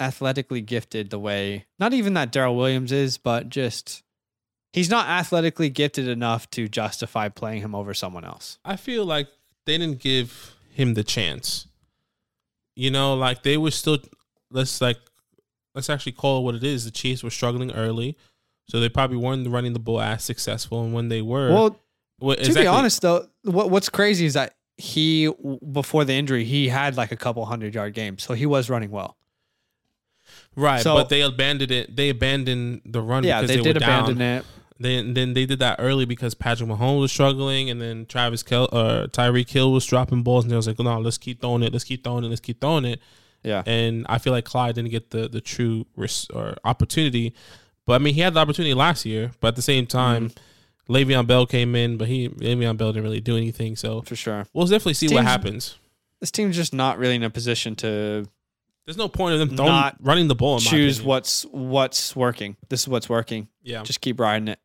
athletically 0.00 0.62
gifted 0.62 1.10
the 1.10 1.18
way 1.20 1.66
not 1.78 1.92
even 1.92 2.14
that 2.14 2.32
Darrel 2.32 2.56
Williams 2.56 2.90
is, 2.90 3.18
but 3.18 3.50
just 3.50 4.02
he's 4.72 4.90
not 4.90 5.06
athletically 5.06 5.70
gifted 5.70 6.08
enough 6.08 6.50
to 6.50 6.68
justify 6.68 7.28
playing 7.28 7.62
him 7.62 7.72
over 7.72 7.94
someone 7.94 8.24
else. 8.24 8.58
I 8.64 8.74
feel 8.74 9.04
like 9.04 9.28
they 9.64 9.78
didn't 9.78 10.00
give 10.00 10.56
him 10.72 10.94
the 10.94 11.04
chance. 11.04 11.68
You 12.74 12.90
know, 12.90 13.14
like 13.14 13.44
they 13.44 13.56
were 13.56 13.70
still. 13.70 13.98
Let's 14.50 14.80
like, 14.80 14.98
let's 15.72 15.88
actually 15.88 16.12
call 16.12 16.40
it 16.40 16.42
what 16.42 16.56
it 16.56 16.64
is. 16.64 16.84
The 16.84 16.90
Chiefs 16.90 17.22
were 17.22 17.30
struggling 17.30 17.70
early, 17.70 18.16
so 18.66 18.80
they 18.80 18.88
probably 18.88 19.16
weren't 19.16 19.46
running 19.48 19.72
the 19.72 19.78
ball 19.78 20.00
as 20.00 20.24
successful. 20.24 20.82
And 20.84 20.92
when 20.92 21.08
they 21.08 21.22
were, 21.22 21.50
Well, 21.52 21.80
well, 22.20 22.36
to 22.36 22.52
be 22.54 22.66
honest 22.66 23.02
though, 23.02 23.26
what 23.42 23.70
what's 23.70 23.88
crazy 23.88 24.26
is 24.26 24.34
that 24.34 24.54
he 24.78 25.30
before 25.72 26.04
the 26.04 26.12
injury 26.14 26.44
he 26.44 26.68
had 26.68 26.96
like 26.96 27.12
a 27.12 27.16
couple 27.16 27.44
hundred 27.46 27.74
yard 27.74 27.94
games, 27.94 28.22
so 28.22 28.34
he 28.34 28.46
was 28.46 28.68
running 28.70 28.90
well. 28.90 29.16
right? 30.54 30.82
so- 30.82 30.94
but 30.94 31.08
they 31.08 31.22
abandoned 31.22 31.70
it. 31.70 31.94
They 31.96 32.08
abandoned 32.10 32.82
the 32.84 33.00
run. 33.00 33.24
Yeah, 33.24 33.40
because 33.40 33.48
they, 33.48 33.56
they, 33.56 33.62
did 33.62 33.76
were 33.76 33.80
down. 33.80 34.04
abandon 34.04 34.20
it. 34.22 34.44
Then 34.78 35.14
then 35.14 35.32
they 35.32 35.46
did 35.46 35.58
that 35.60 35.76
early 35.78 36.04
because 36.04 36.34
Patrick 36.34 36.68
Mahomes 36.68 37.00
was 37.00 37.12
struggling, 37.12 37.70
and 37.70 37.80
then 37.80 38.04
Travis 38.04 38.42
Kel 38.42 38.64
or 38.72 39.06
Tyreek 39.08 39.48
Hill 39.48 39.72
was 39.72 39.86
dropping 39.86 40.22
balls, 40.22 40.44
and 40.44 40.50
they 40.52 40.56
was 40.56 40.66
like, 40.66 40.78
no, 40.78 40.98
let's 41.00 41.16
keep 41.16 41.40
throwing 41.40 41.62
it, 41.62 41.72
let's 41.72 41.84
keep 41.84 42.04
throwing 42.04 42.24
it, 42.24 42.28
let's 42.28 42.42
keep 42.42 42.60
throwing 42.60 42.84
it. 42.84 43.00
Yeah. 43.42 43.62
And 43.64 44.04
I 44.08 44.18
feel 44.18 44.34
like 44.34 44.44
Clyde 44.44 44.74
didn't 44.74 44.90
get 44.90 45.10
the 45.10 45.28
the 45.28 45.40
true 45.40 45.86
ris- 45.96 46.28
or 46.28 46.56
opportunity, 46.62 47.32
but 47.86 47.94
I 47.94 47.98
mean 47.98 48.14
he 48.14 48.20
had 48.20 48.34
the 48.34 48.40
opportunity 48.40 48.74
last 48.74 49.04
year, 49.06 49.32
but 49.40 49.48
at 49.48 49.56
the 49.56 49.62
same 49.62 49.86
time, 49.86 50.28
Mm-hmm. 50.30 50.42
Le'Veon 50.88 51.26
Bell 51.26 51.46
came 51.46 51.74
in, 51.74 51.96
but 51.96 52.06
he 52.06 52.28
Le'Veon 52.28 52.76
Bell 52.76 52.92
didn't 52.92 53.02
really 53.02 53.18
do 53.20 53.36
anything. 53.36 53.74
So 53.74 54.02
For 54.02 54.14
sure. 54.14 54.46
we'll 54.54 54.66
definitely 54.66 54.94
see 54.94 55.12
what 55.12 55.24
happens. 55.24 55.76
This 56.20 56.30
team's 56.30 56.54
just 56.54 56.72
not 56.72 56.96
really 56.98 57.16
in 57.16 57.24
a 57.24 57.30
position 57.30 57.74
to 57.76 58.24
There's 58.84 58.96
no 58.96 59.08
point 59.08 59.32
of 59.34 59.40
them 59.40 59.56
throwing, 59.56 59.72
Not 59.72 59.96
running 60.00 60.28
the 60.28 60.36
ball. 60.36 60.54
In 60.58 60.60
choose 60.60 60.98
opinion. 60.98 61.08
what's 61.08 61.42
what's 61.50 62.14
working. 62.14 62.56
This 62.68 62.82
is 62.82 62.88
what's 62.88 63.08
working. 63.08 63.48
Yeah. 63.64 63.82
Just 63.82 64.00
keep 64.00 64.20
riding 64.20 64.46
it. 64.46 64.60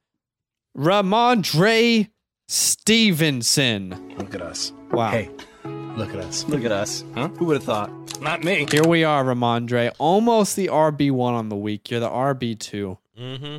Rhamondre 0.78 2.10
Stevenson. 2.48 4.16
Look 4.18 4.36
at 4.36 4.42
us. 4.42 4.74
Wow. 4.92 5.10
Hey, 5.12 5.30
look 5.66 6.10
at 6.14 6.20
us. 6.20 6.46
Look 6.48 6.64
at 6.66 6.72
us. 6.72 7.04
Huh? 7.16 7.30
Who 7.30 7.46
would 7.46 7.56
have 7.56 7.64
thought? 7.64 8.22
Not 8.22 8.44
me. 8.44 8.68
Here 8.70 8.84
we 8.88 9.04
are, 9.04 9.24
Rhamondre. 9.24 9.92
Almost 9.98 10.56
the 10.56 10.68
RB1 10.68 11.20
on 11.34 11.50
the 11.50 11.56
week. 11.56 11.90
You're 11.90 12.00
the 12.00 12.10
RB2. 12.10 12.98
Mm-hmm. 13.22 13.58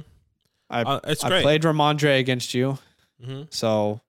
I, 0.71 0.83
Uh, 0.83 1.01
I 1.23 1.29
great. 1.29 1.43
played 1.43 1.63
Rhamondre 1.63 2.19
against 2.19 2.55
you. 2.55 2.79
hmm 3.25 3.43
So 3.51 4.01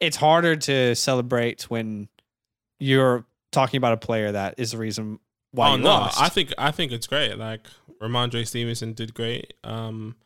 it's 0.00 0.16
harder 0.16 0.56
to 0.56 0.94
celebrate 0.94 1.62
when 1.64 2.08
you're 2.80 3.24
talking 3.52 3.78
about 3.78 3.92
a 3.92 3.96
player 3.96 4.32
that 4.32 4.54
is 4.58 4.72
the 4.72 4.78
reason 4.78 5.18
why 5.52 5.70
oh 5.70 5.76
you 5.76 5.82
no, 5.82 5.88
lost. 5.90 6.20
I 6.20 6.28
think 6.28 6.52
I 6.58 6.70
think 6.72 6.90
it's 6.92 7.06
great. 7.06 7.36
Like 7.38 7.60
Rhamondre 8.00 8.46
Stevenson 8.46 8.92
did 8.94 9.14
great. 9.14 9.54
Um, 9.62 10.16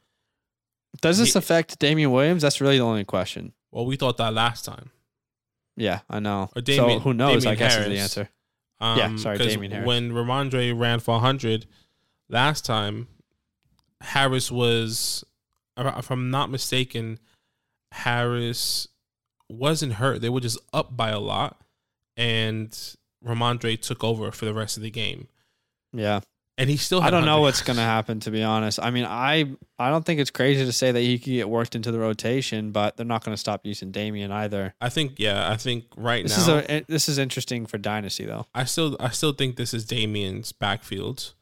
Does 1.03 1.19
this 1.19 1.35
he- 1.35 1.39
affect 1.39 1.79
Damien 1.79 2.11
Williams? 2.11 2.43
That's 2.43 2.61
really 2.61 2.79
the 2.79 2.85
only 2.85 3.05
question. 3.05 3.53
well, 3.71 3.85
we 3.85 3.97
thought 3.97 4.17
that 4.17 4.33
last 4.33 4.65
time. 4.65 4.91
Yeah, 5.77 6.01
I 6.09 6.21
know. 6.21 6.49
Damien- 6.63 6.99
so 6.99 7.01
who 7.01 7.13
knows? 7.13 7.45
I 7.45 7.55
guess 7.55 7.77
is 7.77 7.87
the 7.87 7.99
answer. 7.99 8.29
Um, 8.81 8.99
Yeah, 8.99 9.17
sorry, 9.17 9.37
Damien 9.39 9.73
Harris. 9.73 9.87
When 9.87 10.13
Rhamondre 10.13 10.79
ran 10.79 11.01
for 11.01 11.13
100 11.17 11.67
last 12.31 12.65
time, 12.65 13.09
Harris 14.01 14.51
was, 14.51 15.25
if 15.77 16.11
I'm 16.11 16.31
not 16.31 16.51
mistaken, 16.51 17.19
Harris 17.93 18.89
wasn't 19.49 19.95
hurt. 19.95 20.21
They 20.21 20.29
were 20.29 20.41
just 20.41 20.59
up 20.73 20.97
by 20.97 21.11
a 21.11 21.21
lot, 21.21 21.61
and 22.17 22.71
Rhamondre 23.25 23.81
took 23.81 24.03
over 24.05 24.31
for 24.31 24.45
the 24.45 24.55
rest 24.55 24.77
of 24.77 24.83
the 24.83 24.91
game. 24.91 25.29
Yeah, 25.93 26.21
And 26.59 26.69
he 26.69 26.77
still. 26.77 27.01
I 27.01 27.11
don't 27.11 27.25
know 27.25 27.41
what's 27.41 27.63
going 27.63 27.77
to 27.79 27.83
happen. 27.83 28.21
To 28.21 28.31
be 28.31 28.43
honest, 28.43 28.79
I 28.83 28.91
mean, 28.91 29.05
I 29.07 29.47
I 29.79 29.89
don't 29.91 30.05
think 30.05 30.21
it's 30.21 30.31
crazy 30.31 30.65
to 30.65 30.73
say 30.73 30.93
that 30.93 31.01
he 31.01 31.19
could 31.19 31.31
get 31.31 31.49
worked 31.49 31.75
into 31.75 31.91
the 31.91 31.99
rotation, 31.99 32.71
but 32.73 32.97
they're 32.97 33.07
not 33.07 33.25
going 33.25 33.33
to 33.35 33.41
stop 33.41 33.65
using 33.65 33.93
Damien 33.93 34.31
either. 34.31 34.75
I 34.81 34.89
think. 34.91 35.15
Yeah, 35.19 35.51
I 35.51 35.57
think 35.57 35.85
right 35.97 36.23
This 36.25 36.37
now. 36.37 36.43
is 36.59 36.65
a 36.65 36.71
eh, 36.71 36.81
this 36.89 37.09
is 37.09 37.17
interesting 37.19 37.65
for 37.67 37.79
dynasty 37.79 38.27
though. 38.27 38.47
I 38.55 38.65
still 38.65 38.97
I 39.01 39.09
still 39.11 39.33
think 39.33 39.57
this 39.57 39.73
is 39.73 39.85
Damien's 39.87 40.53
backfield 40.53 41.33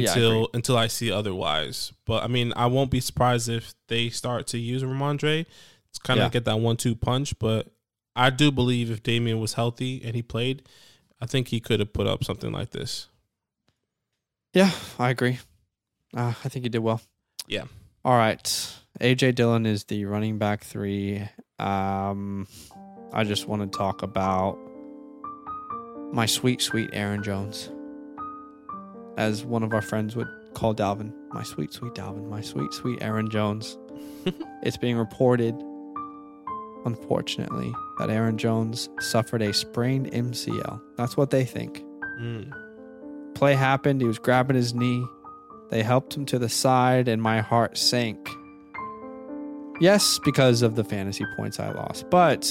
Yeah, 0.00 0.10
I 0.10 0.14
until 0.14 0.48
until 0.54 0.76
I 0.78 0.86
see 0.86 1.10
otherwise. 1.12 1.92
But 2.06 2.24
I 2.24 2.28
mean, 2.28 2.52
I 2.56 2.66
won't 2.66 2.90
be 2.90 3.00
surprised 3.00 3.48
if 3.48 3.74
they 3.88 4.08
start 4.10 4.46
to 4.48 4.58
use 4.58 4.82
Rhamondre. 4.82 5.46
It's 5.90 5.98
kind 5.98 6.20
of 6.20 6.24
Yeah. 6.26 6.30
get 6.30 6.44
that 6.46 6.60
one 6.60 6.76
two 6.76 6.94
punch. 6.94 7.38
But 7.38 7.68
I 8.16 8.30
do 8.30 8.50
believe 8.50 8.90
if 8.90 9.02
Damien 9.02 9.40
was 9.40 9.54
healthy 9.54 10.00
and 10.04 10.14
he 10.14 10.22
played, 10.22 10.62
I 11.20 11.26
think 11.26 11.48
he 11.48 11.60
could 11.60 11.80
have 11.80 11.92
put 11.92 12.06
up 12.06 12.24
something 12.24 12.52
like 12.52 12.70
this. 12.70 13.08
Yeah, 14.54 14.70
I 14.98 15.10
agree. 15.10 15.38
Uh, 16.14 16.34
I 16.44 16.48
think 16.48 16.64
he 16.64 16.68
did 16.68 16.80
well. 16.80 17.00
Yeah. 17.46 17.64
All 18.04 18.16
right. 18.16 18.42
AJ 19.00 19.34
Dillon 19.34 19.64
is 19.64 19.84
the 19.84 20.04
running 20.04 20.36
back 20.38 20.62
three. 20.64 21.22
Um, 21.58 22.46
I 23.12 23.24
just 23.24 23.48
want 23.48 23.62
to 23.62 23.78
talk 23.78 24.02
about 24.02 24.58
my 26.12 26.26
sweet, 26.26 26.60
sweet 26.60 26.90
Aaron 26.92 27.22
Jones, 27.22 27.70
as 29.16 29.44
one 29.44 29.62
of 29.62 29.72
our 29.72 29.82
friends 29.82 30.16
would 30.16 30.28
call 30.54 30.74
Dalvin. 30.74 31.12
My 31.32 31.42
sweet, 31.42 31.72
sweet 31.72 31.92
Dalvin. 31.94 32.28
My 32.28 32.40
sweet, 32.40 32.72
sweet 32.72 32.98
Aaron 33.02 33.30
Jones. 33.30 33.78
it's 34.62 34.76
being 34.76 34.96
reported, 34.96 35.54
unfortunately, 36.84 37.72
that 37.98 38.10
Aaron 38.10 38.38
Jones 38.38 38.88
suffered 39.00 39.42
a 39.42 39.52
sprained 39.52 40.10
MCL. 40.12 40.80
That's 40.96 41.16
what 41.16 41.30
they 41.30 41.44
think 41.44 41.82
Mm. 42.20 42.52
play 43.34 43.54
happened. 43.54 44.00
He 44.00 44.06
was 44.06 44.18
grabbing 44.18 44.54
his 44.56 44.74
knee. 44.74 45.04
They 45.70 45.82
helped 45.82 46.14
him 46.14 46.26
to 46.26 46.38
the 46.38 46.48
side, 46.50 47.08
and 47.08 47.22
my 47.22 47.40
heart 47.40 47.78
sank. 47.78 48.28
Yes, 49.80 50.20
because 50.24 50.60
of 50.62 50.76
the 50.76 50.84
fantasy 50.84 51.24
points 51.36 51.58
I 51.58 51.70
lost, 51.72 52.08
but 52.10 52.46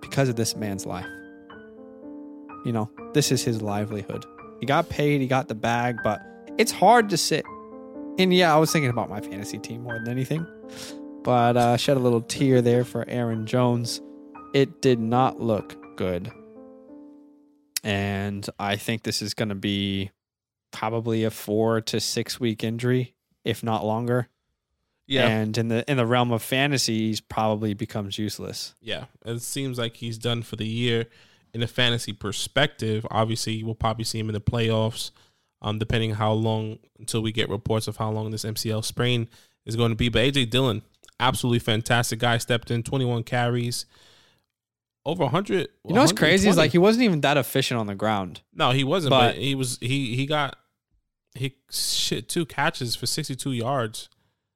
because 0.00 0.28
of 0.28 0.36
this 0.36 0.56
man's 0.56 0.84
life. 0.84 1.06
You 2.64 2.72
know, 2.72 2.90
this 3.14 3.30
is 3.30 3.44
his 3.44 3.62
livelihood. 3.62 4.26
He 4.60 4.66
got 4.66 4.88
paid, 4.88 5.20
he 5.20 5.26
got 5.26 5.48
the 5.48 5.54
bag, 5.54 5.98
but 6.02 6.20
it's 6.58 6.72
hard 6.72 7.10
to 7.10 7.16
sit. 7.16 7.44
And 8.18 8.34
yeah, 8.34 8.54
I 8.54 8.58
was 8.58 8.72
thinking 8.72 8.90
about 8.90 9.08
my 9.08 9.20
fantasy 9.20 9.58
team 9.58 9.82
more 9.84 9.94
than 9.94 10.08
anything, 10.08 10.46
but 11.22 11.56
uh, 11.56 11.76
shed 11.76 11.96
a 11.96 12.00
little 12.00 12.22
tear 12.22 12.60
there 12.60 12.84
for 12.84 13.08
Aaron 13.08 13.46
Jones. 13.46 14.00
It 14.54 14.82
did 14.82 14.98
not 14.98 15.40
look 15.40 15.76
good 15.96 16.32
and 17.84 18.48
I 18.58 18.76
think 18.76 19.02
this 19.02 19.22
is 19.22 19.34
going 19.34 19.48
to 19.48 19.54
be 19.54 20.10
probably 20.72 21.24
a 21.24 21.30
four 21.30 21.80
to 21.82 22.00
six 22.00 22.38
week 22.40 22.64
injury, 22.64 23.14
if 23.44 23.62
not 23.62 23.84
longer. 23.84 24.28
Yeah, 25.06 25.26
And 25.26 25.56
in 25.56 25.68
the 25.68 25.90
in 25.90 25.96
the 25.96 26.04
realm 26.04 26.32
of 26.32 26.42
fantasy, 26.42 27.08
he's 27.08 27.20
probably 27.22 27.72
becomes 27.72 28.18
useless. 28.18 28.74
yeah. 28.82 29.04
It 29.24 29.40
seems 29.40 29.78
like 29.78 29.96
he's 29.96 30.18
done 30.18 30.42
for 30.42 30.56
the 30.56 30.66
year. 30.66 31.06
In 31.54 31.62
a 31.62 31.66
fantasy 31.66 32.12
perspective, 32.12 33.06
obviously, 33.10 33.62
we'll 33.62 33.74
probably 33.74 34.04
see 34.04 34.18
him 34.18 34.28
in 34.28 34.34
the 34.34 34.40
playoffs. 34.40 35.10
Um, 35.60 35.80
depending 35.80 36.14
how 36.14 36.32
long 36.34 36.78
until 37.00 37.20
we 37.20 37.32
get 37.32 37.48
reports 37.48 37.88
of 37.88 37.96
how 37.96 38.12
long 38.12 38.30
this 38.30 38.44
MCL 38.44 38.84
sprain 38.84 39.28
is 39.66 39.74
going 39.74 39.90
to 39.90 39.96
be. 39.96 40.08
But 40.08 40.22
AJ 40.22 40.50
Dillon, 40.50 40.82
absolutely 41.18 41.58
fantastic 41.58 42.20
guy, 42.20 42.38
stepped 42.38 42.70
in, 42.70 42.84
21 42.84 43.24
carries, 43.24 43.84
over 45.04 45.24
100. 45.24 45.68
You 45.84 45.94
know 45.94 46.00
what's 46.02 46.12
crazy 46.12 46.48
is 46.48 46.56
like 46.56 46.70
he 46.72 46.78
wasn't 46.78 47.04
even 47.04 47.22
that 47.22 47.36
efficient 47.36 47.80
on 47.80 47.86
the 47.86 47.94
ground. 47.94 48.42
no, 48.54 48.70
he 48.70 48.84
wasn't, 48.84 49.10
but, 49.10 49.32
but- 49.32 49.36
he 49.36 49.54
was. 49.54 49.78
He 49.80 50.14
he 50.14 50.26
got 50.26 50.56
he 51.34 51.56
shit 51.70 52.28
two 52.28 52.46
catches 52.46 52.94
for 52.94 53.06
62 53.06 53.52
yards. 53.52 54.08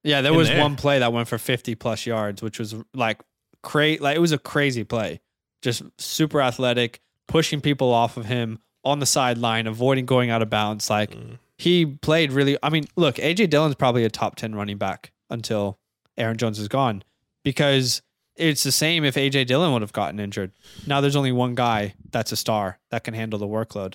Yeah, 0.05 0.21
there 0.21 0.35
was 0.35 0.49
there. 0.49 0.61
one 0.61 0.77
play 0.77 0.99
that 0.99 1.13
went 1.13 1.29
for 1.29 1.39
fifty 1.39 1.75
plus 1.75 2.07
yards, 2.07 2.43
which 2.43 2.59
was 2.59 2.75
like 2.93 3.21
cra 3.63 3.97
Like 3.99 4.17
it 4.17 4.21
was 4.21 4.33
a 4.33 4.39
crazy 4.39 4.85
play, 4.85 5.21
just 5.63 5.83
super 5.99 6.41
athletic, 6.43 7.01
pushing 7.29 7.61
people 7.61 7.93
off 7.93 8.17
of 8.17 8.27
him 8.27 8.59
on 8.85 8.99
the 8.99 9.07
sideline, 9.07 9.67
avoiding 9.67 10.05
going 10.07 10.29
out 10.31 10.43
of 10.43 10.51
bounds. 10.51 10.91
Like 10.91 11.11
Mm. 11.13 11.39
he 11.57 11.87
played 11.87 12.33
really. 12.33 12.59
I 12.63 12.69
mean, 12.71 12.85
look, 12.97 13.17
AJ 13.17 13.49
Dillon's 13.49 13.77
probably 13.77 14.05
a 14.05 14.11
top 14.11 14.37
ten 14.37 14.55
running 14.55 14.77
back 14.79 15.13
until 15.31 15.79
Aaron 16.19 16.37
Jones 16.37 16.59
is 16.59 16.69
gone, 16.69 17.03
because 17.45 18.03
it's 18.37 18.63
the 18.65 18.73
same 18.73 19.05
if 19.05 19.15
AJ 19.17 19.47
Dillon 19.47 19.73
would 19.73 19.83
have 19.83 19.93
gotten 19.93 20.19
injured. 20.21 20.53
Now 20.87 21.01
there's 21.01 21.17
only 21.17 21.33
one 21.33 21.55
guy 21.55 21.95
that's 22.11 22.33
a 22.33 22.37
star 22.37 22.79
that 22.91 23.05
can 23.05 23.15
handle 23.15 23.39
the 23.39 23.47
workload. 23.47 23.95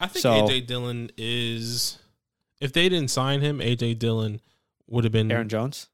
I 0.00 0.06
think 0.06 0.22
So- 0.22 0.46
AJ 0.46 0.60
Dillon 0.66 1.10
is. 1.16 1.98
If 2.60 2.72
they 2.72 2.88
didn't 2.88 3.08
sign 3.10 3.40
him, 3.40 3.60
AJ 3.60 3.94
Dillon 3.98 4.40
would 4.86 5.04
have 5.04 5.12
been. 5.12 5.30
Aaron 5.30 5.48
Jones, 5.48 5.88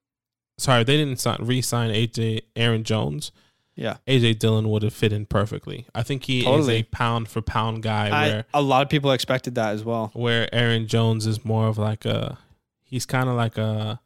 sorry, 0.58 0.84
they 0.84 0.96
didn't 0.96 1.18
sign, 1.20 1.38
re-sign 1.40 1.90
AJ 1.90 2.42
Aaron 2.54 2.84
Jones. 2.84 3.32
Yeah, 3.80 3.96
AJ 4.06 4.38
Dillon 4.38 4.68
would 4.68 4.82
have 4.84 4.92
fit 4.92 5.12
in 5.12 5.26
perfectly. 5.26 5.86
I 5.94 6.02
think 6.04 6.24
he 6.24 6.46
is 6.46 6.68
a 6.68 6.82
pound 6.84 7.28
for 7.28 7.40
pound 7.42 7.82
guy 7.82 8.06
I, 8.08 8.28
where 8.28 8.44
a 8.54 8.62
lot 8.62 8.82
of 8.82 8.88
people 8.88 9.10
expected 9.10 9.54
that 9.56 9.72
as 9.74 9.82
well. 9.84 10.10
where 10.12 10.48
Aaron 10.54 10.86
Jones 10.86 11.26
is 11.26 11.44
more 11.44 11.66
of 11.66 11.78
like 11.78 12.04
a 12.04 12.38
he's 12.84 13.06
kind 13.06 13.28
of 13.28 13.34
like 13.36 13.56
a 13.58 14.00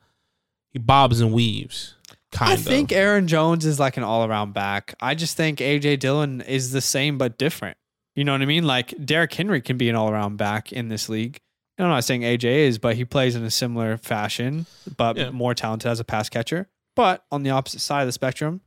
he 0.71 0.79
bobs 0.79 1.21
and 1.21 1.33
weaves 1.33 1.95
kind 2.33 2.53
I 2.53 2.55
of. 2.55 2.61
think 2.63 2.93
Aaron 2.93 3.27
Jones 3.29 3.65
is 3.67 3.79
like 3.79 3.97
an 3.97 4.03
all 4.05 4.25
around 4.25 4.55
back. 4.55 4.95
I 5.01 5.15
just 5.15 5.37
think 5.37 5.59
AJ 5.59 5.99
Dillon 6.01 6.41
is 6.41 6.73
the 6.73 6.81
same 6.81 7.19
but 7.19 7.37
different. 7.39 7.77
You 8.17 8.23
know 8.25 8.33
what 8.33 8.43
I 8.43 8.47
mean? 8.47 8.65
Like 8.65 8.95
Derrick 9.05 9.35
Henry 9.35 9.61
can 9.61 9.77
be 9.77 9.89
an 9.89 9.97
all 9.97 10.09
around 10.11 10.37
back 10.37 10.73
in 10.73 10.89
this 10.89 11.09
league. 11.09 11.39
I'm 11.79 11.89
not 11.89 12.05
saying 12.05 12.21
AJ 12.23 12.45
is, 12.69 12.79
but 12.79 12.95
he 12.95 13.05
plays 13.05 13.35
in 13.35 13.43
a 13.43 13.51
similar 13.51 13.97
fashion, 13.97 14.67
but 14.97 15.17
Yeah. 15.17 15.31
more 15.31 15.55
talented 15.55 15.91
as 15.91 15.99
a 15.99 16.05
pass 16.05 16.29
catcher. 16.29 16.69
But 16.95 17.25
on 17.33 17.43
the 17.43 17.51
opposite 17.51 17.81
side 17.81 18.03
of 18.03 18.07
the 18.07 18.13
spectrum, 18.13 18.61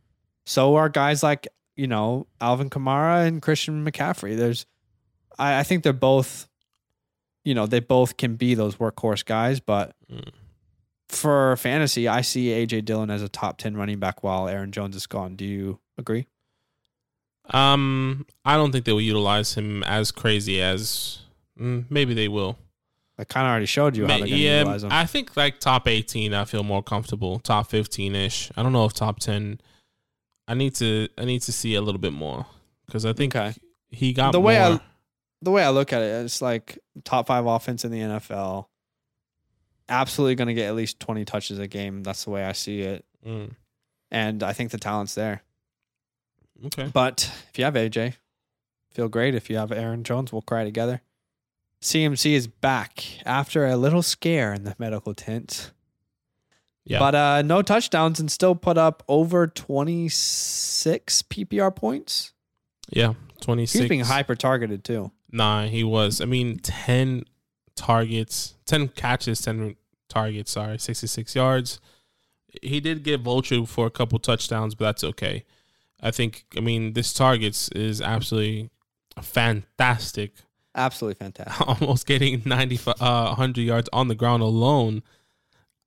so 0.47 0.75
are 0.77 0.87
guys 0.89 1.21
like, 1.23 1.47
you 1.75 1.87
know, 1.87 2.25
Alvin 2.39 2.69
Kamara 2.69 3.27
and 3.27 3.41
Christian 3.41 3.85
McCaffrey. 3.85 4.37
There's 4.37 4.65
I, 5.37 5.59
I 5.59 5.63
think 5.63 5.83
they're 5.83 5.93
both 5.93 6.47
you 7.43 7.53
know, 7.53 7.65
they 7.65 7.79
both 7.79 8.17
can 8.17 8.35
be 8.35 8.55
those 8.55 8.75
workhorse 8.77 9.23
guys, 9.25 9.59
but 9.59 9.93
Mm. 10.11 10.29
for 11.09 11.55
fantasy, 11.57 12.07
I 12.07 12.21
see 12.21 12.47
AJ 12.47 12.85
Dillon 12.85 13.09
as 13.09 13.21
a 13.21 13.29
top 13.29 13.57
10 13.57 13.75
running 13.77 13.99
back 13.99 14.23
while 14.23 14.47
Aaron 14.47 14.71
Jones 14.71 14.95
is 14.95 15.05
gone. 15.07 15.35
Do 15.35 15.45
you 15.45 15.79
agree? 15.97 16.27
um 17.49 18.25
I 18.43 18.55
don't 18.57 18.71
think 18.71 18.85
they 18.85 18.91
will 18.91 19.01
utilize 19.01 19.53
him 19.55 19.83
as 19.83 20.11
crazy 20.11 20.61
as 20.61 21.19
mm, 21.59 21.85
maybe 21.89 22.13
they 22.13 22.27
will. 22.27 22.57
I 23.17 23.23
kind 23.23 23.47
of 23.47 23.51
already 23.51 23.65
showed 23.65 23.95
you 23.97 24.03
how 24.03 24.09
Ma- 24.09 24.13
they're 24.19 24.27
going 24.27 24.31
to 24.31 24.37
yeah, 24.37 24.57
utilize 24.59 24.83
him. 24.83 24.91
I 24.91 25.05
think 25.05 25.35
like 25.35 25.59
top 25.59 25.87
18, 25.87 26.33
I 26.35 26.45
feel 26.45 26.63
more 26.63 26.83
comfortable. 26.83 27.39
Top 27.39 27.67
15 27.69 28.13
ish. 28.15 28.51
I 28.55 28.61
don't 28.61 28.73
know 28.73 28.85
if 28.85 28.93
top 28.93 29.19
10. 29.19 29.59
I 30.47 30.53
need 30.53 30.75
to 30.75 31.07
I 31.17 31.25
need 31.25 31.41
to 31.43 31.51
see 31.51 31.75
a 31.75 31.81
little 31.81 31.99
bit 31.99 32.13
more 32.13 32.45
because 32.85 33.05
I 33.05 33.13
think 33.13 33.35
Okay. 33.35 33.53
he 33.89 34.13
got 34.13 34.31
the 34.31 34.39
way 34.39 34.59
I 34.61 34.79
the 35.41 35.51
way 35.51 35.63
I 35.63 35.69
look 35.69 35.93
at 35.93 36.01
it, 36.01 36.25
it's 36.25 36.41
like 36.41 36.79
top 37.03 37.27
five 37.27 37.45
offense 37.45 37.83
in 37.85 37.91
the 37.91 37.99
NFL. 37.99 38.67
Absolutely 39.89 40.35
going 40.35 40.47
to 40.49 40.53
get 40.53 40.67
at 40.67 40.75
least 40.75 40.99
twenty 40.99 41.23
touches 41.25 41.59
a 41.59 41.67
game. 41.67 42.03
That's 42.03 42.23
the 42.25 42.29
way 42.31 42.43
I 42.43 42.51
see 42.53 42.81
it, 42.81 43.05
Mm, 43.25 43.51
and 44.11 44.43
I 44.43 44.51
think 44.53 44.71
the 44.71 44.77
talent's 44.77 45.15
there. 45.15 45.43
okay. 46.65 46.89
But 46.93 47.31
if 47.49 47.57
you 47.57 47.63
have 47.65 47.75
AJ, 47.75 48.15
feel 48.91 49.07
great. 49.07 49.33
If 49.35 49.49
you 49.49 49.57
have 49.57 49.71
Aaron 49.71 50.03
Jones, 50.03 50.33
we'll 50.33 50.41
cry 50.41 50.63
together. 50.65 51.01
CMC 51.81 52.33
is 52.33 52.47
back 52.47 53.03
after 53.25 53.65
a 53.65 53.77
little 53.77 54.01
scare 54.01 54.53
in 54.53 54.63
the 54.63 54.75
medical 54.79 55.13
tent. 55.13 55.71
Yeah. 56.87 56.99
But 56.99 57.15
uh, 57.15 57.41
no 57.41 57.61
touchdowns 57.61 58.19
and 58.19 58.31
still 58.31 58.55
put 58.55 58.77
up 58.77 59.03
over 59.09 59.45
26 59.45 61.21
PPR 61.23 61.75
points. 61.75 62.31
yeah, 62.89 63.13
26. 63.41 63.79
He's 63.81 63.89
being 63.89 64.01
hyper 64.05 64.35
targeted 64.35 64.85
too. 64.85 65.11
Nah, 65.29 65.65
he 65.65 65.83
was. 65.83 66.21
I 66.21 66.25
mean, 66.25 66.59
10 66.59 67.23
targets, 67.75 68.55
10 68.67 68.87
catches, 68.89 69.41
10 69.41 69.75
targets, 70.07 70.51
sorry, 70.51 70.77
66 70.79 71.35
yards. 71.35 71.81
He 72.61 72.79
did 72.79 73.03
get 73.03 73.21
vultured 73.21 73.67
for 73.67 73.85
a 73.85 73.91
couple 73.91 74.17
touchdowns, 74.19 74.73
but 74.73 74.85
that's 74.85 75.03
okay. 75.03 75.43
I 76.01 76.11
think, 76.11 76.45
I 76.55 76.61
mean, 76.61 76.93
this 76.93 77.13
targets 77.13 77.67
is 77.69 78.01
absolutely 78.01 78.69
fantastic. 79.21 80.35
Absolutely 80.73 81.15
fantastic. 81.15 81.67
Almost 81.81 82.07
getting 82.07 82.43
90, 82.45 82.79
uh, 82.87 83.25
100 83.25 83.61
yards 83.61 83.89
on 83.91 84.07
the 84.07 84.15
ground 84.15 84.41
alone. 84.41 85.03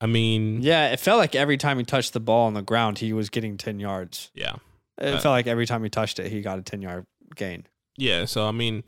I 0.00 0.06
mean, 0.06 0.62
Yeah, 0.62 0.92
it 0.92 1.00
felt 1.00 1.18
like 1.18 1.34
every 1.34 1.56
time 1.56 1.78
he 1.78 1.84
touched 1.84 2.12
the 2.14 2.20
ball 2.20 2.46
on 2.46 2.54
the 2.54 2.62
ground, 2.62 2.98
he 2.98 3.12
was 3.12 3.28
getting 3.30 3.56
10 3.56 3.80
yards. 3.80 4.30
yeah. 4.34 4.56
It 4.98 5.14
Uh, 5.14 5.20
felt 5.20 5.32
like 5.32 5.46
every 5.46 5.66
time 5.66 5.82
he 5.82 5.88
touched 5.88 6.18
it, 6.18 6.30
he 6.30 6.40
got 6.42 6.58
a 6.58 6.62
10 6.62 6.82
yard 6.82 7.06
gain. 7.34 7.66
Yeah, 7.96 8.24
so 8.26 8.46
I 8.46 8.50
mean, 8.52 8.84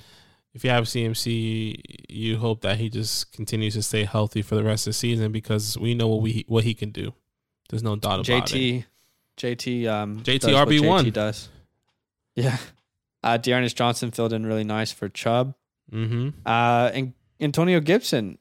if 0.54 0.62
you 0.64 0.68
have 0.70 0.84
CMC, 0.84 1.80
you 2.10 2.36
hope 2.36 2.60
that 2.62 2.76
he 2.78 2.90
just 2.90 3.32
continues 3.32 3.74
to 3.74 3.82
stay 3.82 4.04
healthy 4.04 4.42
for 4.42 4.54
the 4.54 4.62
rest 4.64 4.86
of 4.86 4.90
the 4.90 4.94
season 4.98 5.32
because 5.32 5.78
we 5.78 5.94
know 5.94 6.08
what 6.08 6.20
we 6.20 6.44
what 6.48 6.64
he 6.64 6.74
can 6.74 6.90
do. 6.90 7.14
There's 7.70 7.82
no 7.82 7.96
doubt 7.96 8.28
about 8.28 8.52
it. 8.54 8.84
JT, 9.38 9.56
JT, 9.56 9.86
um, 9.86 10.20
JT 10.22 10.52
RB1. 10.54 11.04
JT 11.06 11.12
does. 11.14 11.48
Yeah. 12.36 12.58
Uh, 13.22 13.36
D'Ernest 13.38 13.76
Johnson 13.76 14.10
filled 14.10 14.32
in 14.34 14.44
really 14.44 14.64
nice 14.64 14.92
for 14.92 15.08
Chubb. 15.08 15.54
Mm-hmm. 15.90 16.30
Uh, 16.44 16.90
and 16.92 17.14
Antonio 17.40 17.80
Gibson, 17.80 18.38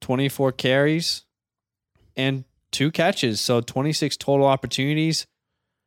24 0.00 0.52
carries 0.52 1.24
and 2.20 2.44
two 2.70 2.90
catches. 2.90 3.40
So 3.40 3.60
26 3.60 4.16
total 4.16 4.46
opportunities. 4.46 5.26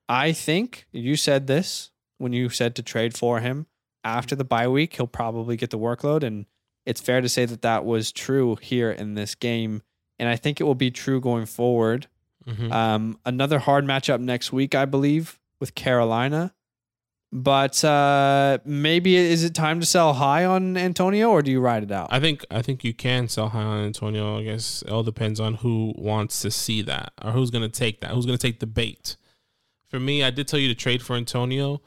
I 0.09 0.31
think 0.31 0.87
you 0.91 1.15
said 1.15 1.47
this 1.47 1.91
when 2.17 2.33
you 2.33 2.49
said 2.49 2.75
to 2.75 2.83
trade 2.83 3.15
for 3.15 3.39
him 3.39 3.67
after 4.03 4.35
the 4.35 4.43
bye 4.43 4.67
week. 4.67 4.95
He'll 4.95 5.07
probably 5.07 5.55
get 5.55 5.69
the 5.69 5.79
workload. 5.79 6.23
And 6.23 6.45
it's 6.85 7.01
fair 7.01 7.21
to 7.21 7.29
say 7.29 7.45
that 7.45 7.61
that 7.61 7.85
was 7.85 8.11
true 8.11 8.57
here 8.61 8.91
in 8.91 9.13
this 9.13 9.35
game. 9.35 9.81
And 10.19 10.27
I 10.27 10.35
think 10.35 10.59
it 10.59 10.65
will 10.65 10.75
be 10.75 10.91
true 10.91 11.21
going 11.21 11.45
forward. 11.45 12.07
Mm-hmm. 12.45 12.71
Um, 12.71 13.19
another 13.25 13.59
hard 13.59 13.85
matchup 13.85 14.19
next 14.19 14.51
week, 14.51 14.75
I 14.75 14.85
believe, 14.85 15.39
with 15.59 15.75
Carolina. 15.75 16.53
But 17.35 17.83
uh, 17.83 18.59
maybe 18.63 19.15
is 19.15 19.43
it 19.43 19.55
time 19.55 19.79
to 19.79 19.87
sell 19.87 20.13
high 20.13 20.45
on 20.45 20.77
Antonio, 20.77 21.31
or 21.31 21.41
do 21.41 21.49
you 21.49 21.59
ride 21.59 21.81
it 21.81 21.91
out? 21.91 22.09
I 22.11 22.19
think 22.19 22.45
I 22.51 22.61
think 22.61 22.83
you 22.83 22.93
can 22.93 23.27
sell 23.27 23.49
high 23.49 23.63
on 23.63 23.83
Antonio. 23.83 24.37
I 24.37 24.43
guess 24.43 24.83
it 24.83 24.91
all 24.91 25.01
depends 25.01 25.39
on 25.39 25.55
who 25.55 25.95
wants 25.97 26.43
to 26.43 26.51
see 26.51 26.83
that 26.83 27.11
or 27.23 27.31
who's 27.31 27.49
going 27.49 27.63
to 27.63 27.79
take 27.79 28.01
that. 28.01 28.11
Who's 28.11 28.27
going 28.27 28.37
to 28.37 28.47
take 28.47 28.59
the 28.59 28.67
bait? 28.67 29.17
For 29.87 29.99
me, 29.99 30.23
I 30.23 30.29
did 30.29 30.47
tell 30.47 30.59
you 30.59 30.67
to 30.67 30.75
trade 30.75 31.01
for 31.01 31.15
Antonio. 31.15 31.81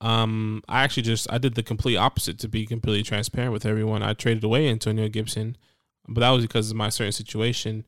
Um, 0.00 0.64
I 0.68 0.82
actually 0.82 1.04
just 1.04 1.32
I 1.32 1.38
did 1.38 1.54
the 1.54 1.62
complete 1.62 1.96
opposite 1.96 2.40
to 2.40 2.48
be 2.48 2.66
completely 2.66 3.04
transparent 3.04 3.52
with 3.52 3.64
everyone. 3.64 4.02
I 4.02 4.12
traded 4.14 4.42
away 4.42 4.68
Antonio 4.68 5.08
Gibson, 5.08 5.56
but 6.08 6.22
that 6.22 6.30
was 6.30 6.42
because 6.42 6.68
of 6.68 6.76
my 6.76 6.88
certain 6.88 7.12
situation. 7.12 7.84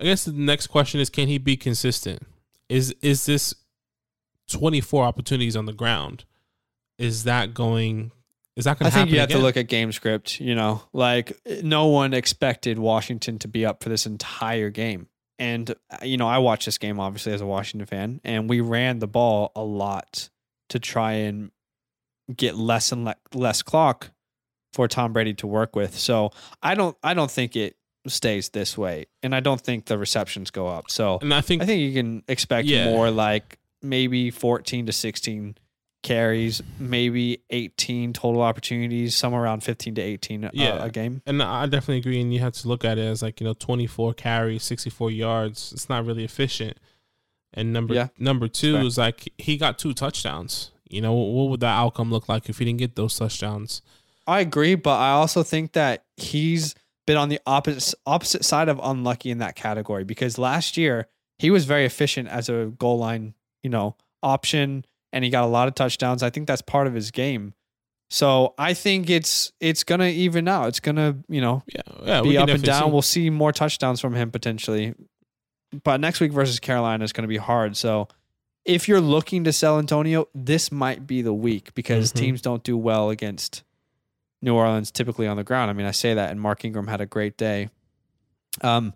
I 0.00 0.04
guess 0.04 0.24
the 0.24 0.32
next 0.32 0.68
question 0.68 0.98
is 0.98 1.10
can 1.10 1.28
he 1.28 1.36
be 1.36 1.58
consistent? 1.58 2.22
Is 2.70 2.94
is 3.02 3.26
this 3.26 3.54
24 4.48 5.04
opportunities 5.04 5.56
on 5.56 5.66
the 5.66 5.72
ground? 5.72 6.24
Is 6.98 7.24
that 7.24 7.54
going 7.54 8.12
is 8.56 8.66
that 8.66 8.78
going 8.78 8.86
I 8.86 8.90
to 8.90 8.94
happen 8.94 9.06
think 9.08 9.14
you 9.14 9.20
have 9.20 9.28
again? 9.30 9.38
to 9.38 9.42
look 9.42 9.56
at 9.56 9.66
game 9.66 9.90
script. 9.90 10.40
You 10.40 10.54
know, 10.54 10.82
like 10.92 11.32
no 11.62 11.86
one 11.88 12.14
expected 12.14 12.78
Washington 12.78 13.38
to 13.40 13.48
be 13.48 13.66
up 13.66 13.82
for 13.82 13.88
this 13.88 14.06
entire 14.06 14.70
game. 14.70 15.08
And, 15.40 15.68
uh, 15.90 15.96
you 16.04 16.16
know, 16.16 16.28
I 16.28 16.38
watched 16.38 16.66
this 16.66 16.78
game 16.78 17.00
obviously 17.00 17.32
as 17.32 17.40
a 17.40 17.46
Washington 17.46 17.86
fan, 17.86 18.20
and 18.22 18.48
we 18.48 18.60
ran 18.60 19.00
the 19.00 19.08
ball 19.08 19.50
a 19.56 19.62
lot 19.64 20.28
to 20.68 20.78
try 20.78 21.14
and 21.14 21.50
get 22.34 22.54
less 22.54 22.92
and 22.92 23.04
le- 23.04 23.16
less 23.34 23.60
clock 23.60 24.10
for 24.72 24.86
Tom 24.86 25.12
Brady 25.12 25.34
to 25.34 25.48
work 25.48 25.74
with. 25.74 25.98
So 25.98 26.30
I 26.62 26.76
don't, 26.76 26.96
I 27.02 27.14
don't 27.14 27.30
think 27.30 27.56
it 27.56 27.76
stays 28.06 28.50
this 28.50 28.78
way, 28.78 29.06
and 29.24 29.34
I 29.34 29.40
don't 29.40 29.60
think 29.60 29.86
the 29.86 29.98
receptions 29.98 30.52
go 30.52 30.68
up. 30.68 30.88
So 30.92 31.18
and 31.20 31.34
I 31.34 31.40
think 31.40 31.62
I 31.62 31.66
think 31.66 31.80
you 31.80 31.92
can 31.92 32.22
expect 32.28 32.68
Yeah. 32.68 32.84
more 32.92 33.10
like 33.10 33.58
maybe 33.84 34.30
14 34.30 34.86
to 34.86 34.92
16 34.92 35.56
carries, 36.02 36.62
maybe 36.78 37.42
18 37.50 38.12
total 38.12 38.42
opportunities, 38.42 39.16
somewhere 39.16 39.42
around 39.42 39.62
15 39.62 39.94
to 39.94 40.02
18 40.02 40.44
uh, 40.44 40.50
a 40.80 40.90
game. 40.90 41.22
And 41.26 41.42
I 41.42 41.66
definitely 41.66 41.98
agree. 41.98 42.20
And 42.20 42.32
you 42.32 42.40
have 42.40 42.52
to 42.54 42.68
look 42.68 42.84
at 42.84 42.98
it 42.98 43.02
as 43.02 43.22
like, 43.22 43.40
you 43.40 43.46
know, 43.46 43.54
24 43.54 44.14
carries, 44.14 44.62
64 44.64 45.10
yards. 45.10 45.72
It's 45.72 45.88
not 45.88 46.04
really 46.04 46.24
efficient. 46.24 46.78
And 47.52 47.72
number 47.72 47.94
Yeah. 47.94 48.08
number 48.18 48.48
two 48.48 48.74
Fair. 48.74 48.82
is 48.84 48.98
like 48.98 49.32
he 49.38 49.56
got 49.56 49.78
two 49.78 49.94
touchdowns. 49.94 50.72
You 50.90 51.00
know, 51.00 51.14
what 51.14 51.48
would 51.50 51.60
that 51.60 51.76
outcome 51.76 52.10
look 52.10 52.28
like 52.28 52.48
if 52.48 52.58
he 52.58 52.64
didn't 52.64 52.78
get 52.80 52.96
those 52.96 53.16
touchdowns? 53.16 53.80
I 54.26 54.40
agree, 54.40 54.74
but 54.74 54.96
I 54.98 55.10
also 55.10 55.42
think 55.42 55.72
that 55.72 56.04
he's 56.16 56.74
been 57.06 57.16
on 57.16 57.28
the 57.28 57.40
opposite 57.46 57.98
opposite 58.06 58.44
side 58.44 58.68
of 58.68 58.80
unlucky 58.82 59.30
in 59.30 59.38
that 59.38 59.54
category 59.56 60.04
because 60.04 60.36
last 60.38 60.76
year 60.76 61.06
he 61.38 61.50
was 61.50 61.64
very 61.64 61.84
efficient 61.84 62.28
as 62.28 62.48
a 62.48 62.72
goal 62.78 62.98
line, 62.98 63.34
you 63.64 63.70
know, 63.70 63.96
option 64.22 64.84
and 65.12 65.24
he 65.24 65.30
got 65.30 65.42
a 65.42 65.48
lot 65.48 65.66
of 65.66 65.74
touchdowns. 65.74 66.22
I 66.22 66.30
think 66.30 66.46
that's 66.46 66.62
part 66.62 66.86
of 66.86 66.94
his 66.94 67.10
game. 67.10 67.54
So 68.10 68.54
I 68.58 68.74
think 68.74 69.10
it's 69.10 69.52
it's 69.60 69.82
gonna 69.82 70.06
even 70.08 70.46
out. 70.46 70.68
It's 70.68 70.78
gonna, 70.80 71.16
you 71.28 71.40
know, 71.40 71.62
Yeah, 71.66 71.80
yeah, 72.04 72.20
be 72.22 72.38
up 72.38 72.48
and 72.48 72.62
down. 72.62 72.84
see- 72.84 72.90
We'll 72.92 73.02
see 73.02 73.30
more 73.30 73.50
touchdowns 73.50 74.00
from 74.00 74.14
him 74.14 74.30
potentially. 74.30 74.94
But 75.82 76.00
next 76.00 76.20
week 76.20 76.30
versus 76.30 76.60
Carolina 76.60 77.02
is 77.02 77.12
going 77.12 77.22
to 77.24 77.28
be 77.28 77.36
hard. 77.38 77.76
So 77.76 78.06
if 78.64 78.86
you're 78.86 79.00
looking 79.00 79.42
to 79.44 79.52
sell 79.52 79.78
Antonio, 79.80 80.28
this 80.32 80.70
might 80.70 81.04
be 81.06 81.20
the 81.22 81.32
week 81.34 81.74
because 81.74 82.12
Mhm. 82.12 82.16
teams 82.16 82.42
don't 82.42 82.62
do 82.62 82.76
well 82.78 83.10
against 83.10 83.64
New 84.40 84.54
Orleans 84.54 84.92
typically 84.92 85.26
on 85.26 85.36
the 85.36 85.42
ground. 85.42 85.70
I 85.70 85.74
mean, 85.74 85.86
I 85.86 85.90
say 85.90 86.14
that, 86.14 86.30
and 86.30 86.40
Mark 86.40 86.64
Ingram 86.64 86.86
had 86.86 87.00
a 87.00 87.06
great 87.06 87.36
day. 87.36 87.70
Um, 88.60 88.94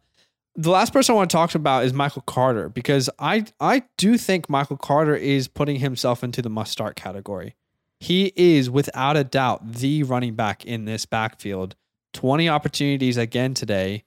the 0.58 0.70
last 0.70 0.92
person 0.92 1.12
I 1.12 1.16
want 1.16 1.30
to 1.30 1.36
talk 1.36 1.54
about 1.54 1.84
is 1.84 1.92
Michael 1.92 2.22
Carter 2.22 2.68
because 2.68 3.08
I 3.16 3.46
I 3.60 3.84
do 3.96 4.18
think 4.18 4.50
Michael 4.50 4.76
Carter 4.76 5.14
is 5.14 5.46
putting 5.46 5.76
himself 5.76 6.24
into 6.24 6.42
the 6.42 6.50
must 6.50 6.72
start 6.72 6.96
category. 6.96 7.54
He 8.00 8.32
is 8.34 8.68
without 8.68 9.16
a 9.16 9.22
doubt 9.22 9.72
the 9.72 10.02
running 10.02 10.34
back 10.34 10.64
in 10.64 10.84
this 10.84 11.06
backfield. 11.06 11.76
20 12.14 12.48
opportunities 12.48 13.16
again 13.16 13.54
today. 13.54 14.02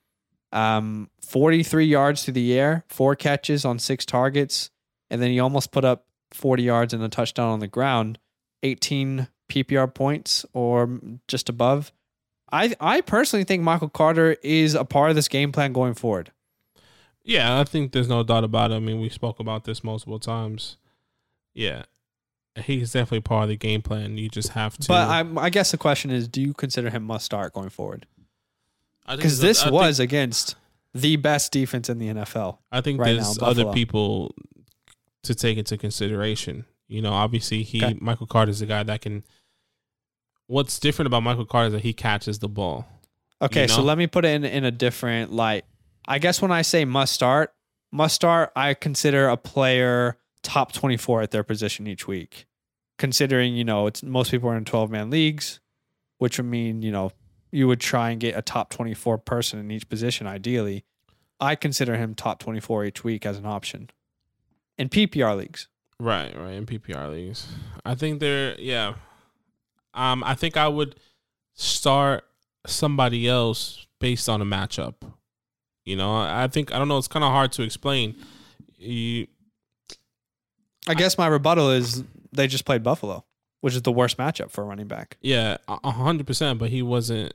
Um, 0.51 1.09
43 1.21 1.85
yards 1.85 2.25
through 2.25 2.33
the 2.33 2.59
air, 2.59 2.83
four 2.89 3.15
catches 3.15 3.63
on 3.63 3.79
six 3.79 4.05
targets, 4.05 4.69
and 5.09 5.21
then 5.21 5.31
he 5.31 5.39
almost 5.39 5.71
put 5.71 5.85
up 5.85 6.05
40 6.31 6.63
yards 6.63 6.93
and 6.93 7.01
a 7.01 7.07
touchdown 7.07 7.49
on 7.49 7.61
the 7.61 7.67
ground. 7.67 8.19
18 8.63 9.29
PPR 9.49 9.93
points 9.93 10.45
or 10.51 10.99
just 11.29 11.47
above. 11.47 11.93
I 12.51 12.75
I 12.81 12.99
personally 12.99 13.45
think 13.45 13.63
Michael 13.63 13.87
Carter 13.87 14.35
is 14.43 14.75
a 14.75 14.83
part 14.83 15.11
of 15.11 15.15
this 15.15 15.29
game 15.29 15.53
plan 15.53 15.71
going 15.71 15.93
forward. 15.93 16.33
Yeah, 17.23 17.59
I 17.59 17.63
think 17.63 17.91
there's 17.91 18.09
no 18.09 18.23
doubt 18.23 18.43
about 18.43 18.71
it. 18.71 18.75
I 18.75 18.79
mean, 18.79 18.99
we 18.99 19.09
spoke 19.09 19.39
about 19.39 19.63
this 19.65 19.83
multiple 19.83 20.19
times. 20.19 20.77
Yeah, 21.53 21.83
he's 22.63 22.93
definitely 22.93 23.21
part 23.21 23.43
of 23.43 23.49
the 23.49 23.57
game 23.57 23.81
plan. 23.81 24.17
You 24.17 24.29
just 24.29 24.49
have 24.49 24.77
to. 24.79 24.87
But 24.87 25.07
I 25.09 25.25
I 25.37 25.49
guess 25.49 25.71
the 25.71 25.77
question 25.77 26.09
is, 26.11 26.27
do 26.27 26.41
you 26.41 26.53
consider 26.53 26.89
him 26.89 27.03
must 27.03 27.25
start 27.25 27.53
going 27.53 27.69
forward? 27.69 28.07
Because 29.09 29.39
this 29.39 29.61
I 29.61 29.65
think- 29.65 29.73
was 29.73 29.99
against 29.99 30.55
the 30.93 31.15
best 31.17 31.51
defense 31.51 31.89
in 31.89 31.99
the 31.99 32.07
NFL. 32.07 32.57
I 32.71 32.81
think 32.81 32.99
right 32.99 33.13
there's 33.13 33.39
now, 33.39 33.47
other 33.47 33.71
people 33.71 34.33
to 35.23 35.35
take 35.35 35.57
into 35.57 35.77
consideration. 35.77 36.65
You 36.87 37.01
know, 37.01 37.13
obviously 37.13 37.63
he 37.63 37.83
Okay. 37.83 37.97
Michael 38.01 38.27
Carter 38.27 38.51
is 38.51 38.61
a 38.61 38.65
guy 38.65 38.83
that 38.83 39.01
can. 39.01 39.23
What's 40.47 40.79
different 40.79 41.07
about 41.07 41.23
Michael 41.23 41.45
Carter 41.45 41.67
is 41.67 41.73
that 41.73 41.83
he 41.83 41.93
catches 41.93 42.39
the 42.39 42.49
ball. 42.49 42.85
Okay, 43.41 43.63
You 43.63 43.67
so 43.69 43.81
let 43.81 43.97
me 43.97 44.07
put 44.07 44.25
it 44.25 44.29
in 44.29 44.43
in 44.43 44.65
a 44.65 44.71
different 44.71 45.31
light. 45.31 45.65
I 46.07 46.19
guess 46.19 46.41
when 46.41 46.51
I 46.51 46.61
say 46.61 46.85
must 46.85 47.13
start, 47.13 47.53
must 47.91 48.15
start, 48.15 48.51
I 48.55 48.73
consider 48.73 49.27
a 49.27 49.37
player 49.37 50.17
top 50.43 50.71
24 50.71 51.21
at 51.21 51.31
their 51.31 51.43
position 51.43 51.87
each 51.87 52.07
week. 52.07 52.45
Considering, 52.97 53.55
you 53.55 53.63
know, 53.63 53.87
it's 53.87 54.03
most 54.03 54.31
people 54.31 54.49
are 54.49 54.57
in 54.57 54.65
12 54.65 54.91
man 54.91 55.09
leagues, 55.09 55.59
which 56.17 56.37
would 56.37 56.45
mean, 56.47 56.81
you 56.81 56.91
know, 56.91 57.11
you 57.51 57.67
would 57.67 57.79
try 57.79 58.11
and 58.11 58.19
get 58.19 58.37
a 58.37 58.41
top 58.41 58.69
24 58.69 59.17
person 59.19 59.59
in 59.59 59.71
each 59.71 59.89
position 59.89 60.27
ideally. 60.27 60.85
I 61.39 61.55
consider 61.55 61.97
him 61.97 62.13
top 62.13 62.39
24 62.39 62.85
each 62.85 63.03
week 63.03 63.25
as 63.25 63.37
an 63.37 63.45
option 63.45 63.89
in 64.77 64.89
PPR 64.89 65.35
leagues. 65.35 65.67
Right, 65.99 66.35
right. 66.37 66.53
In 66.53 66.65
PPR 66.65 67.11
leagues, 67.11 67.47
I 67.85 67.95
think 67.95 68.19
they're 68.19 68.59
yeah. 68.59 68.95
Um, 69.93 70.23
I 70.23 70.35
think 70.35 70.57
I 70.57 70.67
would 70.67 70.95
start 71.53 72.23
somebody 72.65 73.27
else 73.27 73.85
based 73.99 74.29
on 74.29 74.41
a 74.41 74.45
matchup. 74.45 74.95
You 75.85 75.95
know, 75.95 76.15
I 76.15 76.47
think 76.47 76.73
I 76.73 76.77
don't 76.79 76.87
know. 76.87 76.97
It's 76.97 77.07
kind 77.07 77.25
of 77.25 77.31
hard 77.31 77.51
to 77.53 77.63
explain. 77.63 78.15
You, 78.77 79.27
I 80.87 80.93
guess 80.93 81.17
my 81.17 81.27
rebuttal 81.27 81.69
is 81.71 82.03
they 82.31 82.47
just 82.47 82.65
played 82.65 82.83
Buffalo, 82.83 83.25
which 83.61 83.75
is 83.75 83.81
the 83.81 83.91
worst 83.91 84.17
matchup 84.17 84.51
for 84.51 84.61
a 84.63 84.65
running 84.65 84.87
back. 84.87 85.17
yeah, 85.21 85.57
hundred 85.67 86.27
percent. 86.27 86.59
But 86.59 86.69
he 86.69 86.81
wasn't 86.81 87.33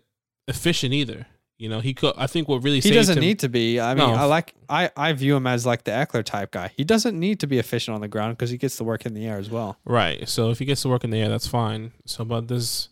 efficient 0.48 0.92
either. 0.94 1.26
You 1.58 1.70
know, 1.70 1.80
he 1.80 1.94
could. 1.94 2.12
I 2.18 2.26
think 2.26 2.48
what 2.48 2.62
really 2.62 2.80
He 2.80 2.90
doesn't 2.90 3.16
him, 3.16 3.22
need 3.22 3.38
to 3.38 3.48
be. 3.48 3.80
I 3.80 3.94
mean, 3.94 4.06
No. 4.10 4.14
I 4.14 4.24
like 4.24 4.54
I 4.68 4.90
I 4.96 5.12
view 5.14 5.34
him 5.36 5.46
as 5.46 5.64
like 5.64 5.84
the 5.84 5.90
Ekeler 5.90 6.22
type 6.22 6.50
guy. 6.50 6.70
He 6.76 6.84
doesn't 6.84 7.18
need 7.18 7.40
to 7.40 7.46
be 7.46 7.58
efficient 7.58 7.94
on 7.94 8.00
the 8.02 8.08
ground 8.08 8.36
because 8.36 8.50
he 8.50 8.58
gets 8.58 8.76
to 8.76 8.84
work 8.84 9.06
in 9.06 9.14
the 9.14 9.26
air 9.26 9.38
as 9.38 9.48
well. 9.48 9.78
Right. 9.86 10.28
So 10.28 10.50
if 10.50 10.58
he 10.58 10.66
gets 10.66 10.82
to 10.82 10.88
work 10.90 11.02
in 11.02 11.10
the 11.10 11.18
air, 11.18 11.30
that's 11.30 11.46
fine. 11.46 11.92
So, 12.04 12.24
but 12.26 12.48
this, 12.48 12.90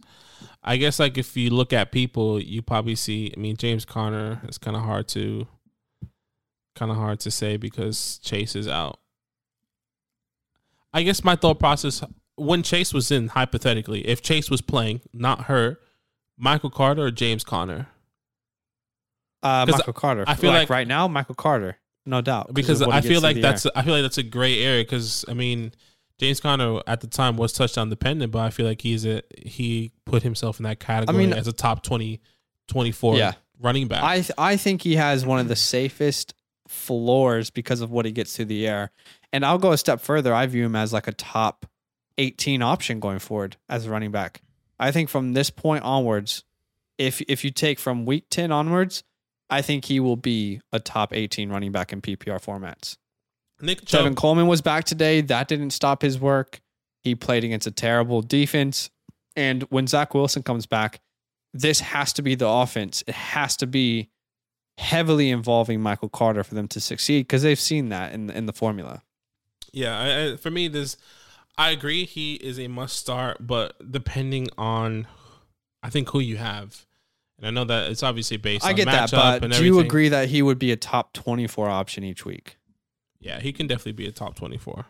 I 0.64 0.77
guess, 0.79 0.98
like 0.98 1.18
if 1.18 1.37
you 1.37 1.50
look 1.50 1.72
at 1.72 1.92
people, 1.92 2.40
you 2.40 2.62
probably 2.62 2.94
see. 2.94 3.33
I 3.37 3.38
mean, 3.40 3.57
James 3.57 3.85
Conner 3.85 4.40
It's 4.44 4.57
kind 4.59 4.77
of 4.77 4.83
hard 4.83 5.07
to, 5.09 5.46
kind 6.74 6.90
of 6.90 6.96
hard 6.96 7.20
to 7.20 7.31
say 7.31 7.57
because 7.59 8.18
Chase 8.22 8.57
is 8.57 8.66
out. 8.66 8.98
I 10.92 11.03
guess 11.03 11.22
my 11.24 11.37
thought 11.37 11.59
process 11.59 12.03
when 12.37 12.62
Chase 12.62 12.92
was 12.94 13.11
in, 13.11 13.29
hypothetically, 13.29 14.07
if 14.09 14.22
Chase 14.22 14.50
was 14.50 14.61
playing, 14.61 15.00
not 15.12 15.42
her, 15.42 15.79
Michael 16.38 16.70
Carter 16.70 17.03
or 17.07 17.11
James 17.11 17.44
Conner, 17.44 17.88
Uh, 19.42 19.66
Michael 19.68 19.92
Carter. 19.92 20.24
I 20.27 20.35
feel 20.35 20.50
like- 20.50 20.70
right 20.70 20.87
now, 20.88 21.07
Michael 21.07 21.35
Carter, 21.35 21.79
no 22.07 22.20
doubt. 22.20 22.55
because 22.55 22.81
I 22.83 23.03
feel 23.03 23.20
like 23.20 23.40
that's 23.40 23.66
air. 23.66 23.72
I 23.77 23.83
feel 23.83 23.92
like 23.94 24.03
that's 24.03 24.18
a 24.18 24.22
gray 24.22 24.59
area 24.64 24.83
because 24.83 25.24
I 25.29 25.35
mean 25.35 25.72
James 26.18 26.40
Conner 26.40 26.81
at 26.87 27.00
the 27.00 27.07
time 27.07 27.37
was 27.37 27.53
touchdown 27.53 27.90
dependent, 27.90 28.31
but 28.33 28.38
I 28.40 28.50
feel 28.50 28.66
like 28.66 28.81
he's 28.83 29.05
a 29.05 29.22
he 29.44 29.92
put 30.05 30.22
himself 30.22 30.59
in 30.61 30.64
that 30.64 30.79
category 30.81 31.18
mean- 31.27 31.33
as 31.33 31.46
a 31.48 31.53
top 31.53 31.83
20, 31.83 32.20
24 32.68 33.16
Yeah. 33.16 33.33
running 33.61 33.88
back. 33.88 34.03
I 34.03 34.16
th- 34.20 34.31
I 34.38 34.57
think 34.57 34.83
he 34.83 34.96
has 34.96 35.27
one 35.27 35.38
of 35.40 35.48
the 35.48 35.57
safest 35.57 36.35
floors 36.68 37.50
because 37.50 37.81
of 37.81 37.90
what 37.90 38.05
he 38.07 38.12
gets 38.12 38.35
through 38.37 38.46
the 38.46 38.66
air. 38.66 38.90
And 39.33 39.44
I'll 39.44 39.59
go 39.59 39.72
a 39.72 39.79
step 39.79 40.00
further. 40.00 40.33
I 40.33 40.46
view 40.46 40.64
him 40.64 40.77
as 40.77 40.92
like 40.92 41.07
a 41.09 41.12
top 41.12 41.66
18 42.18 42.62
option 42.62 43.00
going 43.00 43.18
forward 43.18 43.57
as 43.68 43.87
a 43.87 43.90
running 43.90 44.12
back. 44.12 44.40
I 44.79 44.92
think 44.92 45.09
from 45.09 45.33
this 45.35 45.50
point 45.50 45.83
onwards, 45.85 46.44
if 46.96 47.20
if 47.22 47.44
you 47.44 47.50
take 47.50 47.79
from 47.81 48.07
week 48.07 48.27
10 48.31 48.53
onwards, 48.53 49.03
I 49.50 49.62
think 49.62 49.87
he 49.87 49.98
will 50.00 50.16
be 50.16 50.61
a 50.72 50.79
top 50.81 51.12
18 51.12 51.50
running 51.50 51.72
back 51.72 51.92
in 51.92 52.00
PPR 52.00 52.38
formats. 52.38 52.96
Nick 53.61 53.85
Chubb, 53.85 54.05
Tevin 54.07 54.17
Coleman 54.17 54.47
was 54.47 54.61
back 54.61 54.85
today. 54.85 55.21
That 55.21 55.49
didn't 55.49 55.71
stop 55.71 56.03
his 56.03 56.19
work. 56.19 56.61
He 57.03 57.14
played 57.14 57.45
against 57.45 57.67
a 57.67 57.71
terrible 57.71 58.23
defense. 58.23 58.90
And 59.37 59.62
when 59.64 59.87
Zach 59.87 60.14
Wilson 60.14 60.43
comes 60.43 60.67
back, 60.67 61.01
this 61.53 61.81
has 61.81 62.12
to 62.14 62.23
be 62.23 62.35
the 62.35 62.49
offense. 62.49 63.03
It 63.07 63.14
has 63.14 63.57
to 63.59 63.67
be 63.67 64.11
heavily 64.79 65.31
involving 65.31 65.81
Michael 65.81 66.09
Carter 66.09 66.43
for 66.43 66.55
them 66.55 66.69
to 66.69 66.81
succeed 66.81 67.23
because 67.23 67.43
they've 67.43 67.61
seen 67.61 67.90
that 67.90 68.12
in 68.12 68.31
in 68.31 68.47
the 68.47 68.53
formula. 68.53 69.03
yeah, 69.73 69.99
I, 69.99 70.33
I, 70.33 70.37
for 70.37 70.51
me, 70.51 70.69
this 70.69 70.97
I 71.57 71.71
agree 71.71 72.05
he 72.05 72.35
is 72.35 72.59
a 72.59 72.69
must 72.69 72.97
start, 72.97 73.47
but 73.47 73.93
depending 73.93 74.49
on 74.59 75.07
I 75.83 75.90
think 75.90 76.11
who 76.11 76.19
you 76.19 76.38
have, 76.38 76.87
and 77.38 77.47
I 77.47 77.51
know 77.51 77.64
that 77.64 77.90
it's 77.90 78.03
obviously 78.03 78.37
based. 78.37 78.64
I 78.64 78.73
get 78.73 78.87
that, 78.87 79.11
but 79.11 79.53
do 79.53 79.64
you 79.64 79.79
agree 79.79 80.09
that 80.09 80.29
he 80.29 80.43
would 80.43 80.59
be 80.59 80.73
a 80.73 80.77
top 80.77 81.12
24 81.12 81.69
option 81.69 82.03
each 82.03 82.25
week? 82.25 82.57
Yeah, 83.25 83.41
he 83.41 83.53
can 83.53 83.67
definitely 83.67 83.93
be 83.93 84.07
a 84.07 84.13
top 84.13 84.37
twenty 84.37 84.59
four. 84.59 84.85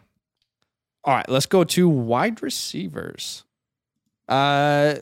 All 1.04 1.14
right, 1.14 1.28
let's 1.28 1.46
go 1.46 1.64
to 1.64 1.88
wide 1.88 2.42
receivers. 2.42 3.44
Uh 4.28 4.96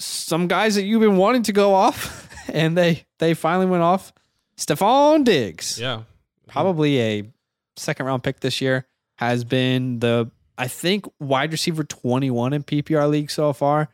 some 0.00 0.48
guys 0.48 0.74
that 0.74 0.82
you've 0.82 1.00
been 1.00 1.16
wanting 1.16 1.44
to 1.44 1.52
go 1.52 1.72
off 1.74 2.28
and 2.52 2.76
they 2.76 3.04
they 3.18 3.34
finally 3.34 3.66
went 3.66 3.82
off. 3.82 4.12
Stefon 4.56 5.24
Diggs. 5.24 5.78
Yeah, 5.78 6.02
Probably 6.48 7.00
a 7.00 7.32
second 7.76 8.06
round 8.06 8.22
pick 8.22 8.40
this 8.40 8.60
year 8.60 8.86
has 9.16 9.44
been 9.44 10.00
the 10.00 10.30
I 10.58 10.68
think 10.68 11.06
wide 11.20 11.52
receiver 11.52 11.84
21 11.84 12.52
in 12.52 12.62
PPR 12.62 13.08
league 13.08 13.30
so 13.30 13.52
far. 13.52 13.88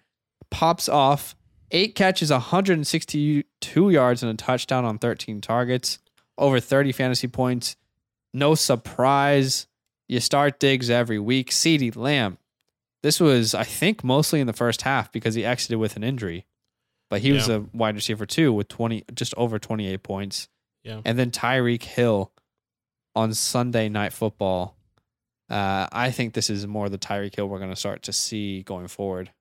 Pops 0.51 0.89
off 0.89 1.37
8 1.71 1.95
catches, 1.95 2.31
162 2.31 3.91
yards 3.91 4.23
and 4.23 4.33
a 4.33 4.35
touchdown 4.35 4.85
on 4.85 4.99
13 4.99 5.41
targets, 5.41 5.99
over 6.37 6.61
30 6.61 6.93
fantasy 6.93 7.29
points. 7.29 7.77
No 8.33 8.55
surprise. 8.55 9.67
You 10.09 10.21
start 10.21 10.59
Diggs 10.61 10.91
every 10.91 11.19
week. 11.19 11.51
CeeDee 11.51 11.95
Lamb. 11.97 12.39
This 13.03 13.19
was, 13.21 13.55
I 13.55 13.65
think, 13.65 14.05
mostly 14.05 14.41
in 14.41 14.47
the 14.47 14.53
first 14.53 14.83
half 14.83 15.11
because 15.13 15.35
he 15.35 15.45
exited 15.45 15.79
with 15.79 15.97
an 15.97 16.05
injury. 16.05 16.45
But 17.09 17.23
he 17.23 17.33
was 17.33 17.49
Yeah. 17.49 17.57
a 17.57 17.61
wide 17.73 17.95
receiver 17.97 18.27
too 18.27 18.53
with 18.53 18.69
20 18.69 19.05
just 19.15 19.35
over 19.37 19.59
28 19.59 20.03
points. 20.03 20.49
Yeah. 20.85 21.01
And 21.05 21.19
then 21.19 21.31
Tyreek 21.31 21.83
Hill 21.83 22.33
on 23.17 23.35
Sunday 23.35 23.89
night 23.89 24.13
football. 24.13 24.77
Uh, 25.49 25.89
I 25.91 26.13
think 26.13 26.35
this 26.35 26.49
is 26.49 26.67
more 26.67 26.89
the 26.89 26.99
Tyreek 26.99 27.35
Hill 27.35 27.49
we're 27.49 27.59
going 27.59 27.71
to 27.71 27.77
start 27.77 28.03
to 28.05 28.13
see 28.13 28.63
going 28.63 28.87
forward. 28.87 29.33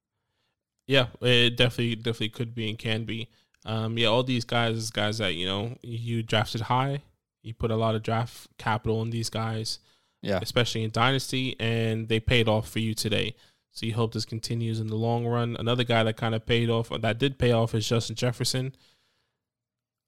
Yeah, 0.88 1.08
it 1.22 1.56
definitely 1.56 1.96
definitely 1.98 2.30
could 2.30 2.56
be 2.56 2.68
and 2.70 2.80
can 2.80 3.04
be. 3.06 3.30
Um, 3.64 3.98
yeah, 4.00 4.08
all 4.08 4.24
these 4.24 4.44
guys 4.46 4.90
guys 4.90 5.20
that 5.20 5.36
you 5.36 5.46
know 5.46 5.78
you 5.84 6.24
drafted 6.24 6.62
high. 6.62 7.04
You 7.42 7.54
put 7.54 7.72
a 7.72 7.76
lot 7.76 7.96
of 7.96 8.04
draft 8.04 8.48
capital 8.58 9.02
in 9.02 9.10
these 9.12 9.30
guys, 9.30 9.80
Yeah. 10.22 10.40
especially 10.42 10.84
in 10.84 10.92
dynasty, 10.92 11.56
and 11.60 12.08
they 12.10 12.20
paid 12.20 12.48
off 12.48 12.70
for 12.70 12.80
you 12.80 12.94
today. 12.94 13.36
So 13.72 13.86
you 13.86 13.94
hope 13.94 14.14
this 14.14 14.26
continues 14.26 14.80
in 14.80 14.88
the 14.88 14.96
long 14.96 15.26
run. 15.26 15.56
Another 15.58 15.84
guy 15.84 16.04
that 16.04 16.18
kind 16.18 16.36
of 16.36 16.46
paid 16.46 16.70
off, 16.70 16.92
or 16.92 16.98
that 17.00 17.18
did 17.20 17.38
pay 17.40 17.52
off, 17.52 17.74
is 17.74 17.88
Justin 17.88 18.16
Jefferson. 18.16 18.76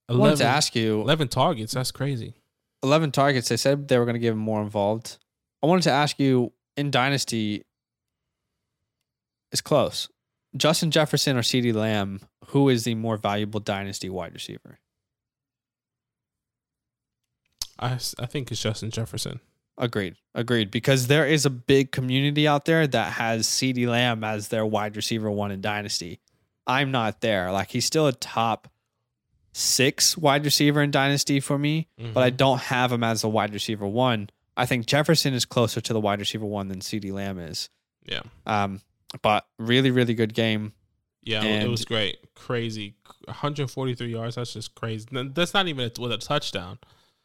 I 0.10 0.15
wanted 0.15 0.38
to 0.39 0.46
ask 0.46 0.76
you 0.76 1.00
11 1.02 1.30
targets. 1.30 1.74
That's 1.74 1.91
crazy. 1.91 2.34
11 2.84 3.12
targets. 3.12 3.48
They 3.48 3.56
said 3.56 3.88
they 3.88 3.98
were 3.98 4.04
going 4.06 4.15
to 4.15 4.20
give 4.20 4.34
him 4.34 4.39
more 4.39 4.62
involved. 4.62 5.17
I 5.63 5.67
wanted 5.67 5.84
to 5.84 5.91
ask 5.91 6.20
you 6.20 6.52
in 6.76 6.91
Dynasty, 6.91 7.63
it's 9.54 9.62
close. 9.62 10.10
Justin 10.58 10.91
Jefferson 10.91 11.38
or 11.38 11.41
CeeDee 11.44 11.74
Lamb, 11.74 12.20
who 12.48 12.67
is 12.67 12.84
the 12.84 12.96
more 12.96 13.15
valuable 13.15 13.62
Dynasty 13.62 14.10
wide 14.10 14.34
receiver? 14.34 14.80
I, 17.82 17.94
I 18.20 18.26
think 18.28 18.52
it's 18.52 18.62
Justin 18.62 18.91
Jefferson. 18.91 19.39
Agreed. 19.78 20.15
Agreed. 20.36 20.70
Because 20.70 21.08
there 21.08 21.26
is 21.26 21.46
a 21.46 21.50
big 21.50 21.91
community 21.91 22.48
out 22.48 22.65
there 22.65 22.86
that 22.86 23.13
has 23.13 23.48
CeeDee 23.48 23.88
Lamb 23.88 24.24
as 24.24 24.50
their 24.50 24.65
wide 24.65 24.96
receiver 24.96 25.32
one 25.32 25.52
in 25.52 25.62
Dynasty. 25.62 26.20
I'm 26.67 26.91
not 26.91 27.22
there. 27.22 27.52
Like 27.52 27.72
he's 27.72 27.86
still 27.86 28.06
a 28.08 28.13
top 28.13 28.67
six 29.54 30.17
wide 30.17 30.46
receiver 30.46 30.82
in 30.82 30.91
Dynasty 30.91 31.39
for 31.39 31.58
me, 31.58 31.88
but 32.13 32.24
I 32.24 32.32
Mhm. 32.32 32.38
don't 32.38 32.60
have 32.62 32.91
him 32.91 33.04
as 33.04 33.24
a 33.24 33.30
wide 33.30 33.54
receiver 33.54 33.88
one. 33.88 34.30
I 34.56 34.65
think 34.65 34.86
Jefferson 34.86 35.34
is 35.34 35.46
closer 35.46 35.82
to 35.82 35.94
the 35.94 36.00
wide 36.00 36.20
receiver 36.20 36.46
one 36.46 36.67
than 36.67 36.80
CeeDee 36.80 37.12
Lamb 37.12 37.39
is. 37.39 37.70
yeah. 38.06 38.22
Um, 38.46 38.82
but 39.22 39.46
really, 39.60 39.91
really 39.91 40.13
good 40.13 40.34
game. 40.34 40.74
Yeah, 41.24 41.44
it 41.44 41.67
was 41.70 41.86
great. 41.86 42.17
Crazy. 42.34 42.96
143 43.26 44.12
yards. 44.12 44.36
That's 44.36 44.54
just 44.54 44.74
crazy. 44.74 45.08
That's 45.12 45.54
not 45.54 45.67
even 45.67 45.91
a, 45.96 46.02
with 46.02 46.12
a 46.12 46.17
touchdown. 46.17 46.80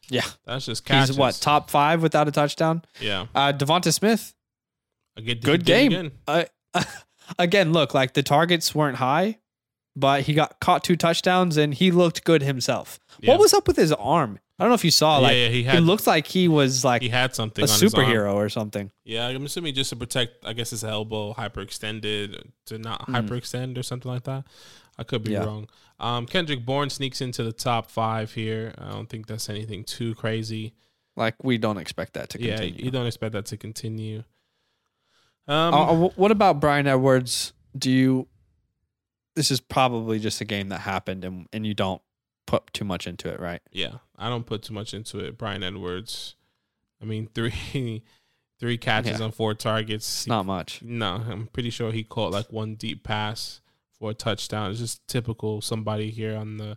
Yeah. 0.09 0.23
That's 0.45 0.67
just 0.67 0.85
catches. 0.85 1.11
He's 1.11 1.19
what, 1.19 1.35
top 1.37 1.71
five 1.71 2.03
without 2.03 2.29
a 2.29 2.31
touchdown? 2.33 2.83
Yeah. 3.01 3.27
Uh 3.35 3.53
Devonta 3.53 3.93
Smith, 3.93 4.35
a 5.17 5.23
good 5.23 5.41
did 5.41 5.65
game. 5.65 5.93
Again. 5.93 6.13
uh, 6.29 6.45
again, 7.39 7.73
look, 7.73 7.95
like 7.95 8.15
the 8.15 8.23
targets 8.23 8.75
weren't 8.75 8.97
high, 8.99 9.39
but 9.97 10.23
he 10.23 10.35
got 10.35 10.61
caught 10.61 10.85
two 10.85 10.97
touchdowns 10.97 11.57
and 11.57 11.75
he 11.75 11.91
looked 11.91 12.25
good 12.25 12.43
himself. 12.43 12.99
Yeah. 13.21 13.31
What 13.33 13.41
was 13.41 13.53
up 13.55 13.67
with 13.67 13.77
his 13.77 13.93
arm? 13.93 14.39
I 14.59 14.63
don't 14.65 14.71
know 14.71 14.75
if 14.75 14.85
you 14.87 14.91
saw. 14.91 15.19
Yeah, 15.19 15.23
Like 15.23 15.35
yeah, 15.37 15.49
he 15.49 15.55
he 15.57 15.63
had- 15.65 15.83
looked 15.83 16.07
like 16.07 16.27
he 16.27 16.49
was 16.49 16.83
like 16.85 17.03
He 17.03 17.11
had 17.11 17.35
something. 17.35 17.63
a 17.63 17.69
on 17.71 17.79
his 17.81 17.95
arm. 17.95 18.05
superhero 18.05 18.35
or 18.35 18.49
something. 18.49 18.91
Yeah, 19.05 19.27
I'm 19.27 19.45
assuming 19.45 19.75
just 19.75 19.91
to 19.91 19.97
protect. 19.97 20.45
I 20.47 20.55
guess 20.55 20.71
his 20.71 20.83
elbow 20.85 21.35
hyperextended 21.35 22.43
to 22.67 22.79
not 22.79 23.07
hyperextend 23.07 23.77
or 23.77 23.83
something 23.83 24.11
like 24.11 24.25
that. 24.25 24.45
I 24.99 25.05
could 25.05 25.23
be. 25.25 25.33
Yeah. 25.33 25.45
wrong. 25.45 25.69
Um, 26.01 26.27
Kendrick 26.27 26.65
Bourne 26.65 26.91
sneaks 26.91 27.21
into 27.21 27.43
the 27.43 27.53
top 27.53 27.91
five 27.91 28.33
here. 28.33 28.75
I 28.79 28.91
don't 28.91 29.09
think 29.09 29.27
that's 29.27 29.49
anything 29.49 29.85
too 29.85 30.15
crazy. 30.15 30.75
Like 31.17 31.43
we 31.43 31.59
don't 31.59 31.79
expect 31.79 32.15
that 32.15 32.29
to 32.31 32.41
Yeah, 32.43 32.57
continue. 32.57 32.85
you 32.85 32.91
don't 32.91 33.07
expect 33.07 33.33
that 33.33 33.47
to 33.47 33.57
continue. 33.57 34.25
Um, 35.49 35.75
Uh, 35.75 35.93
uh, 36.07 36.09
what 36.17 36.31
about 36.31 36.61
Bryan 36.61 36.87
Edwards? 36.87 37.53
Do 37.77 37.91
you? 37.91 38.29
This 39.35 39.51
is 39.51 39.61
probably 39.61 40.19
just 40.19 40.41
a 40.41 40.45
game 40.45 40.71
that 40.71 40.81
happened, 40.81 41.25
and 41.25 41.47
and 41.53 41.67
you 41.67 41.75
don't 41.75 42.03
put 42.47 42.73
too 42.73 42.85
much 42.85 43.07
into 43.07 43.29
it, 43.29 43.39
right? 43.41 43.61
Yeah, 43.73 43.97
I 44.19 44.29
don't 44.29 44.45
put 44.47 44.63
too 44.63 44.73
much 44.75 44.95
into 44.95 45.19
it. 45.21 45.37
Bryan 45.39 45.63
Edwards, 45.63 46.37
I 47.03 47.05
mean 47.05 47.29
three, 47.35 48.03
three 48.59 48.79
catches 48.79 49.19
Yeah. 49.21 49.25
on 49.27 49.33
four 49.33 49.55
targets. 49.55 50.27
Not 50.27 50.47
much. 50.47 50.83
No, 50.83 51.23
I'm 51.29 51.47
pretty 51.49 51.71
sure 51.71 51.93
he 51.93 52.03
caught 52.03 52.33
like 52.33 52.51
one 52.53 52.75
deep 52.75 53.05
pass 53.05 53.61
for 53.99 54.11
a 54.11 54.15
touchdown. 54.15 54.71
It's 54.71 54.81
just 54.81 55.07
typical 55.09 55.61
somebody 55.61 56.11
here 56.11 56.37
on 56.37 56.57
the 56.59 56.77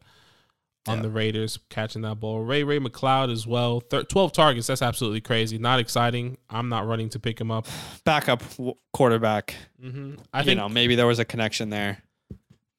on 0.88 0.98
Yeah. 0.98 1.02
the 1.04 1.10
Raiders 1.10 1.60
catching 1.70 2.02
that 2.04 2.20
ball. 2.22 2.40
Ray 2.40 2.64
Ray 2.64 2.80
McCloud 2.80 3.32
as 3.32 3.46
well. 3.46 3.82
Thir- 3.82 4.04
Twelve 4.04 4.32
targets. 4.32 4.68
That's 4.68 4.82
absolutely 4.82 5.22
crazy. 5.22 5.58
Not 5.58 5.80
exciting. 5.80 6.38
I'm 6.50 6.70
not 6.70 6.88
running 6.88 7.10
to 7.10 7.20
pick 7.20 7.40
him 7.40 7.52
up. 7.52 7.68
Backup 8.06 8.42
w- 8.58 8.74
quarterback. 8.94 9.56
hmm 9.82 10.14
I 10.34 10.40
you 10.40 10.46
think 10.46 10.58
know, 10.58 10.70
maybe 10.70 10.96
there 10.96 11.06
was 11.08 11.20
a 11.20 11.26
connection 11.26 11.70
there. 11.70 12.02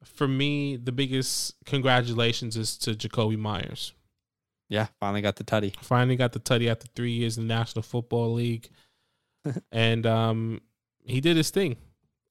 for 0.05 0.27
me, 0.27 0.77
the 0.77 0.93
biggest 0.93 1.55
congratulations 1.67 2.57
is 2.57 2.77
to 2.79 2.93
Jakobi 2.95 3.37
Meyers. 3.39 3.93
Yeah, 4.71 4.87
finally 4.99 5.21
got 5.21 5.37
the 5.37 5.45
tutty. 5.45 5.75
Finally 5.83 6.17
got 6.17 6.33
the 6.33 6.41
tutty 6.41 6.71
after 6.71 6.87
three 6.95 7.13
years 7.13 7.37
in 7.37 7.47
the 7.49 7.55
National 7.55 7.83
Football 7.83 8.33
League, 8.35 8.71
and 9.73 10.07
um, 10.07 10.61
he 11.05 11.21
did 11.21 11.37
his 11.37 11.51
thing. 11.51 11.77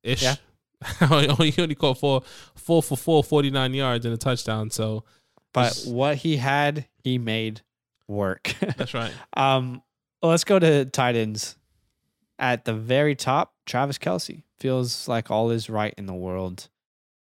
Ish. 0.04 0.24
Yeah. 0.24 0.36
he 1.00 1.62
only 1.62 1.76
caught 1.76 1.98
four, 2.00 2.22
four 2.56 2.82
for 2.82 2.98
four, 2.98 3.24
49 3.24 3.74
yards 3.74 4.06
and 4.06 4.14
a 4.14 4.18
touchdown. 4.18 4.70
So 4.72 5.04
But 5.54 5.70
Just- 5.70 5.92
what 5.92 6.18
he 6.18 6.38
had, 6.38 6.88
he 7.04 7.18
made 7.18 7.62
work. 8.08 8.56
that's 8.78 8.94
right. 8.94 9.12
um, 9.36 9.82
let's 10.22 10.44
go 10.44 10.60
to 10.60 10.86
tight 10.86 11.16
ends. 11.16 11.56
At 12.38 12.64
the 12.64 12.74
very 12.74 13.16
top, 13.16 13.54
Travis 13.66 13.98
Kelce 13.98 14.44
feels 14.60 15.08
like 15.10 15.30
all 15.30 15.50
is 15.52 15.70
right 15.70 15.94
in 15.98 16.06
the 16.06 16.14
world. 16.14 16.70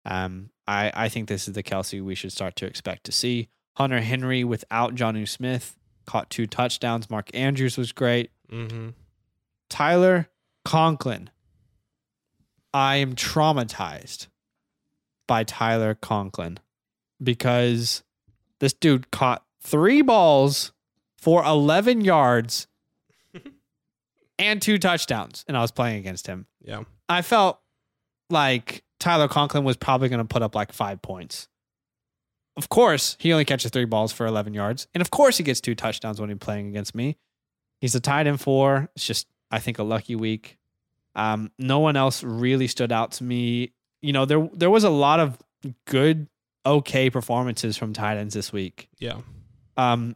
Um, 0.06 0.50
I 0.68 0.92
I 0.96 1.10
think 1.10 1.28
this 1.30 1.48
is 1.48 1.54
the 1.54 1.62
Kelce 1.62 2.02
we 2.04 2.16
should 2.16 2.32
start 2.32 2.56
to 2.58 2.66
expect 2.66 3.04
to 3.06 3.12
see. 3.12 3.50
Hunter 3.76 4.02
Henry 4.02 4.44
without 4.44 4.96
Jonnu 4.96 5.28
Smith 5.28 5.78
caught 6.08 6.32
two 6.32 6.48
touchdowns. 6.48 7.12
Mark 7.12 7.30
Andrews 7.36 7.78
was 7.78 7.92
great. 7.92 8.32
Mm-hmm. 8.52 8.90
Tyler 9.70 10.30
Conklin. 10.66 11.30
I 12.74 12.98
am 12.98 13.16
traumatized 13.16 14.28
by 15.28 15.44
Tyler 15.44 15.96
Conklin 15.96 16.60
because 17.22 18.04
this 18.60 18.74
dude 18.74 19.12
caught 19.12 19.44
three 19.62 20.02
balls 20.02 20.72
for 21.18 21.44
11 21.44 22.02
yards 22.02 22.68
and 24.40 24.62
two 24.62 24.78
touchdowns, 24.78 25.46
and 25.48 25.56
I 25.56 25.62
was 25.62 25.72
playing 25.72 26.00
against 26.00 26.28
him. 26.28 26.48
Yeah. 26.62 26.84
I 27.08 27.22
felt 27.22 27.60
like 28.30 28.84
Tyler 29.00 29.28
Conklin 29.28 29.64
was 29.64 29.78
probably 29.78 30.10
going 30.10 30.20
to 30.20 30.26
put 30.26 30.42
up 30.42 30.56
like 30.56 30.72
five 30.72 31.02
points. 31.02 31.48
Of 32.56 32.70
course, 32.70 33.18
he 33.20 33.34
only 33.34 33.46
catches 33.46 33.72
three 33.72 33.86
balls 33.86 34.14
for 34.14 34.26
11 34.26 34.54
yards. 34.54 34.88
And 34.94 35.02
of 35.02 35.12
course, 35.12 35.38
he 35.38 35.44
gets 35.44 35.60
two 35.60 35.76
touchdowns 35.76 36.20
when 36.22 36.30
he's 36.30 36.38
playing 36.40 36.68
against 36.68 36.94
me. 36.94 37.18
He's 37.82 37.96
a 37.96 38.00
tight 38.00 38.28
end 38.28 38.40
four. 38.40 38.90
It's 38.96 39.06
just, 39.06 39.28
I 39.50 39.60
think, 39.60 39.80
a 39.80 39.84
lucky 39.84 40.16
week. 40.16 40.58
Um, 41.16 41.52
no 41.60 41.80
one 41.80 41.96
else 41.96 42.24
really 42.24 42.68
stood 42.68 42.92
out 42.92 43.14
to 43.14 43.24
me. 43.24 43.74
You 44.02 44.14
know, 44.14 44.26
there 44.26 44.50
there 44.54 44.70
was 44.70 44.84
a 44.84 44.90
lot 44.90 45.20
of 45.20 45.38
good, 45.86 46.28
okay 46.66 47.10
performances 47.10 47.78
from 47.78 47.94
tight 47.94 48.18
ends 48.18 48.34
this 48.34 48.52
week. 48.52 48.90
Yeah. 49.00 49.18
Um, 49.78 50.16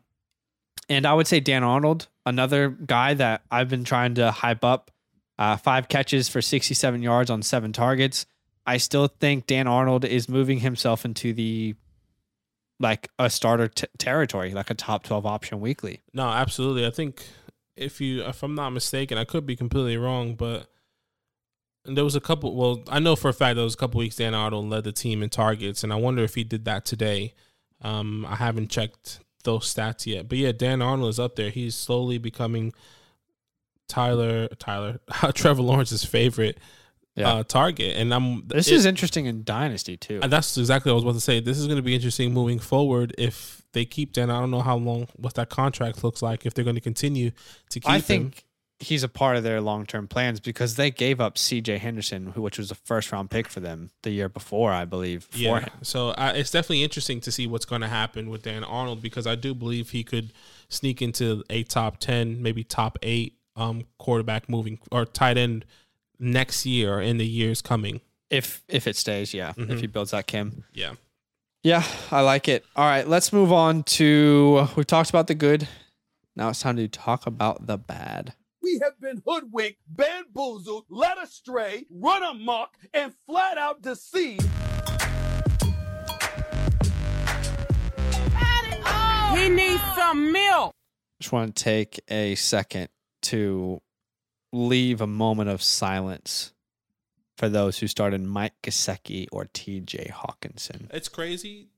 and 0.90 1.06
I 1.06 1.14
would 1.14 1.28
say 1.28 1.40
Dan 1.40 1.64
Arnold, 1.64 2.08
another 2.26 2.70
guy 2.70 3.14
that 3.16 3.44
I've 3.52 3.70
been 3.70 3.84
trying 3.84 4.16
to 4.16 4.32
hype 4.32 4.64
up. 4.64 4.92
Uh, 5.40 5.56
five 5.56 5.88
catches 5.88 6.28
for 6.28 6.42
67 6.42 7.04
yards 7.04 7.30
on 7.30 7.44
seven 7.44 7.72
targets. 7.72 8.26
I 8.66 8.78
still 8.78 9.08
think 9.08 9.46
Dan 9.46 9.68
Arnold 9.68 10.04
is 10.04 10.28
moving 10.28 10.60
himself 10.60 11.06
into 11.06 11.32
the 11.32 11.76
like 12.80 13.10
a 13.20 13.30
starter 13.30 13.68
t- 13.68 13.88
territory, 13.98 14.54
like 14.54 14.70
a 14.70 14.74
top 14.74 15.04
12 15.04 15.26
option 15.26 15.60
weekly. 15.60 16.02
No, 16.14 16.28
absolutely. 16.28 16.86
I 16.86 16.92
think 16.92 17.24
if 17.76 18.02
you, 18.02 18.24
if 18.24 18.44
I'm 18.44 18.56
not 18.56 18.72
mistaken, 18.72 19.18
I 19.18 19.26
could 19.26 19.46
be 19.46 19.56
completely 19.56 19.98
wrong, 19.98 20.36
but 20.36 20.68
there 21.88 22.04
was 22.04 22.15
a 22.15 22.19
couple. 22.21 22.56
Well, 22.56 22.84
I 22.89 23.00
know 23.00 23.15
for 23.15 23.30
a 23.30 23.34
fact 23.34 23.56
there 23.56 23.63
was 23.63 23.73
a 23.73 23.78
couple 23.78 24.00
weeks 24.00 24.15
Dan 24.17 24.34
Arnold 24.34 24.69
led 24.69 24.84
the 24.84 24.91
team 24.91 25.23
in 25.23 25.30
targets, 25.30 25.84
and 25.84 25.91
I 25.93 25.95
wonder 25.95 26.23
if 26.23 26.36
he 26.36 26.43
did 26.43 26.65
that 26.65 26.86
today. 26.86 27.34
Um, 27.82 28.26
I 28.26 28.36
haven't 28.36 28.69
checked 28.69 29.19
those 29.43 29.73
stats 29.73 30.06
yet, 30.06 30.28
but 30.28 30.38
yeah, 30.38 30.52
Dan 30.52 30.82
Arnold 30.82 31.10
is 31.10 31.19
up 31.19 31.36
there. 31.36 31.50
He's 31.50 31.76
slowly 31.76 32.17
becoming 32.17 32.73
Tyler, 33.88 34.47
Tyler, 34.60 35.00
Trevor 35.34 35.62
Lawrence's 35.62 36.04
favorite 36.04 36.58
Yeah. 37.15 37.30
uh, 37.36 37.43
target, 37.43 37.95
and 37.95 38.13
I'm. 38.13 38.47
This 38.47 38.67
it- 38.67 38.73
is 38.76 38.86
interesting 38.86 39.26
in 39.26 39.43
Dynasty 39.43 39.95
too. 39.97 40.19
and 40.21 40.32
that's 40.32 40.58
exactly 40.58 40.91
what 40.91 40.93
I 40.93 40.95
was 40.95 41.04
about 41.04 41.13
to 41.15 41.21
say. 41.21 41.39
This 41.39 41.58
is 41.58 41.65
going 41.67 41.78
to 41.78 41.84
be 41.84 41.95
interesting 41.95 42.34
moving 42.34 42.60
forward 42.60 43.15
if 43.17 43.62
they 43.73 43.86
keep 43.86 44.13
Dan. 44.13 44.30
I 44.30 44.39
don't 44.39 44.52
know 44.52 44.62
how 44.62 44.76
long 44.78 45.08
what 45.15 45.36
that 45.36 45.50
contract 45.50 46.04
looks 46.04 46.21
like 46.21 46.45
if 46.45 46.54
they're 46.54 46.65
going 46.65 46.76
to 46.76 46.82
continue 46.82 47.32
to 47.69 47.80
keep 47.80 47.89
I 47.89 48.00
him. 48.00 48.32
He's 48.80 49.02
a 49.04 49.10
part 49.10 49.38
of 49.38 49.44
their 49.44 49.60
long 49.62 49.86
term 49.86 50.08
plans 50.08 50.40
because 50.40 50.76
they 50.76 50.92
gave 50.92 51.20
up 51.20 51.36
CJ 51.36 51.80
Henderson, 51.80 52.28
who, 52.34 52.42
which 52.42 52.58
was 52.58 52.70
a 52.72 52.76
first 52.76 53.12
round 53.12 53.30
pick 53.32 53.48
for 53.48 53.60
them 53.60 53.90
the 54.04 54.12
year 54.12 54.30
before, 54.30 54.72
I 54.72 54.86
believe. 54.86 55.28
Yeah. 55.34 55.62
him. 55.62 55.70
So 55.82 56.10
uh, 56.10 56.34
it's 56.36 56.52
definitely 56.52 56.84
interesting 56.84 57.20
to 57.22 57.32
see 57.32 57.48
what's 57.48 57.66
going 57.66 57.82
to 57.82 57.88
happen 57.88 58.30
with 58.30 58.44
Dan 58.44 58.63
Arnold 58.63 59.02
because 59.02 59.26
I 59.26 59.36
do 59.36 59.54
believe 59.56 59.90
he 59.92 60.04
could 60.04 60.32
sneak 60.70 61.02
into 61.02 61.44
a 61.50 61.63
top 61.63 61.98
10, 62.00 62.42
maybe 62.42 62.63
top 62.63 62.98
eight 63.02 63.34
um, 63.56 63.84
quarterback 63.98 64.48
moving 64.48 64.78
or 64.92 65.06
tight 65.06 65.38
end 65.38 65.66
next 66.20 66.66
year 66.66 66.96
or 66.96 67.02
in 67.02 67.18
the 67.18 67.26
years 67.28 67.62
coming. 67.62 68.02
If 68.30 68.62
if 68.68 68.86
it 68.88 68.96
stays, 68.96 69.34
yeah. 69.34 69.54
If 69.58 69.68
Mhm. 69.70 69.80
he 69.80 69.88
builds 69.88 70.12
that 70.12 70.28
Kim. 70.28 70.66
Yeah. 70.74 70.94
Yeah, 71.63 71.84
I 72.12 72.22
like 72.22 72.48
it. 72.48 72.63
All 72.76 72.86
right, 72.86 73.08
let's 73.08 73.34
move 73.34 73.52
on 73.52 73.84
to 73.84 74.68
we've 74.76 74.86
talked 74.86 75.10
about 75.10 75.28
the 75.28 75.34
good. 75.36 75.68
Now 76.36 76.50
it's 76.50 76.60
time 76.62 76.76
to 76.78 76.88
talk 76.88 77.26
about 77.26 77.66
the 77.68 77.78
bad. 77.78 78.34
We 78.67 78.80
have 78.84 78.99
been 78.99 79.23
hoodwinked, 79.25 79.80
bamboozled, 79.88 80.88
led 80.89 81.17
astray, 81.19 81.86
run 81.89 82.21
amok, 82.21 82.71
and 82.93 83.13
flat 83.25 83.58
out 83.58 83.82
deceived. 83.82 84.45
He 89.34 89.47
needs 89.47 89.82
some 89.95 90.34
milk. 90.34 90.73
Just 91.21 91.32
want 91.32 91.56
to 91.56 91.63
take 91.63 92.01
a 92.10 92.36
second 92.36 92.89
to 93.23 93.80
leave 94.51 94.99
a 94.99 95.08
moment 95.08 95.49
of 95.49 95.63
silence 95.63 96.51
for 97.38 97.47
those 97.47 97.80
who 97.80 97.88
started 97.88 98.21
Mike 98.21 98.56
Gesicki 98.63 99.27
or 99.32 99.45
TJ 99.45 100.12
Hockenson. 100.12 100.93
It's 100.93 101.08
crazy. 101.08 101.69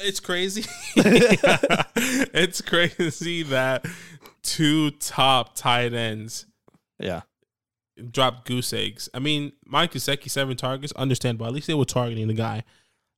It's 0.00 0.20
crazy. 0.20 0.64
it's 0.96 2.60
crazy 2.60 3.42
that 3.44 3.86
two 4.42 4.90
top 4.92 5.54
tight 5.54 5.92
ends 5.94 6.46
Yeah. 6.98 7.22
dropped 8.10 8.46
goose 8.46 8.72
eggs. 8.72 9.08
I 9.14 9.18
mean, 9.18 9.52
Mike 9.64 9.92
Gesicki, 9.92 10.30
seven 10.30 10.56
targets, 10.56 10.92
understandable. 10.92 11.46
At 11.46 11.52
least 11.52 11.66
they 11.66 11.74
were 11.74 11.84
targeting 11.84 12.28
the 12.28 12.34
guy. 12.34 12.64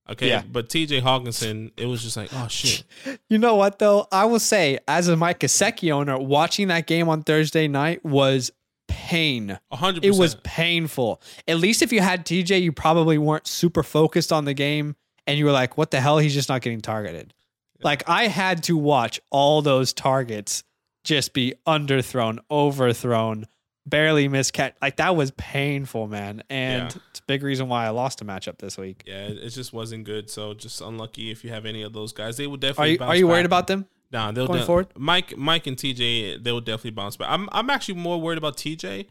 Okay, 0.09 0.29
Yeah. 0.29 0.41
but 0.49 0.69
TJ 0.69 1.01
Hockenson, 1.01 1.71
it 1.77 1.85
was 1.85 2.01
just 2.01 2.17
like, 2.17 2.29
oh 2.33 2.47
shit. 2.47 2.83
You 3.29 3.37
know 3.37 3.55
what 3.55 3.77
though? 3.77 4.07
I 4.11 4.25
will 4.25 4.39
say, 4.39 4.79
as 4.87 5.07
a 5.07 5.15
Mike 5.15 5.39
Gesicki 5.39 5.91
owner, 5.91 6.17
watching 6.17 6.69
that 6.69 6.87
game 6.87 7.07
on 7.09 7.21
Thursday 7.21 7.67
night 7.67 8.03
was 8.03 8.51
pain. 8.87 9.59
A 9.69 9.75
hundred 9.75 10.03
It 10.03 10.15
was 10.15 10.33
painful. 10.43 11.21
At 11.47 11.57
least 11.57 11.83
if 11.83 11.91
you 11.93 12.01
had 12.01 12.25
TJ, 12.25 12.59
you 12.63 12.71
probably 12.71 13.19
weren't 13.19 13.45
super 13.45 13.83
focused 13.83 14.31
on 14.33 14.45
the 14.45 14.55
game 14.55 14.95
and 15.29 15.37
you 15.37 15.45
were 15.45 15.51
like, 15.51 15.77
what 15.77 15.91
the 15.91 16.01
hell? 16.01 16.17
He's 16.17 16.33
just 16.33 16.49
not 16.49 16.61
getting 16.61 16.81
targeted. 16.81 17.33
Like 17.81 18.07
I 18.09 18.27
had 18.27 18.63
to 18.63 18.75
watch 18.75 19.21
all 19.29 19.61
those 19.61 19.93
targets 19.93 20.63
just 21.05 21.33
be 21.33 21.53
underthrown, 21.65 22.39
overthrown, 22.51 23.45
barely 23.85 24.27
miscatch. 24.27 24.73
Like 24.81 24.97
that 24.97 25.15
was 25.15 25.31
painful, 25.31 26.07
man. 26.07 26.43
And 26.49 26.83
Yeah. 26.93 27.01
it's 27.11 27.19
a 27.19 27.23
big 27.27 27.41
reason 27.43 27.69
why 27.69 27.85
I 27.85 27.89
lost 27.89 28.21
a 28.21 28.25
matchup 28.25 28.57
this 28.57 28.77
week. 28.77 29.03
Yeah, 29.07 29.27
it 29.27 29.49
just 29.49 29.71
wasn't 29.71 30.03
good. 30.03 30.29
So 30.29 30.53
just 30.53 30.81
unlucky 30.81 31.31
if 31.31 31.43
you 31.43 31.51
have 31.51 31.65
any 31.65 31.81
of 31.83 31.93
those 31.93 32.11
guys. 32.11 32.35
They 32.37 32.47
will 32.47 32.55
Are 32.55 32.57
definitely. 32.57 32.91
you 32.93 32.97
bounce 32.99 33.09
are 33.11 33.15
you 33.15 33.27
worried 33.27 33.45
about 33.45 33.67
them? 33.67 33.85
Nah, 34.11 34.31
they'll 34.31 34.47
going 34.47 34.59
de- 34.59 34.65
forward? 34.65 34.87
Mike, 34.97 35.37
Mike, 35.37 35.67
and 35.67 35.77
TJ, 35.77 36.43
they 36.43 36.51
will 36.51 36.61
definitely 36.61 36.91
bounce 36.91 37.15
back. 37.15 37.29
I'm, 37.29 37.47
I'm 37.51 37.69
actually 37.69 37.93
more 37.93 38.19
worried 38.19 38.39
about 38.39 38.57
TJ, 38.57 39.05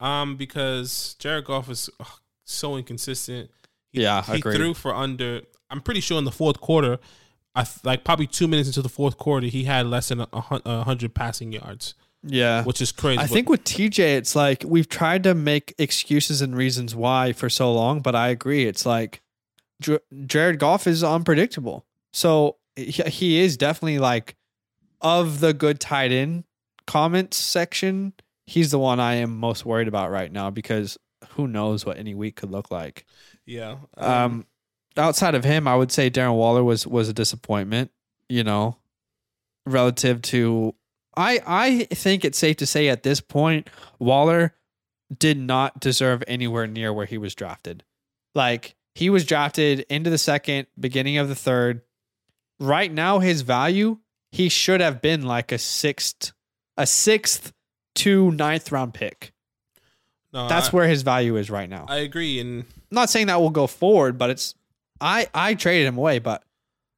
um, 0.00 0.36
because 0.36 1.16
Jared 1.18 1.46
Goff 1.46 1.70
is 1.70 1.88
ugh, 1.98 2.06
so 2.44 2.76
inconsistent. 2.76 3.50
He, 3.90 4.02
Yeah, 4.02 4.22
he 4.22 4.34
agreed. 4.36 4.56
threw 4.56 4.74
for 4.74 4.94
under. 4.94 5.42
I'm 5.70 5.80
pretty 5.80 6.00
sure 6.00 6.18
in 6.18 6.24
the 6.24 6.30
fourth 6.32 6.60
quarter, 6.60 6.98
I 7.54 7.64
th- 7.64 7.84
like 7.84 8.04
probably 8.04 8.26
two 8.26 8.48
minutes 8.48 8.68
into 8.68 8.82
the 8.82 8.88
fourth 8.88 9.16
quarter, 9.16 9.46
he 9.46 9.64
had 9.64 9.86
less 9.86 10.08
than 10.08 10.20
a, 10.32 10.40
hundred 10.84 11.14
passing 11.14 11.52
yards, 11.52 11.94
Yeah. 12.22 12.64
which 12.64 12.80
is 12.80 12.92
crazy. 12.92 13.20
I 13.20 13.26
think 13.26 13.48
with 13.48 13.64
TJ, 13.64 13.98
it's 14.16 14.34
like 14.36 14.64
we've 14.66 14.88
tried 14.88 15.22
to 15.24 15.34
make 15.34 15.74
excuses 15.78 16.40
and 16.42 16.56
reasons 16.56 16.94
why 16.94 17.32
for 17.32 17.48
so 17.48 17.72
long, 17.72 18.00
but 18.00 18.14
I 18.14 18.28
agree. 18.28 18.66
It's 18.66 18.84
like 18.86 19.22
J- 19.80 19.98
Jared 20.26 20.58
Goff 20.58 20.86
is 20.86 21.02
unpredictable. 21.04 21.84
So 22.12 22.56
he, 22.76 22.90
he 22.90 23.40
is 23.40 23.56
definitely 23.56 23.98
like 23.98 24.36
of 25.00 25.40
the 25.40 25.52
good 25.54 25.80
tight 25.80 26.12
end 26.12 26.44
comments 26.86 27.36
section, 27.36 28.12
he's 28.46 28.70
the 28.70 28.78
one 28.78 29.00
I 29.00 29.14
am 29.14 29.36
most 29.38 29.64
worried 29.64 29.88
about 29.88 30.10
right 30.10 30.30
now 30.30 30.50
because 30.50 30.98
who 31.30 31.46
knows 31.48 31.86
what 31.86 31.98
any 31.98 32.14
week 32.14 32.36
could 32.36 32.50
look 32.50 32.70
like. 32.70 33.04
yeah. 33.46 33.76
Um, 33.96 34.46
outside 34.96 35.34
of 35.34 35.44
him, 35.44 35.66
I 35.66 35.76
would 35.76 35.92
say 35.92 36.10
Darren 36.10 36.36
Waller 36.36 36.64
was 36.64 36.86
was 36.86 37.08
a 37.08 37.14
disappointment. 37.14 37.90
You 38.28 38.44
know, 38.44 38.78
relative 39.66 40.22
to 40.22 40.74
I 41.16 41.40
I 41.46 41.84
think 41.94 42.24
it's 42.24 42.38
safe 42.38 42.56
to 42.58 42.66
say 42.66 42.88
at 42.88 43.02
this 43.02 43.20
point 43.20 43.68
Waller 43.98 44.54
did 45.16 45.38
not 45.38 45.80
deserve 45.80 46.24
anywhere 46.26 46.66
near 46.66 46.92
where 46.92 47.06
he 47.06 47.18
was 47.18 47.34
drafted. 47.34 47.84
Like 48.34 48.74
he 48.94 49.10
was 49.10 49.24
drafted 49.24 49.80
into 49.88 50.10
the 50.10 50.18
second, 50.18 50.66
beginning 50.78 51.18
of 51.18 51.28
the 51.28 51.34
third. 51.34 51.82
Right 52.60 52.92
now, 52.92 53.18
his 53.18 53.42
value, 53.42 53.98
he 54.30 54.48
should 54.48 54.80
have 54.80 55.02
been 55.02 55.22
like 55.22 55.50
a 55.52 55.58
sixth, 55.58 56.32
a 56.76 56.86
sixth 56.86 57.52
to 57.96 58.30
ninth 58.30 58.70
round 58.70 58.94
pick. 58.94 59.32
No, 60.32 60.48
That's 60.48 60.68
I, 60.68 60.70
where 60.70 60.88
his 60.88 61.02
value 61.02 61.36
is 61.36 61.50
right 61.50 61.68
now. 61.68 61.86
I 61.88 61.98
agree. 61.98 62.40
And 62.40 62.62
I'm 62.62 62.66
not 62.90 63.10
saying 63.10 63.28
that 63.28 63.40
will 63.40 63.50
go 63.50 63.66
forward, 63.66 64.18
but 64.18 64.30
it's 64.30 64.54
I 65.00 65.26
I 65.34 65.54
traded 65.54 65.86
him 65.86 65.98
away, 65.98 66.18
but 66.18 66.42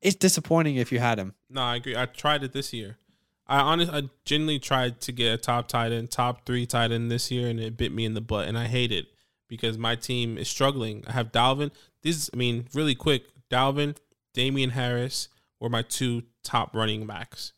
it's 0.03 0.17
disappointing 0.17 0.77
if 0.77 0.93
you 0.93 0.99
had 0.99 1.19
him. 1.19 1.35
no, 1.51 1.63
I 1.63 1.77
agree. 1.77 1.97
I 1.97 2.07
tried 2.07 2.43
it 2.45 2.53
this 2.53 2.73
year. 2.73 2.97
I 3.49 3.61
honestly, 3.61 3.95
I 3.97 4.03
genuinely 4.25 4.59
tried 4.59 5.01
to 5.03 5.13
get 5.13 5.33
a 5.33 5.37
top 5.37 5.69
tight 5.69 5.93
end, 5.93 6.11
top 6.11 6.45
three 6.45 6.67
tight 6.67 6.91
end 6.91 7.11
this 7.11 7.31
year, 7.31 7.49
and 7.49 7.61
it 7.61 7.77
bit 7.77 7.93
me 7.93 8.05
in 8.05 8.15
the 8.15 8.21
butt, 8.21 8.49
and 8.49 8.59
I 8.59 8.67
hate 8.67 8.91
it 8.93 9.07
because 9.49 9.79
my 9.79 9.95
team 9.95 10.37
is 10.37 10.49
struggling. 10.49 11.05
I 11.07 11.13
have 11.13 11.31
Dalvin. 11.31 11.71
This, 12.03 12.29
I 12.33 12.37
mean, 12.37 12.67
really 12.75 12.95
quick, 12.97 13.25
Dalvin, 13.51 13.97
Damien 14.35 14.71
Harris 14.71 15.29
were 15.61 15.69
my 15.69 15.83
two 15.83 16.25
top 16.43 16.75
running 16.75 17.07
backs. 17.07 17.53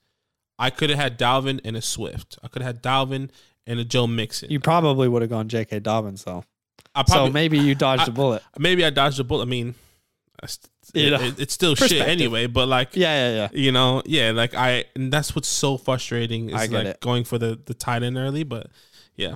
I 0.59 0.69
could 0.71 0.91
have 0.91 0.99
had 0.99 1.19
Dalvin 1.19 1.61
and 1.65 1.77
a 1.77 1.83
Swift. 1.83 2.39
I 2.43 2.49
could 2.49 2.61
have 2.63 2.77
had 2.77 2.83
Dalvin 2.83 3.31
and 3.67 3.81
a 3.81 3.85
Joe 3.85 4.07
Mixon. 4.07 4.51
You 4.51 4.61
probably 4.61 5.09
would 5.09 5.23
have 5.23 5.31
gone 5.31 5.49
J.K. 5.49 5.81
Dobbins 5.81 6.25
though, 6.25 6.45
I 6.95 7.03
probably 7.03 7.29
so 7.29 7.33
maybe 7.33 7.59
you 7.59 7.75
dodged 7.75 8.03
I- 8.03 8.07
a 8.07 8.11
bullet. 8.11 8.43
maybe 8.59 8.85
I 8.85 8.91
dodged 8.91 9.21
a 9.21 9.25
bullet. 9.25 9.43
I 9.45 9.47
mean, 9.47 9.75
You 10.95 11.11
know, 11.11 11.21
it- 11.21 11.39
it's 11.41 11.53
still 11.55 11.75
shit 11.75 12.07
anyway. 12.07 12.47
But 12.47 12.69
like, 12.69 12.95
Yeah, 12.97 13.29
yeah, 13.31 13.35
yeah. 13.37 13.49
you 13.53 13.73
know, 13.73 14.03
yeah, 14.07 14.31
like 14.31 14.55
I, 14.55 14.85
and 14.95 15.13
that's 15.13 15.35
what's 15.35 15.49
so 15.49 15.77
frustrating 15.77 16.51
is 16.51 16.55
I 16.55 16.67
get 16.67 16.73
like 16.77 16.87
it. 16.87 17.01
going 17.01 17.25
for 17.25 17.39
the 17.39 17.59
the 17.65 17.75
tight 17.75 18.03
end 18.03 18.17
early. 18.17 18.45
But 18.45 18.69
yeah, 19.17 19.35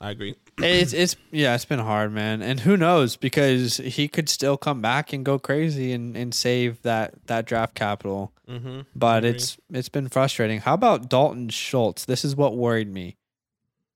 I 0.00 0.10
agree. 0.10 0.34
It's 0.58 0.92
it's 0.92 1.16
yeah, 1.30 1.54
it's 1.54 1.64
been 1.64 1.78
hard, 1.78 2.12
man. 2.12 2.42
And 2.42 2.60
who 2.60 2.76
knows 2.76 3.16
because 3.16 3.78
he 3.78 4.08
could 4.08 4.28
still 4.28 4.58
come 4.58 4.82
back 4.82 5.12
and 5.14 5.24
go 5.24 5.38
crazy 5.38 5.92
and, 5.92 6.14
and 6.16 6.34
save 6.34 6.82
that 6.82 7.14
that 7.28 7.46
draft 7.46 7.74
capital. 7.74 8.32
Mm-hmm. 8.46 8.80
But 8.94 9.24
it's 9.24 9.56
it's 9.72 9.88
been 9.88 10.08
frustrating. 10.08 10.60
How 10.60 10.74
about 10.74 11.08
Dalton 11.08 11.48
Schultz? 11.48 12.04
This 12.04 12.24
is 12.26 12.36
what 12.36 12.56
worried 12.58 12.92
me. 12.92 13.16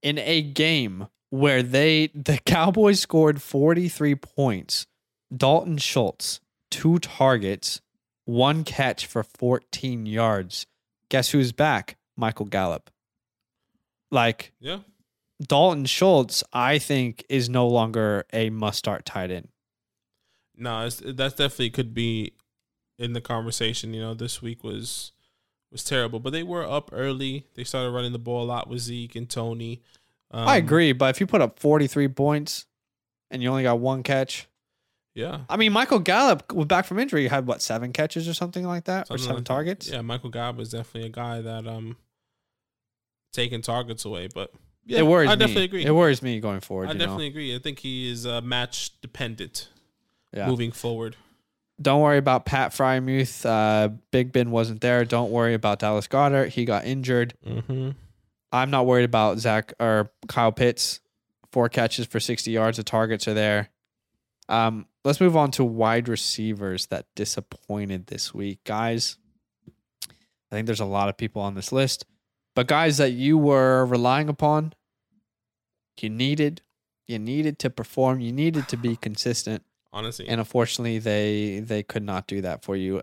In 0.02 0.18
a 0.18 0.40
game 0.40 1.09
where 1.28 1.62
they 1.62 2.09
the 2.14 2.38
Cowboys 2.46 3.00
scored 3.00 3.42
43 3.42 4.14
points, 4.14 4.86
Dalton 5.36 5.76
Schultz, 5.78 6.40
two 6.74 6.98
targets, 6.98 7.80
one 8.24 8.64
catch 8.64 9.06
for 9.06 9.22
14 9.22 10.06
yards. 10.06 10.66
Guess 11.08 11.30
who's 11.30 11.52
back? 11.52 11.96
Michael 12.16 12.46
Gallup. 12.46 12.90
Like 14.10 14.52
Yeah, 14.58 14.80
Dalton 15.40 15.84
Schultz, 15.86 16.42
I 16.52 16.78
think, 16.78 17.24
is 17.28 17.48
no 17.48 17.68
longer 17.68 18.24
a 18.32 18.50
must 18.50 18.78
start 18.78 19.04
tight 19.04 19.30
end. 19.30 19.48
no, 20.56 20.88
that's 20.88 21.34
definitely 21.34 21.70
could 21.70 21.94
be 21.94 22.32
in 22.98 23.12
the 23.12 23.20
conversation. 23.20 23.94
You 23.94 24.00
know, 24.00 24.14
this 24.14 24.42
week 24.42 24.64
was 24.64 25.12
was 25.70 25.84
terrible, 25.84 26.18
but 26.18 26.32
they 26.32 26.42
were 26.42 26.68
up 26.68 26.90
early. 26.92 27.46
They 27.54 27.64
started 27.64 27.90
running 27.90 28.12
the 28.12 28.18
ball 28.18 28.42
a 28.42 28.46
lot 28.46 28.68
with 28.68 28.80
Zeke 28.80 29.14
and 29.16 29.30
Tony. 29.30 29.82
Um, 30.30 30.48
I 30.48 30.56
agree, 30.56 30.92
but 30.92 31.10
if 31.10 31.20
you 31.20 31.26
put 31.26 31.40
up 31.40 31.60
43 31.60 32.08
points 32.08 32.66
and 33.30 33.42
you 33.42 33.48
only 33.48 33.62
got 33.64 33.78
one 33.78 34.02
catch, 34.02 34.48
Yeah, 35.14 35.42
I 35.48 35.56
mean, 35.56 35.72
Michael 35.72 36.00
Gallup, 36.00 36.52
was 36.52 36.66
back 36.66 36.86
from 36.86 36.98
injury, 36.98 37.28
had 37.28 37.46
what, 37.46 37.62
seven 37.62 37.92
catches 37.92 38.28
or 38.28 38.34
something 38.34 38.66
like 38.66 38.84
that? 38.84 39.08
or 39.10 39.18
seven 39.18 39.36
like 39.36 39.44
that. 39.44 39.52
targets? 39.52 39.88
Yeah, 39.88 40.00
Michael 40.02 40.30
Gallup 40.30 40.56
was 40.56 40.70
definitely 40.70 41.08
a 41.08 41.12
guy 41.12 41.40
that 41.40 41.66
um 41.66 41.96
taking 43.32 43.62
targets 43.62 44.04
away, 44.04 44.28
but 44.32 44.52
yeah, 44.84 45.00
it 45.00 45.06
worries 45.06 45.28
me. 45.28 45.32
I 45.32 45.36
me. 45.36 45.38
definitely 45.38 45.64
agree. 45.64 45.84
It 45.84 45.94
worries 45.94 46.22
me 46.22 46.40
going 46.40 46.60
forward. 46.60 46.88
I 46.88 46.94
definitely 46.94 47.28
agree. 47.28 47.54
I 47.54 47.58
think 47.58 47.78
he 47.78 48.10
is 48.10 48.26
uh, 48.26 48.40
match 48.40 49.00
dependent? 49.00 49.68
Yeah. 50.34 50.48
moving 50.48 50.72
forward. 50.72 51.16
Don't 51.80 52.00
worry 52.00 52.18
about 52.18 52.44
Pat 52.44 52.72
Freiermuth. 52.72 53.46
Uh, 53.46 53.90
Big 54.10 54.32
Ben 54.32 54.50
wasn't 54.50 54.80
there. 54.80 55.04
Don't 55.04 55.30
worry 55.30 55.54
about 55.54 55.78
Dallas 55.78 56.08
Goedert. 56.08 56.48
He 56.48 56.64
got 56.64 56.84
injured. 56.84 57.34
Mm-hmm. 57.46 57.90
I'm 58.52 58.70
not 58.70 58.86
worried 58.86 59.04
about 59.04 59.38
Zach 59.38 59.72
or 59.80 60.10
Kyle 60.28 60.52
Pitts. 60.52 61.00
Four 61.50 61.68
catches 61.68 62.06
for 62.06 62.20
60 62.20 62.50
yards. 62.50 62.76
The 62.76 62.84
targets 62.84 63.28
are 63.28 63.34
there. 63.34 63.70
Um, 64.48 64.86
let's 65.05 65.20
move 65.20 65.36
on 65.36 65.50
to 65.52 65.64
wide 65.64 66.09
receivers 66.09 66.86
that 66.86 67.07
disappointed 67.14 68.07
this 68.07 68.32
week, 68.34 68.61
guys. 68.64 69.18
I 70.09 70.57
think 70.57 70.66
there's 70.66 70.80
a 70.80 70.84
lot 70.84 71.09
of 71.09 71.16
people 71.16 71.42
on 71.42 71.55
this 71.55 71.72
list, 71.72 72.07
but 72.55 72.66
guys 72.66 72.98
that 72.98 73.12
you 73.12 73.36
were 73.36 73.84
relying 73.84 74.28
upon, 74.28 74.72
you 76.00 76.11
needed, 76.11 76.62
you 77.07 77.18
needed 77.18 77.59
to 77.61 77.70
perform, 77.70 78.20
you 78.20 78.32
needed 78.32 78.68
to 78.68 78.76
be 78.76 78.96
consistent, 79.02 79.62
Honestly, 79.92 80.28
and 80.28 80.40
unfortunately, 80.40 80.98
they 80.98 81.61
they 81.61 81.82
could 81.82 82.02
not 82.02 82.26
do 82.26 82.40
that 82.40 82.64
for 82.64 82.74
you. 82.74 83.00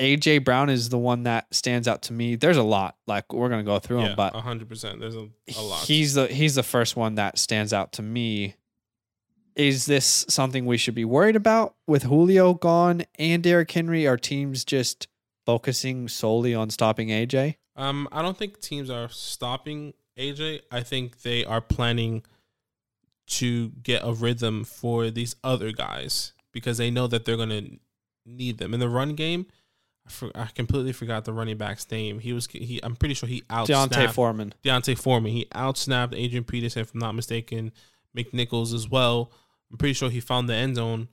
AJ 0.00 0.44
Brown 0.44 0.68
is 0.68 0.88
the 0.88 0.98
one 0.98 1.22
that 1.22 1.52
stands 1.54 1.86
out 1.86 2.02
to 2.02 2.12
me. 2.12 2.34
There's 2.34 2.56
a 2.56 2.62
lot, 2.64 2.96
like 3.06 3.32
we're 3.32 3.48
gonna 3.48 3.62
go 3.62 3.78
through 3.78 3.98
them, 3.98 4.06
yeah, 4.10 4.14
but 4.16 4.34
hundred 4.34 4.68
percent. 4.68 4.98
There's 4.98 5.14
a, 5.14 5.28
a 5.56 5.62
lot. 5.62 5.84
He's 5.84 6.14
the 6.14 6.26
he's 6.26 6.56
the 6.56 6.64
first 6.64 6.96
one 6.96 7.14
that 7.16 7.38
stands 7.38 7.72
out 7.72 7.92
to 7.92 8.02
me. 8.02 8.56
Is 9.56 9.86
this 9.86 10.26
something 10.28 10.66
we 10.66 10.76
should 10.76 10.94
be 10.94 11.04
worried 11.04 11.36
about 11.36 11.76
with 11.86 12.04
Julio 12.04 12.54
gone 12.54 13.04
and 13.18 13.42
Derrick 13.42 13.70
Henry? 13.70 14.06
Are 14.06 14.16
teams 14.16 14.64
just 14.64 15.06
focusing 15.46 16.08
solely 16.08 16.54
on 16.54 16.70
stopping 16.70 17.08
AJ? 17.08 17.56
um, 17.76 18.08
I 18.12 18.22
don't 18.22 18.36
think 18.36 18.60
teams 18.60 18.90
are 18.90 19.08
stopping 19.08 19.94
AJ. 20.18 20.60
I 20.70 20.82
think 20.82 21.22
they 21.22 21.44
are 21.44 21.60
planning 21.60 22.22
to 23.26 23.70
get 23.82 24.02
a 24.04 24.12
rhythm 24.12 24.64
for 24.64 25.10
these 25.10 25.34
other 25.42 25.72
guys 25.72 26.32
because 26.52 26.78
they 26.78 26.90
know 26.90 27.06
that 27.06 27.24
they're 27.24 27.36
gonna 27.36 27.62
need 28.26 28.58
them 28.58 28.74
in 28.74 28.80
the 28.80 28.88
run 28.88 29.14
game. 29.14 29.46
I, 30.06 30.10
for, 30.10 30.30
I 30.34 30.46
completely 30.46 30.92
forgot 30.92 31.24
the 31.24 31.32
running 31.32 31.56
back's 31.56 31.90
name. 31.90 32.18
He 32.18 32.32
was 32.32 32.46
he. 32.46 32.80
I'm 32.82 32.96
pretty 32.96 33.14
sure 33.14 33.28
he 33.28 33.42
out 33.50 33.66
D'Onta 33.66 34.12
Foreman. 34.12 34.54
D'Onta 34.62 34.96
Foreman. 34.96 35.32
He 35.32 35.46
outsnapped 35.46 36.14
Adrian 36.14 36.44
Peterson, 36.44 36.82
if 36.82 36.92
I'm 36.92 37.00
not 37.00 37.14
mistaken, 37.14 37.72
McNichols 38.16 38.74
as 38.74 38.88
well. 38.88 39.32
I'm 39.74 39.78
pretty 39.78 39.94
sure 39.94 40.08
he 40.08 40.20
found 40.20 40.48
the 40.48 40.54
end 40.54 40.76
zone, 40.76 41.08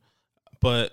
but 0.59 0.91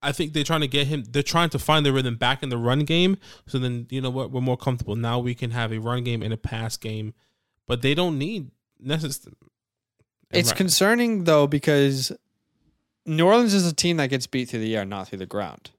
I 0.00 0.10
think 0.10 0.32
they're 0.32 0.42
trying 0.42 0.62
to 0.62 0.68
get 0.68 0.86
him. 0.86 1.04
They're 1.06 1.22
trying 1.22 1.50
to 1.50 1.58
find 1.58 1.84
the 1.84 1.92
rhythm 1.92 2.16
back 2.16 2.42
in 2.42 2.48
the 2.48 2.56
run 2.56 2.86
game. 2.86 3.18
So 3.46 3.58
then 3.58 3.86
you 3.90 4.00
know 4.00 4.08
what? 4.08 4.30
We're 4.30 4.40
more 4.40 4.56
comfortable 4.56 4.96
now. 4.96 5.18
We 5.18 5.34
can 5.34 5.50
have 5.50 5.70
a 5.70 5.78
run 5.78 6.02
game 6.02 6.22
and 6.22 6.32
a 6.32 6.38
pass 6.38 6.78
game, 6.78 7.12
but 7.66 7.82
they 7.82 7.92
don't 7.94 8.18
need 8.18 8.52
necessarily. 8.78 9.36
It's 10.30 10.54
concerning 10.54 11.24
though 11.24 11.46
because 11.46 12.10
New 13.04 13.26
Orleans 13.26 13.52
is 13.52 13.70
a 13.70 13.74
team 13.74 13.98
that 13.98 14.08
gets 14.08 14.26
beat 14.26 14.48
through 14.48 14.60
the 14.60 14.74
air, 14.74 14.86
not 14.86 15.08
through 15.08 15.18
the 15.18 15.26
ground. 15.26 15.72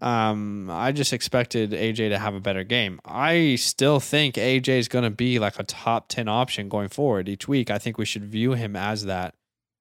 Um, 0.00 0.70
I 0.70 0.92
just 0.92 1.12
expected 1.12 1.72
AJ 1.72 2.08
to 2.08 2.18
have 2.18 2.34
a 2.34 2.40
better 2.40 2.64
game. 2.64 3.00
I 3.04 3.56
still 3.56 4.00
think 4.00 4.36
AJ 4.36 4.68
is 4.78 4.88
going 4.88 5.04
to 5.04 5.10
be 5.10 5.38
like 5.38 5.58
a 5.60 5.64
top 5.64 6.08
10 6.08 6.26
option 6.26 6.70
going 6.70 6.88
forward 6.88 7.28
each 7.28 7.46
week. 7.46 7.70
I 7.70 7.78
think 7.78 7.98
we 7.98 8.06
should 8.06 8.24
view 8.24 8.54
him 8.54 8.74
as 8.74 9.04
that. 9.04 9.34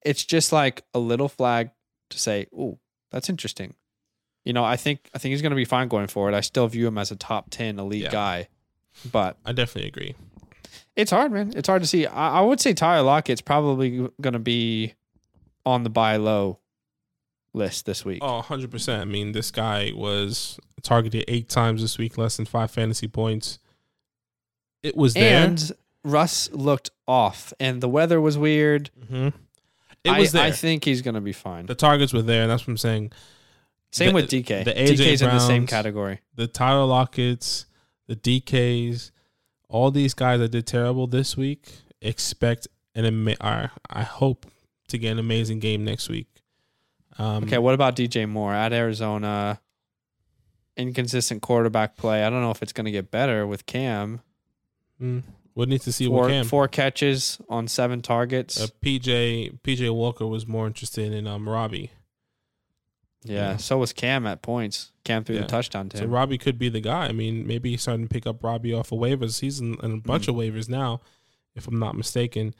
It's 0.04 0.24
just 0.26 0.52
like 0.52 0.84
a 0.94 1.00
little 1.00 1.30
flag 1.30 1.72
to 2.10 2.20
say, 2.20 2.48
"Oh, 2.58 2.80
that's 3.12 3.30
interesting." 3.30 3.76
You 4.46 4.54
know, 4.54 4.64
I 4.64 4.76
think 4.76 5.10
I 5.14 5.20
think 5.20 5.32
he's 5.34 5.42
going 5.42 5.52
to 5.52 5.56
be 5.56 5.66
fine 5.66 5.88
going 5.88 6.08
forward. 6.08 6.34
I 6.34 6.42
still 6.42 6.68
view 6.68 6.88
him 6.88 6.98
as 6.98 7.12
a 7.12 7.16
top 7.16 7.50
10 7.52 7.78
elite 7.80 8.04
Yeah. 8.04 8.12
guy. 8.12 8.48
But 9.12 9.38
I 9.46 9.52
definitely 9.54 9.88
agree. 9.88 10.16
it's 10.96 11.12
hard, 11.12 11.32
man. 11.32 11.54
It's 11.56 11.68
hard 11.68 11.82
to 11.84 11.88
see. 11.88 12.06
I, 12.08 12.40
I 12.40 12.42
would 12.42 12.60
say 12.60 12.74
Tyler 12.74 13.04
Lockett's 13.04 13.40
probably 13.42 14.10
going 14.20 14.34
to 14.34 14.40
be 14.40 14.96
on 15.66 15.84
the 15.84 15.90
buy 15.92 16.16
low 16.18 16.58
list 17.54 17.86
this 17.86 18.04
week. 18.04 18.20
Oh, 18.24 18.42
100%. 18.46 19.00
I 19.00 19.06
mean, 19.06 19.32
this 19.34 19.52
guy 19.52 19.92
was 19.96 20.60
targeted 20.82 21.24
eight 21.28 21.48
times 21.48 21.82
this 21.84 21.98
week, 21.98 22.18
less 22.18 22.36
than 22.38 22.46
five 22.48 22.72
fantasy 22.72 23.08
points. 23.08 23.60
It 24.84 24.98
was 24.98 25.14
there. 25.14 25.46
and 25.46 25.72
Russ 26.04 26.50
looked 26.52 26.90
off, 27.08 27.54
and 27.60 27.80
the 27.82 27.90
weather 27.90 28.20
was 28.20 28.38
weird. 28.38 28.90
hmm 29.10 29.30
It 30.04 30.10
I, 30.10 30.26
there. 30.26 30.44
I 30.44 30.52
think 30.52 30.84
he's 30.84 31.02
going 31.02 31.16
to 31.16 31.22
be 31.22 31.34
fine. 31.34 31.66
the 31.68 31.76
targets 31.76 32.12
were 32.14 32.22
there, 32.24 32.42
and 32.44 32.52
that's 32.52 32.64
what 32.64 32.70
I'm 32.72 32.78
saying. 32.78 33.12
Same 33.92 34.10
the- 34.10 34.14
with 34.16 34.30
DK. 34.30 34.64
the 34.66 34.74
AJ 34.74 34.96
DK's 34.98 35.22
in 35.22 35.30
the 35.30 35.40
same 35.40 35.68
category. 35.68 36.20
The 36.36 36.48
Tyler 36.48 36.86
Lockett's, 36.86 37.66
the 38.08 38.16
DKs, 38.16 39.12
all 39.70 39.92
these 39.92 40.14
guys 40.14 40.40
that 40.40 40.50
did 40.50 40.66
terrible 40.66 41.08
this 41.08 41.38
week 41.38 41.72
expect 42.02 42.68
an 42.96 43.06
ama- 43.06 43.36
or 43.42 43.72
I 43.90 44.04
hope 44.04 44.46
to 44.88 44.98
get 44.98 45.12
an 45.12 45.20
amazing 45.20 45.60
game 45.60 45.84
next 45.86 46.10
week. 46.10 46.28
Um, 47.18 47.44
Okay, 47.44 47.58
what 47.58 47.74
about 47.74 47.96
DJ 47.96 48.28
Moore 48.28 48.54
at 48.54 48.74
Arizona? 48.74 49.60
Inconsistent 50.78 51.42
quarterback 51.42 51.96
play. 51.98 52.24
I 52.24 52.30
don't 52.30 52.42
know 52.42 52.52
if 52.52 52.62
it's 52.64 52.74
going 52.74 52.86
to 52.86 52.92
get 52.92 53.12
better 53.12 53.46
with 53.46 53.66
Cam. 53.66 54.22
mm, 55.02 55.22
we'll 55.56 55.68
need 55.68 55.82
to 55.82 55.92
see 55.92 56.08
Four, 56.08 56.22
what 56.22 56.30
can. 56.30 56.44
four 56.46 56.68
catches 56.68 57.40
on 57.50 57.68
seven 57.68 58.02
targets. 58.02 58.60
Uh, 58.62 58.68
PJ 58.82 59.60
PJ 59.62 59.94
Walker 59.94 60.26
was 60.28 60.48
more 60.48 60.68
interested 60.68 61.12
in 61.14 61.28
um 61.28 61.48
Robbie. 61.48 61.92
yeah, 63.24 63.52
yeah. 63.52 63.58
so 63.58 63.78
was 63.78 63.94
Cam 63.94 64.26
at 64.28 64.42
points. 64.42 64.92
Cam 65.04 65.24
threw 65.24 65.36
Yeah. 65.36 65.42
the 65.42 65.48
touchdown 65.48 65.90
to 65.90 65.98
So 65.98 66.04
him. 66.06 66.12
Robbie 66.12 66.38
could 66.38 66.58
be 66.60 66.70
the 66.70 66.82
guy. 66.82 67.06
I 67.08 67.12
mean, 67.12 67.46
maybe 67.48 67.72
he's 67.72 67.82
starting 67.82 68.08
to 68.08 68.14
pick 68.14 68.26
up 68.28 68.44
Robbie 68.44 68.74
off 68.74 68.92
of 68.92 69.00
waivers. 69.00 69.40
He's 69.42 69.60
in, 69.60 69.76
in 69.84 69.92
a 69.94 69.98
bunch 69.98 70.28
Mm-hmm. 70.28 70.40
of 70.40 70.54
waivers 70.56 70.70
now, 70.70 71.02
if 71.56 71.68
I'm 71.68 71.80
not 71.80 71.96
mistaken. 71.96 72.54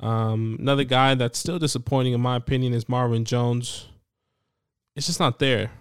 Um, 0.00 0.56
another 0.60 0.84
guy 0.84 1.14
that's 1.16 1.38
still 1.40 1.58
disappointing 1.58 2.12
in 2.12 2.20
my 2.20 2.36
opinion 2.36 2.72
is 2.72 2.88
Marvin 2.88 3.24
Jones. 3.24 3.88
It's 4.94 5.06
just 5.06 5.18
not 5.20 5.38
there. 5.40 5.72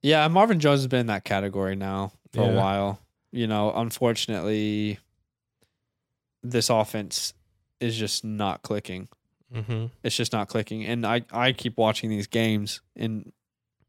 Yeah, 0.00 0.26
Marvin 0.28 0.60
Jones 0.60 0.80
has 0.80 0.86
been 0.86 1.00
in 1.00 1.06
that 1.08 1.24
category 1.24 1.74
now 1.74 2.12
for 2.32 2.42
Yeah. 2.44 2.50
a 2.52 2.56
while. 2.56 3.00
You 3.32 3.46
know, 3.48 3.72
unfortunately, 3.74 4.98
this 6.42 6.70
offense 6.70 7.34
is 7.80 7.96
just 7.96 8.24
not 8.24 8.62
clicking. 8.62 9.08
Mm-hmm. 9.54 9.86
It's 10.02 10.16
just 10.16 10.32
not 10.32 10.48
clicking. 10.48 10.84
And 10.84 11.06
I, 11.06 11.22
I 11.32 11.52
keep 11.52 11.76
watching 11.78 12.10
these 12.10 12.26
games, 12.26 12.80
and 12.96 13.32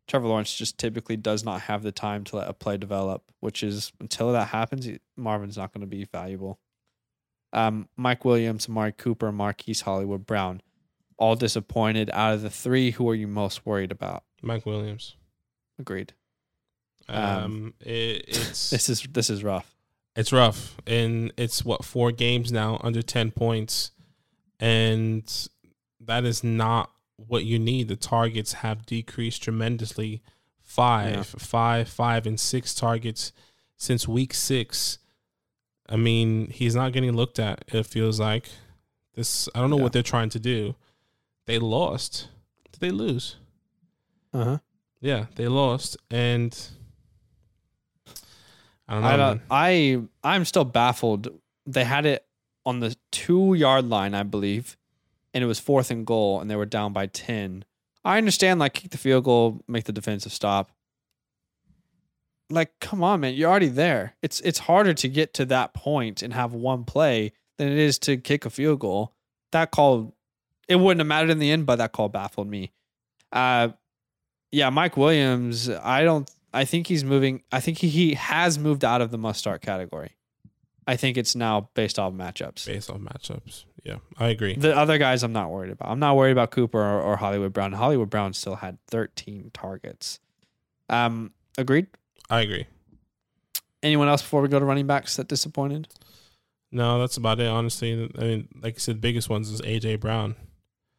Trevor 0.08 0.28
Lawrence 0.28 0.56
just 0.56 0.78
typically 0.78 1.18
does 1.18 1.44
not 1.44 1.62
have 1.62 1.84
the 1.84 1.92
time 1.92 2.24
to 2.26 2.38
let 2.38 2.50
a 2.50 2.54
play 2.54 2.78
develop, 2.78 3.24
which 3.40 3.62
is 3.64 3.92
until 4.00 4.32
that 4.34 4.50
happens, 4.50 4.88
Marvin's 5.18 5.58
not 5.58 5.74
going 5.74 5.82
to 5.82 5.88
be 5.88 6.06
valuable. 6.06 6.60
Um, 7.52 7.90
Mike 7.98 8.26
Williams, 8.26 8.70
Amari 8.70 8.92
Cooper, 8.92 9.32
Marquise 9.32 9.82
Hollywood 9.82 10.26
Brown, 10.26 10.62
all 11.18 11.36
disappointed. 11.36 12.10
Out 12.14 12.36
of 12.36 12.42
the 12.42 12.50
three, 12.50 12.92
who 12.92 13.10
are 13.10 13.16
you 13.16 13.28
most 13.28 13.66
worried 13.66 13.92
about? 13.92 14.24
Mike 14.42 14.66
Williams. 14.66 15.16
Agreed. 15.78 16.14
Um, 17.08 17.24
Um, 17.26 17.74
it, 17.82 18.26
it's 18.28 18.70
This 18.70 18.90
is 18.90 19.04
this 19.12 19.30
is 19.30 19.44
rough. 19.44 19.76
It's 20.16 20.32
rough, 20.34 20.76
and 20.88 21.32
it's 21.38 21.64
what 21.64 21.86
four 21.86 22.12
games 22.12 22.52
now 22.52 22.80
under 22.84 23.02
ten 23.02 23.32
points, 23.32 23.92
and 24.60 25.48
that 26.02 26.26
is 26.26 26.44
not 26.44 26.92
what 27.16 27.46
you 27.46 27.60
need. 27.60 27.88
The 27.88 27.96
targets 27.96 28.54
have 28.54 28.86
decreased 28.86 29.44
tremendously. 29.44 30.22
Five, 30.62 31.14
Yeah. 31.16 31.24
five, 31.24 31.90
five, 31.90 32.28
and 32.28 32.40
six 32.40 32.76
targets 32.76 33.32
since 33.76 34.08
week 34.08 34.34
six. 34.34 35.00
I 35.88 35.96
mean, 35.96 36.50
he's 36.52 36.76
not 36.76 36.94
getting 36.94 37.14
looked 37.16 37.40
at. 37.40 37.64
It 37.70 37.86
feels 37.88 38.20
like 38.20 38.50
this. 39.16 39.50
I 39.56 39.60
don't 39.60 39.72
know 39.72 39.78
Yeah. 39.78 39.84
what 39.84 39.94
they're 39.94 40.04
trying 40.04 40.30
to 40.30 40.40
do. 40.40 40.76
They 41.48 41.58
lost. 41.58 42.28
Did 42.72 42.82
they 42.82 42.92
lose? 42.92 43.38
Uh 44.32 44.44
huh. 44.44 44.58
Yeah, 45.02 45.26
they 45.36 45.48
lost, 45.48 45.98
and 46.12 46.56
I 48.90 48.94
don't 48.94 49.02
know. 49.02 49.08
I, 49.08 49.18
don't- 49.18 49.42
I 50.24 50.34
I'm 50.36 50.46
still 50.46 50.66
baffled. 50.66 51.28
They 51.66 51.84
had 51.84 52.06
it 52.06 52.26
on 52.66 52.80
the 52.82 52.96
two 53.12 53.54
yard 53.54 53.86
line, 53.86 54.14
I 54.14 54.24
believe, 54.24 54.76
and 55.34 55.44
it 55.44 55.48
was 55.48 55.60
fourth 55.60 55.92
and 55.92 56.06
goal, 56.06 56.42
and 56.42 56.50
they 56.50 56.56
were 56.56 56.66
down 56.66 56.92
by 56.94 57.06
ten. 57.06 57.64
I 58.04 58.18
understand, 58.18 58.60
like 58.60 58.74
kick 58.74 58.92
the 58.92 58.98
field 58.98 59.24
goal, 59.26 59.62
make 59.68 59.84
the 59.86 59.92
defensive 59.94 60.32
stop. 60.34 60.72
Like, 62.50 62.72
come 62.80 63.04
on, 63.04 63.20
man, 63.20 63.36
you're 63.36 63.50
already 63.50 63.68
there. 63.68 64.16
It's 64.24 64.40
it's 64.42 64.60
harder 64.60 64.94
to 64.96 65.08
get 65.08 65.34
to 65.36 65.46
that 65.46 65.74
point 65.74 66.24
and 66.24 66.34
have 66.34 66.54
one 66.54 66.84
play 66.84 67.34
than 67.58 67.68
it 67.68 67.78
is 67.78 68.00
to 68.00 68.18
kick 68.18 68.46
a 68.46 68.50
field 68.50 68.80
goal. 68.80 69.14
That 69.52 69.70
call, 69.72 70.16
it 70.68 70.78
wouldn't 70.78 71.00
have 71.00 71.08
mattered 71.08 71.30
in 71.30 71.40
the 71.40 71.52
end, 71.52 71.66
but 71.68 71.76
that 71.78 71.92
call 71.92 72.10
baffled 72.10 72.48
me. 72.48 72.72
Uh, 73.32 73.70
yeah, 74.52 74.72
Mike 74.72 74.98
Williams. 74.98 75.70
I 75.70 76.04
don't. 76.04 76.30
I 76.54 76.66
think 76.66 76.88
he's 76.88 77.04
moving. 77.04 77.44
I 77.52 77.60
think 77.60 77.78
he, 77.80 77.90
he 77.90 78.14
has 78.16 78.58
moved 78.58 78.84
out 78.84 79.02
of 79.02 79.12
the 79.12 79.18
must 79.18 79.40
start 79.40 79.62
category. 79.62 80.16
I 80.88 80.96
think 80.96 81.18
it's 81.18 81.36
now 81.36 81.70
based 81.76 82.00
off 82.00 82.14
matchups. 82.14 82.66
based 82.66 82.90
off 82.90 82.98
matchups. 82.98 83.66
Yeah, 83.84 83.98
I 84.18 84.30
agree. 84.30 84.56
The 84.56 84.76
other 84.76 84.98
guys, 84.98 85.22
I'm 85.22 85.34
not 85.34 85.52
worried 85.52 85.72
about. 85.72 85.90
I'm 85.90 86.00
not 86.00 86.16
worried 86.16 86.32
about 86.32 86.50
Cooper 86.52 86.80
or, 86.80 87.02
or 87.02 87.18
Hollywood 87.18 87.54
Brown. 87.54 87.74
Hollywood 87.74 88.10
Brown 88.10 88.34
still 88.34 88.56
had 88.56 88.80
13 88.88 89.52
targets. 89.54 90.20
Um, 90.90 91.32
agreed. 91.58 91.88
I 92.30 92.42
agree. 92.42 92.66
Anyone 93.84 94.08
else 94.08 94.22
before 94.22 94.42
we 94.42 94.48
go 94.50 94.60
to 94.60 94.66
running 94.66 94.88
backs 94.88 95.16
that 95.18 95.28
disappointed? 95.28 95.88
No, 96.72 97.00
that's 97.00 97.18
about 97.18 97.40
it. 97.40 97.48
Honestly, 97.48 98.10
I 98.18 98.22
mean, 98.22 98.48
like 98.62 98.76
I 98.76 98.80
said, 98.80 98.96
the 98.96 99.00
biggest 99.00 99.30
ones 99.30 99.50
is 99.50 99.62
AJ 99.62 100.00
Brown. 100.00 100.36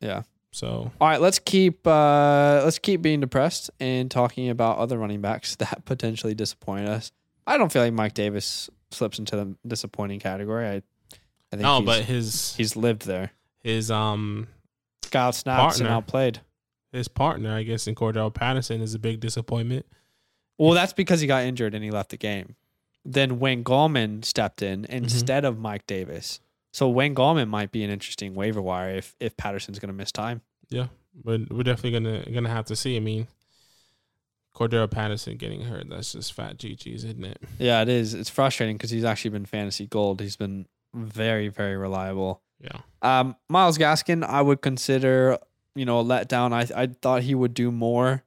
Yeah. 0.00 0.22
So 0.52 0.90
All 1.00 1.08
right, 1.08 1.20
let's 1.20 1.38
keep 1.38 1.86
uh, 1.86 2.62
let's 2.64 2.78
keep 2.78 3.02
being 3.02 3.20
depressed 3.20 3.70
and 3.78 4.10
talking 4.10 4.48
about 4.48 4.78
other 4.78 4.98
running 4.98 5.20
backs 5.20 5.56
that 5.60 5.84
potentially 5.84 6.34
disappoint 6.34 6.88
us. 6.88 7.12
I 7.46 7.56
don't 7.56 7.72
feel 7.72 7.82
like 7.82 7.92
Mike 7.92 8.14
Davis 8.14 8.68
slips 8.90 9.18
into 9.18 9.36
the 9.36 9.56
disappointing 9.66 10.20
category. 10.20 10.66
I, 10.66 10.74
I 10.74 10.82
think 11.50 11.62
no, 11.62 11.78
he's, 11.78 11.86
but 11.86 12.04
his 12.04 12.54
he's 12.56 12.76
lived 12.76 13.06
there. 13.06 13.32
his 13.62 13.90
um 13.90 14.48
out 15.14 15.34
snaps 15.34 15.78
and 15.80 15.88
Partner. 15.88 15.96
outplayed. 15.96 16.40
his 16.92 17.08
partner, 17.08 17.52
I 17.54 17.62
guess, 17.64 17.86
in 17.86 17.94
Cordarrelle 17.94 18.32
Patterson 18.32 18.80
is 18.80 18.94
a 18.94 18.98
big 18.98 19.18
disappointment. 19.20 19.86
Well, 20.58 20.72
that's 20.72 20.92
because 20.92 21.20
he 21.20 21.26
got 21.26 21.44
injured 21.44 21.74
and 21.74 21.82
he 21.82 21.90
left 21.90 22.10
the 22.10 22.16
game. 22.16 22.54
Then 23.04 23.38
Wayne 23.40 23.64
Gallman 23.64 24.24
stepped 24.24 24.62
in 24.62 24.84
instead 24.84 25.44
of 25.44 25.58
Mike 25.58 25.86
Davis. 25.86 26.38
So 26.72 26.88
Wayne 26.88 27.14
Gallman 27.14 27.48
might 27.48 27.72
be 27.72 27.82
an 27.82 27.90
interesting 27.90 28.34
waiver 28.34 28.62
wire 28.62 28.96
if 28.96 29.16
if 29.20 29.36
Patterson's 29.36 29.78
going 29.78 29.88
to 29.88 29.94
miss 29.94 30.12
time. 30.12 30.42
Yeah, 30.68 30.86
but 31.24 31.50
we're 31.50 31.64
definitely 31.64 31.92
gonna 31.92 32.30
gonna 32.30 32.48
have 32.48 32.66
to 32.66 32.76
see. 32.76 32.96
I 32.96 33.00
mean, 33.00 33.26
Cordarrelle 34.54 34.90
Patterson 34.90 35.36
getting 35.36 35.62
hurt, 35.62 35.88
that's 35.88 36.12
just 36.12 36.32
fat 36.32 36.58
GG's, 36.58 37.04
isn't 37.04 37.24
it? 37.24 37.42
Yeah, 37.58 37.82
it 37.82 37.88
is. 37.88 38.14
It's 38.14 38.30
frustrating 38.30 38.76
because 38.76 38.90
he's 38.90 39.04
actually 39.04 39.30
been 39.30 39.46
fantasy 39.46 39.86
gold. 39.86 40.20
He's 40.20 40.36
been 40.36 40.66
very 40.94 41.48
very 41.48 41.76
reliable. 41.76 42.42
Yeah. 42.60 42.80
Um, 43.02 43.36
Myles 43.48 43.78
Gaskin, 43.78 44.24
I 44.24 44.42
would 44.42 44.60
consider 44.60 45.38
you 45.74 45.84
know 45.84 46.00
a 46.00 46.04
letdown. 46.04 46.52
I 46.52 46.82
I 46.82 46.86
thought 46.86 47.22
he 47.22 47.34
would 47.34 47.54
do 47.54 47.72
more, 47.72 48.22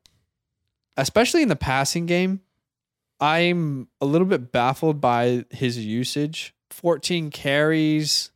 especially 0.98 1.44
in 1.44 1.50
the 1.50 1.56
passing 1.56 2.06
game. 2.06 2.42
I'm 3.20 3.88
a 4.02 4.06
little 4.06 4.28
bit 4.28 4.52
baffled 4.52 5.00
by 5.00 5.46
his 5.50 5.78
usage. 5.78 6.54
14 6.72 7.30
carries, 7.30 8.32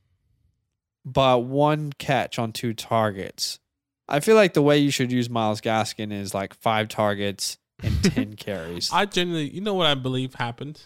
but 1.14 1.44
one 1.46 1.94
catch 1.98 2.38
on 2.38 2.52
two 2.52 2.74
targets. 2.74 3.60
I 4.10 4.20
feel 4.20 4.36
like 4.36 4.54
the 4.54 4.62
way 4.62 4.78
you 4.78 4.92
should 4.92 5.12
use 5.12 5.30
Myles 5.30 5.62
Gaskin 5.62 6.12
is 6.12 6.34
like 6.34 6.54
five 6.54 6.88
targets 6.90 7.58
and 7.82 8.04
10 8.14 8.36
carries. 8.36 8.90
I 8.92 9.06
genuinely, 9.06 9.50
you 9.50 9.62
know 9.62 9.74
what 9.74 9.88
I 9.88 9.96
believe 9.96 10.36
happened? 10.36 10.82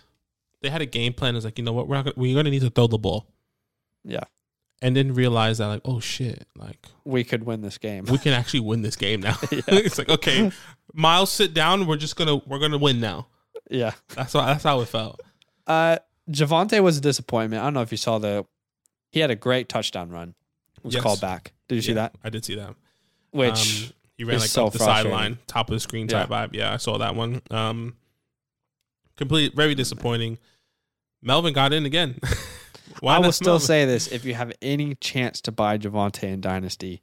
They 0.61 0.69
had 0.69 0.81
a 0.81 0.85
game 0.85 1.13
plan. 1.13 1.35
It's 1.35 1.45
like, 1.45 1.57
you 1.57 1.63
know 1.63 1.73
what, 1.73 1.87
we're 1.87 1.95
not 1.95 2.05
gonna, 2.05 2.15
we're 2.17 2.35
gonna 2.35 2.49
need 2.51 2.61
to 2.61 2.69
throw 2.69 2.85
the 2.87 2.97
ball, 2.99 3.25
yeah, 4.03 4.23
and 4.81 4.95
then 4.95 5.13
realize 5.15 5.57
that 5.57 5.67
like, 5.67 5.81
oh 5.85 5.99
shit, 5.99 6.45
like 6.55 6.77
we 7.03 7.23
could 7.23 7.43
win 7.45 7.61
this 7.61 7.79
game. 7.79 8.05
we 8.05 8.19
can 8.19 8.33
actually 8.33 8.59
win 8.59 8.83
this 8.83 8.95
game 8.95 9.21
now. 9.21 9.37
Yeah. 9.51 9.61
it's 9.69 9.97
like, 9.97 10.09
okay, 10.09 10.51
Miles, 10.93 11.31
sit 11.31 11.55
down. 11.55 11.87
We're 11.87 11.97
just 11.97 12.15
gonna 12.15 12.35
we're 12.45 12.59
gonna 12.59 12.77
win 12.77 12.99
now. 12.99 13.25
yeah. 13.71 13.93
That's 14.09 14.33
how 14.33 14.41
that's 14.45 14.63
how 14.63 14.81
it 14.81 14.87
felt. 14.87 15.19
Uh, 15.65 15.97
Javonte 16.29 16.79
was 16.83 16.97
a 16.97 17.01
disappointment. 17.01 17.61
I 17.61 17.65
don't 17.65 17.73
know 17.73 17.81
if 17.81 17.91
you 17.91 17.97
saw 17.97 18.19
the. 18.19 18.45
He 19.11 19.19
had 19.19 19.29
a 19.31 19.35
great 19.35 19.69
touchdown 19.69 20.09
run. 20.09 20.35
It 20.77 20.83
was 20.83 20.93
Yes. 20.95 21.03
called 21.03 21.21
back. 21.21 21.53
Did 21.67 21.75
you 21.75 21.81
see 21.81 21.93
that? 21.93 22.15
I 22.23 22.29
did 22.29 22.43
see 22.45 22.55
that. 22.55 22.75
Which 23.31 23.85
Um, 23.87 23.93
he 24.17 24.23
ran 24.23 24.39
like 24.39 24.49
so 24.49 24.67
up 24.67 24.73
the 24.73 24.79
sideline, 24.79 25.37
top 25.47 25.69
of 25.69 25.73
the 25.75 25.79
screen 25.79 26.07
Yeah. 26.09 26.25
type 26.25 26.29
vibe. 26.29 26.55
Yeah, 26.55 26.73
I 26.73 26.77
saw 26.77 26.97
that 26.97 27.15
one. 27.15 27.41
Um, 27.51 27.95
complete, 29.15 29.55
very 29.55 29.75
disappointing. 29.75 30.37
Melvin 31.21 31.53
got 31.53 31.73
in 31.73 31.85
again. 31.85 32.19
I 33.03 33.19
will 33.19 33.31
still 33.31 33.53
Melvin? 33.53 33.65
say 33.67 33.85
this: 33.85 34.07
if 34.07 34.25
you 34.25 34.33
have 34.33 34.51
any 34.61 34.95
chance 34.95 35.41
to 35.41 35.51
buy 35.51 35.77
Javonte 35.77 36.23
in 36.23 36.41
Dynasty, 36.41 37.01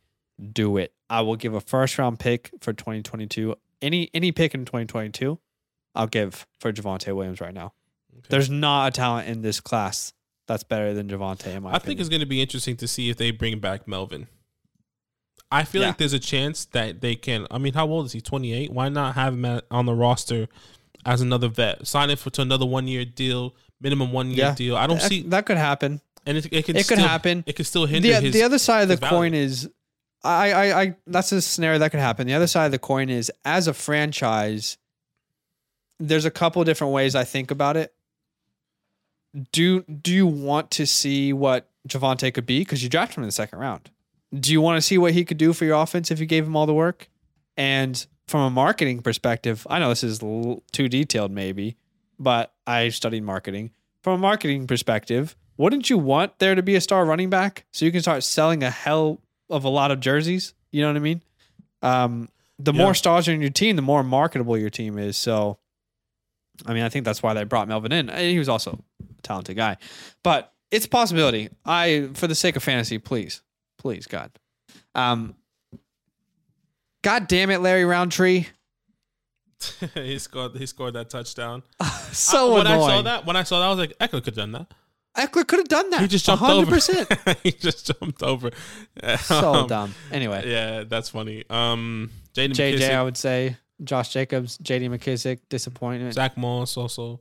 do 0.52 0.76
it. 0.76 0.92
I 1.08 1.22
will 1.22 1.36
give 1.36 1.54
a 1.54 1.60
first 1.60 1.98
round 1.98 2.18
pick 2.18 2.50
for 2.60 2.72
2022. 2.72 3.54
Any 3.80 4.10
any 4.12 4.32
pick 4.32 4.54
in 4.54 4.64
2022, 4.64 5.38
I'll 5.94 6.06
give 6.06 6.46
for 6.58 6.72
Javonte 6.72 7.14
Williams 7.14 7.40
right 7.40 7.54
now. 7.54 7.72
Okay. 8.18 8.26
There's 8.28 8.50
not 8.50 8.88
a 8.88 8.90
talent 8.90 9.28
in 9.28 9.42
this 9.42 9.60
class 9.60 10.12
that's 10.48 10.64
better 10.64 10.92
than 10.94 11.08
Javonte. 11.08 11.46
In 11.54 11.62
my 11.62 11.74
I 11.74 11.78
think 11.78 12.00
it's 12.00 12.08
going 12.08 12.20
to 12.20 12.26
be 12.26 12.42
interesting 12.42 12.76
to 12.78 12.88
see 12.88 13.08
if 13.10 13.16
they 13.16 13.30
bring 13.30 13.60
back 13.60 13.86
Melvin. 13.86 14.26
I 15.52 15.62
feel 15.64 15.80
Yeah. 15.82 15.88
like 15.88 15.98
there's 15.98 16.12
a 16.12 16.18
chance 16.18 16.64
that 16.66 17.00
they 17.00 17.14
can. 17.14 17.46
I 17.50 17.58
mean, 17.58 17.74
how 17.74 17.86
old 17.86 18.06
is 18.06 18.12
he? 18.12 18.20
28. 18.20 18.72
Why 18.72 18.88
not 18.88 19.14
have 19.14 19.34
him 19.34 19.44
at, 19.44 19.64
on 19.70 19.86
the 19.86 19.94
roster 19.94 20.48
as 21.06 21.20
another 21.20 21.48
vet? 21.48 21.86
Sign 21.86 22.10
it 22.10 22.18
for 22.18 22.30
to 22.30 22.42
another 22.42 22.66
one 22.66 22.88
year 22.88 23.04
deal, 23.04 23.54
minimum 23.80 24.10
one 24.12 24.28
year 24.30 24.38
Yeah. 24.46 24.54
deal. 24.54 24.76
I 24.76 24.86
don't 24.86 24.98
that, 25.00 25.08
see, 25.08 25.22
that 25.28 25.46
could 25.46 25.56
happen. 25.56 26.00
and 26.26 26.36
it, 26.36 26.46
it 26.52 26.64
can 26.66 26.76
It 26.76 26.86
could 26.88 26.98
happen. 26.98 27.44
It 27.46 27.54
could 27.56 27.66
still 27.66 27.86
hinder 27.86 28.08
the, 28.08 28.20
his. 28.20 28.34
the 28.34 28.42
other 28.42 28.58
side 28.58 28.82
of 28.82 28.88
the 28.88 28.96
value. 28.96 29.16
coin 29.16 29.34
is 29.34 29.70
I, 30.24 30.50
I 30.52 30.82
I 30.82 30.96
that's 31.06 31.30
a 31.32 31.40
scenario 31.40 31.78
that 31.78 31.92
could 31.92 32.00
happen. 32.00 32.26
The 32.26 32.34
other 32.34 32.48
side 32.48 32.66
of 32.66 32.72
the 32.72 32.78
coin 32.78 33.08
is 33.08 33.30
as 33.44 33.68
a 33.68 33.72
franchise, 33.72 34.76
there's 36.00 36.24
a 36.24 36.30
couple 36.30 36.62
different 36.64 36.92
ways 36.92 37.14
I 37.14 37.24
think 37.24 37.50
about 37.50 37.76
it. 37.76 37.94
Do 39.52 39.82
do 39.82 40.12
you 40.12 40.26
want 40.26 40.70
to 40.72 40.86
see 40.86 41.32
what 41.32 41.68
Javonte 41.88 42.32
could 42.32 42.46
be? 42.46 42.60
Because 42.60 42.82
you 42.82 42.88
drafted 42.88 43.18
him 43.18 43.24
in 43.24 43.28
the 43.28 43.32
second 43.32 43.58
round. 43.58 43.90
Do 44.38 44.52
you 44.52 44.60
want 44.60 44.76
to 44.78 44.82
see 44.82 44.98
what 44.98 45.12
he 45.12 45.24
could 45.24 45.38
do 45.38 45.52
for 45.52 45.64
your 45.64 45.80
offense 45.80 46.10
if 46.10 46.20
you 46.20 46.26
gave 46.26 46.46
him 46.46 46.56
all 46.56 46.66
the 46.66 46.74
work? 46.74 47.08
And 47.56 48.04
from 48.26 48.40
a 48.42 48.50
marketing 48.50 49.00
perspective, 49.02 49.66
I 49.70 49.78
know 49.78 49.88
this 49.88 50.04
is 50.04 50.18
too 50.18 50.88
detailed, 50.88 51.30
maybe, 51.30 51.76
but 52.18 52.52
I 52.66 52.90
studied 52.90 53.22
marketing. 53.22 53.70
From 54.02 54.14
a 54.14 54.18
marketing 54.18 54.66
perspective, 54.66 55.34
wouldn't 55.56 55.88
you 55.90 55.98
want 55.98 56.38
there 56.38 56.54
to 56.54 56.62
be 56.62 56.76
a 56.76 56.80
star 56.80 57.04
running 57.04 57.30
back 57.30 57.64
so 57.72 57.84
you 57.84 57.92
can 57.92 58.02
start 58.02 58.22
selling 58.22 58.62
a 58.62 58.70
hell 58.70 59.20
of 59.50 59.64
a 59.64 59.68
lot 59.68 59.90
of 59.90 60.00
jerseys? 60.00 60.52
You 60.72 60.82
know 60.82 60.88
what 60.88 60.96
I 60.96 61.00
mean? 61.00 61.22
Um, 61.82 62.28
the 62.58 62.72
Yeah. 62.72 62.82
more 62.82 62.94
stars 62.94 63.28
are 63.28 63.32
in 63.32 63.40
your 63.40 63.50
team, 63.50 63.76
the 63.76 63.82
more 63.82 64.02
marketable 64.02 64.58
your 64.58 64.70
team 64.70 64.98
is. 64.98 65.16
So, 65.16 65.58
I 66.66 66.74
mean, 66.74 66.82
I 66.82 66.88
think 66.90 67.04
that's 67.04 67.22
why 67.22 67.34
they 67.34 67.44
brought 67.44 67.66
Melvin 67.68 67.92
in. 67.92 68.08
He 68.08 68.38
was 68.38 68.48
also 68.48 68.78
talented 69.28 69.56
guy, 69.56 69.76
but 70.22 70.52
it's 70.70 70.86
a 70.86 70.88
possibility. 70.88 71.48
I, 71.64 72.08
for 72.14 72.26
the 72.26 72.34
sake 72.34 72.56
of 72.56 72.62
fantasy, 72.62 72.98
please 72.98 73.42
Please, 73.78 74.06
God. 74.08 74.32
Um, 74.96 75.36
God 77.02 77.28
damn 77.28 77.48
it, 77.50 77.58
Larry 77.60 77.84
Rountree. 77.84 78.46
he 79.94 80.18
scored. 80.18 80.56
He 80.56 80.66
scored 80.66 80.94
that 80.94 81.10
touchdown. 81.10 81.62
so 82.12 82.52
Uh, 82.52 82.56
when 82.56 82.66
annoying. 82.66 82.82
I 82.82 82.86
saw 82.96 83.02
that, 83.02 83.26
when 83.26 83.36
I 83.36 83.42
saw 83.44 83.60
that, 83.60 83.66
I 83.66 83.70
was 83.70 83.78
like, 83.78 83.98
Ekeler 83.98 84.22
could 84.24 84.26
have 84.26 84.34
done 84.34 84.52
that. 84.52 84.66
Ekeler 85.16 85.46
could 85.46 85.58
have 85.60 85.68
done 85.68 85.90
that. 85.90 86.00
He 86.00 86.08
just 86.08 86.26
jumped 86.26 86.42
100%. 86.44 87.26
over. 87.26 87.38
he 87.44 87.52
just 87.52 87.86
jumped 87.86 88.22
over. 88.22 88.50
so 89.20 89.54
Um, 89.54 89.66
dumb. 89.68 89.94
Anyway, 90.10 90.42
Yeah, 90.46 90.84
that's 90.84 91.08
funny. 91.08 91.44
Um, 91.48 92.10
Jaden 92.34 92.50
JJ, 92.52 92.90
I 92.94 93.02
would 93.02 93.16
say. 93.16 93.56
Josh 93.82 94.12
Jacobs, 94.12 94.58
JD 94.58 94.90
McKissic, 94.90 95.38
disappointment. 95.48 96.14
Zach 96.14 96.36
Moss 96.36 96.76
also 96.76 97.20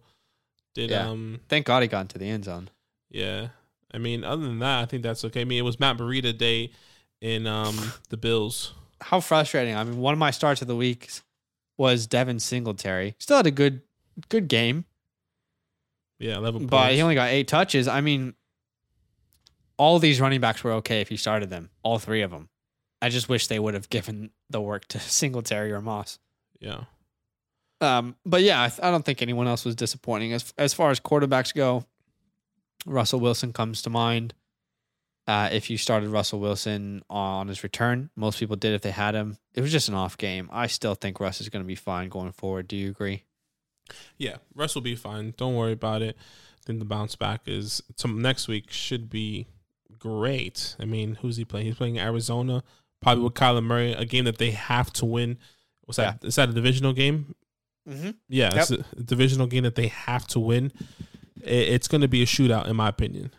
did. 0.78 0.90
Yeah. 0.92 1.10
Um, 1.10 1.40
Thank 1.50 1.66
God 1.66 1.82
he 1.82 1.88
got 1.90 2.02
into 2.02 2.18
the 2.18 2.30
end 2.30 2.46
zone. 2.46 2.70
yeah. 3.10 3.50
I 3.94 4.00
mean, 4.00 4.24
other 4.26 4.44
than 4.44 4.60
that, 4.60 4.82
I 4.82 4.86
think 4.86 5.02
that's 5.02 5.24
okay. 5.26 5.42
I 5.42 5.44
mean, 5.46 5.58
it 5.60 5.62
was 5.64 5.80
Matt 5.80 5.98
Breida 5.98 6.38
day 6.38 6.72
in 7.22 7.48
um 7.48 7.94
the 8.10 8.18
Bills. 8.18 8.74
How 9.02 9.20
frustrating. 9.22 9.76
I 9.76 9.84
mean, 9.86 9.98
one 10.00 10.12
of 10.14 10.20
my 10.20 10.30
starts 10.32 10.62
of 10.62 10.68
the 10.68 10.76
week 10.76 11.10
was 11.78 12.06
Devin 12.06 12.40
Singletary. 12.40 13.16
Still 13.20 13.38
had 13.38 13.48
a 13.48 13.52
good 13.52 13.82
good 14.30 14.48
game, 14.50 14.84
Yeah, 16.20 16.36
eleven. 16.38 16.68
but 16.68 16.92
he 16.94 17.02
only 17.02 17.16
got 17.16 17.30
eight 17.30 17.48
touches. 17.48 17.88
I 17.88 18.02
mean, 18.02 18.34
all 19.78 20.00
these 20.00 20.20
running 20.20 20.42
backs 20.42 20.64
were 20.64 20.74
okay 20.74 21.00
if 21.02 21.08
he 21.10 21.16
started 21.18 21.50
them, 21.50 21.70
all 21.84 21.98
three 22.00 22.22
of 22.24 22.32
them. 22.32 22.50
I 23.02 23.08
just 23.10 23.30
wish 23.30 23.48
they 23.48 23.60
would 23.60 23.74
have 23.74 23.90
given 23.90 24.32
the 24.50 24.60
work 24.60 24.86
to 24.90 25.00
Singletary 25.20 25.72
or 25.72 25.82
Moss. 25.82 26.20
yeah. 26.60 26.82
Um, 27.80 28.16
but 28.26 28.42
yeah, 28.42 28.64
I, 28.64 28.70
th- 28.70 28.80
I 28.82 28.92
don't 28.92 29.06
think 29.06 29.22
anyone 29.22 29.48
else 29.48 29.66
was 29.66 29.76
disappointing 29.76 30.34
as 30.34 30.54
as 30.58 30.74
far 30.74 30.90
as 30.90 31.00
quarterbacks 31.00 31.54
go. 31.54 31.86
Russell 32.86 33.20
Wilson 33.20 33.54
comes 33.54 33.82
to 33.84 33.90
mind. 33.90 34.34
Uh, 35.28 35.50
if 35.52 35.70
you 35.70 35.78
started 35.78 36.10
Russell 36.10 36.40
Wilson 36.40 37.04
on 37.10 37.50
his 37.50 37.62
return, 37.62 38.10
most 38.16 38.40
people 38.40 38.56
did 38.56 38.74
if 38.74 38.82
they 38.82 38.92
had 38.92 39.14
him. 39.14 39.38
It 39.54 39.62
was 39.62 39.74
just 39.74 39.90
an 39.90 39.96
off 39.96 40.18
game. 40.18 40.50
I 40.54 40.68
still 40.68 40.96
think 40.96 41.20
Russ 41.20 41.42
is 41.42 41.50
going 41.50 41.64
to 41.64 41.68
be 41.68 41.76
fine 41.76 42.08
going 42.08 42.32
forward. 42.32 42.68
Do 42.70 42.78
you 42.78 42.90
agree? 42.90 43.24
Yeah, 44.18 44.38
Russ 44.56 44.74
will 44.74 44.82
be 44.82 44.96
fine. 44.96 45.34
Don't 45.36 45.56
worry 45.56 45.74
about 45.74 46.02
it. 46.02 46.16
I 46.18 46.66
think 46.66 46.80
the 46.80 46.86
bounce 46.86 47.16
back 47.18 47.42
is 47.46 47.82
some 47.98 48.22
next 48.22 48.48
week 48.48 48.72
should 48.72 49.10
be 49.10 49.48
great. 50.00 50.76
I 50.80 50.86
mean, 50.86 51.16
who's 51.16 51.36
he 51.38 51.46
playing? 51.46 51.66
He's 51.66 51.76
playing 51.76 52.00
Arizona, 52.00 52.64
probably 53.02 53.26
with 53.26 53.34
Kyler 53.34 53.64
Murray, 53.64 53.94
a 53.94 54.06
game 54.06 54.26
that 54.26 54.38
they 54.38 54.52
have 54.52 54.94
to 54.94 55.06
win. 55.06 55.38
Was 55.88 55.98
that 55.98 56.24
is 56.24 56.36
that 56.36 56.50
a 56.50 56.54
divisional 56.54 56.94
game? 56.94 57.36
Mm-hmm. 57.88 58.10
Yeah, 58.28 58.52
it's 58.54 58.72
a 58.72 58.84
divisional 59.02 59.48
game 59.48 59.64
that 59.64 59.76
they 59.76 59.88
have 59.88 60.28
to 60.28 60.40
win. 60.40 60.72
It's 61.42 61.88
going 61.88 62.02
to 62.02 62.08
be 62.08 62.22
a 62.22 62.26
shootout, 62.26 62.68
in 62.68 62.76
my 62.76 62.90
opinion. 62.90 63.32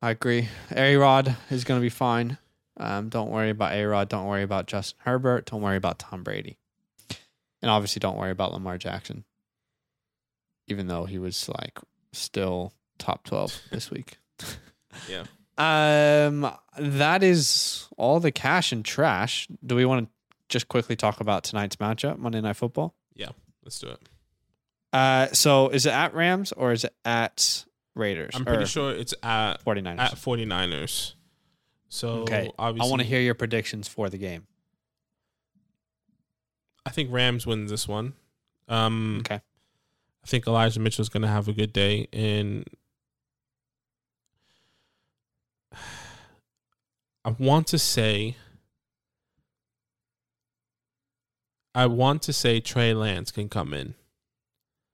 I 0.00 0.10
agree. 0.10 0.48
A 0.74 0.96
Rod 0.96 1.36
is 1.50 1.64
going 1.64 1.80
to 1.80 1.82
be 1.82 1.90
fine. 1.90 2.38
Um, 2.76 3.08
don't 3.08 3.30
worry 3.30 3.50
about 3.50 3.72
A 3.72 3.84
Rod. 3.84 4.08
Don't 4.08 4.26
worry 4.26 4.42
about 4.42 4.66
Justin 4.66 4.98
Herbert. 5.04 5.46
Don't 5.46 5.60
worry 5.60 5.76
about 5.76 5.98
Tom 5.98 6.22
Brady. 6.22 6.58
And 7.62 7.70
obviously, 7.70 8.00
don't 8.00 8.16
worry 8.16 8.30
about 8.30 8.52
Lamar 8.52 8.78
Jackson, 8.78 9.24
even 10.66 10.86
though 10.86 11.04
he 11.04 11.18
was 11.18 11.48
like 11.48 11.78
still 12.12 12.72
top 12.98 13.24
12 13.24 13.62
this 13.70 13.90
week. 13.90 14.18
Yeah. 15.08 15.24
Um, 15.56 16.50
that 16.78 17.22
is 17.22 17.88
all 17.96 18.20
the 18.20 18.32
cash 18.32 18.72
and 18.72 18.84
trash. 18.84 19.48
Do 19.64 19.76
we 19.76 19.84
want 19.84 20.06
to 20.06 20.10
just 20.48 20.68
quickly 20.68 20.96
talk 20.96 21.20
about 21.20 21.44
tonight's 21.44 21.76
matchup, 21.76 22.18
Monday 22.18 22.40
Night 22.40 22.56
Football? 22.56 22.94
Let's 23.64 23.78
do 23.78 23.88
it. 23.88 24.00
Uh, 24.92 25.26
so 25.32 25.68
is 25.70 25.86
it 25.86 25.92
at 25.92 26.14
Rams 26.14 26.52
or 26.52 26.72
is 26.72 26.84
it 26.84 26.94
at 27.04 27.64
Raiders? 27.94 28.34
I'm 28.34 28.44
pretty 28.44 28.66
sure 28.66 28.92
it's 28.92 29.14
at 29.22 29.64
49ers. 29.64 29.98
at 29.98 30.12
49ers. 30.12 31.14
So 31.88 32.08
okay. 32.22 32.50
I 32.58 32.70
want 32.70 33.00
to 33.00 33.06
hear 33.06 33.20
your 33.20 33.34
predictions 33.34 33.88
for 33.88 34.08
the 34.08 34.18
game. 34.18 34.46
I 36.86 36.90
think 36.90 37.10
Rams 37.12 37.46
wins 37.46 37.70
this 37.70 37.88
one. 37.88 38.14
Um, 38.68 39.18
Okay. 39.20 39.36
I 39.36 40.26
think 40.26 40.46
Elijah 40.46 40.80
Mitchell's 40.80 41.08
going 41.10 41.22
to 41.22 41.28
have 41.28 41.48
a 41.48 41.52
good 41.52 41.72
day, 41.72 42.08
and 42.12 42.64
I 47.24 47.30
want 47.38 47.66
to 47.68 47.78
say, 47.78 48.36
I 51.74 51.86
want 51.86 52.22
to 52.22 52.32
say 52.32 52.60
Trey 52.60 52.94
Lance 52.94 53.30
can 53.30 53.48
come 53.48 53.74
in. 53.74 53.94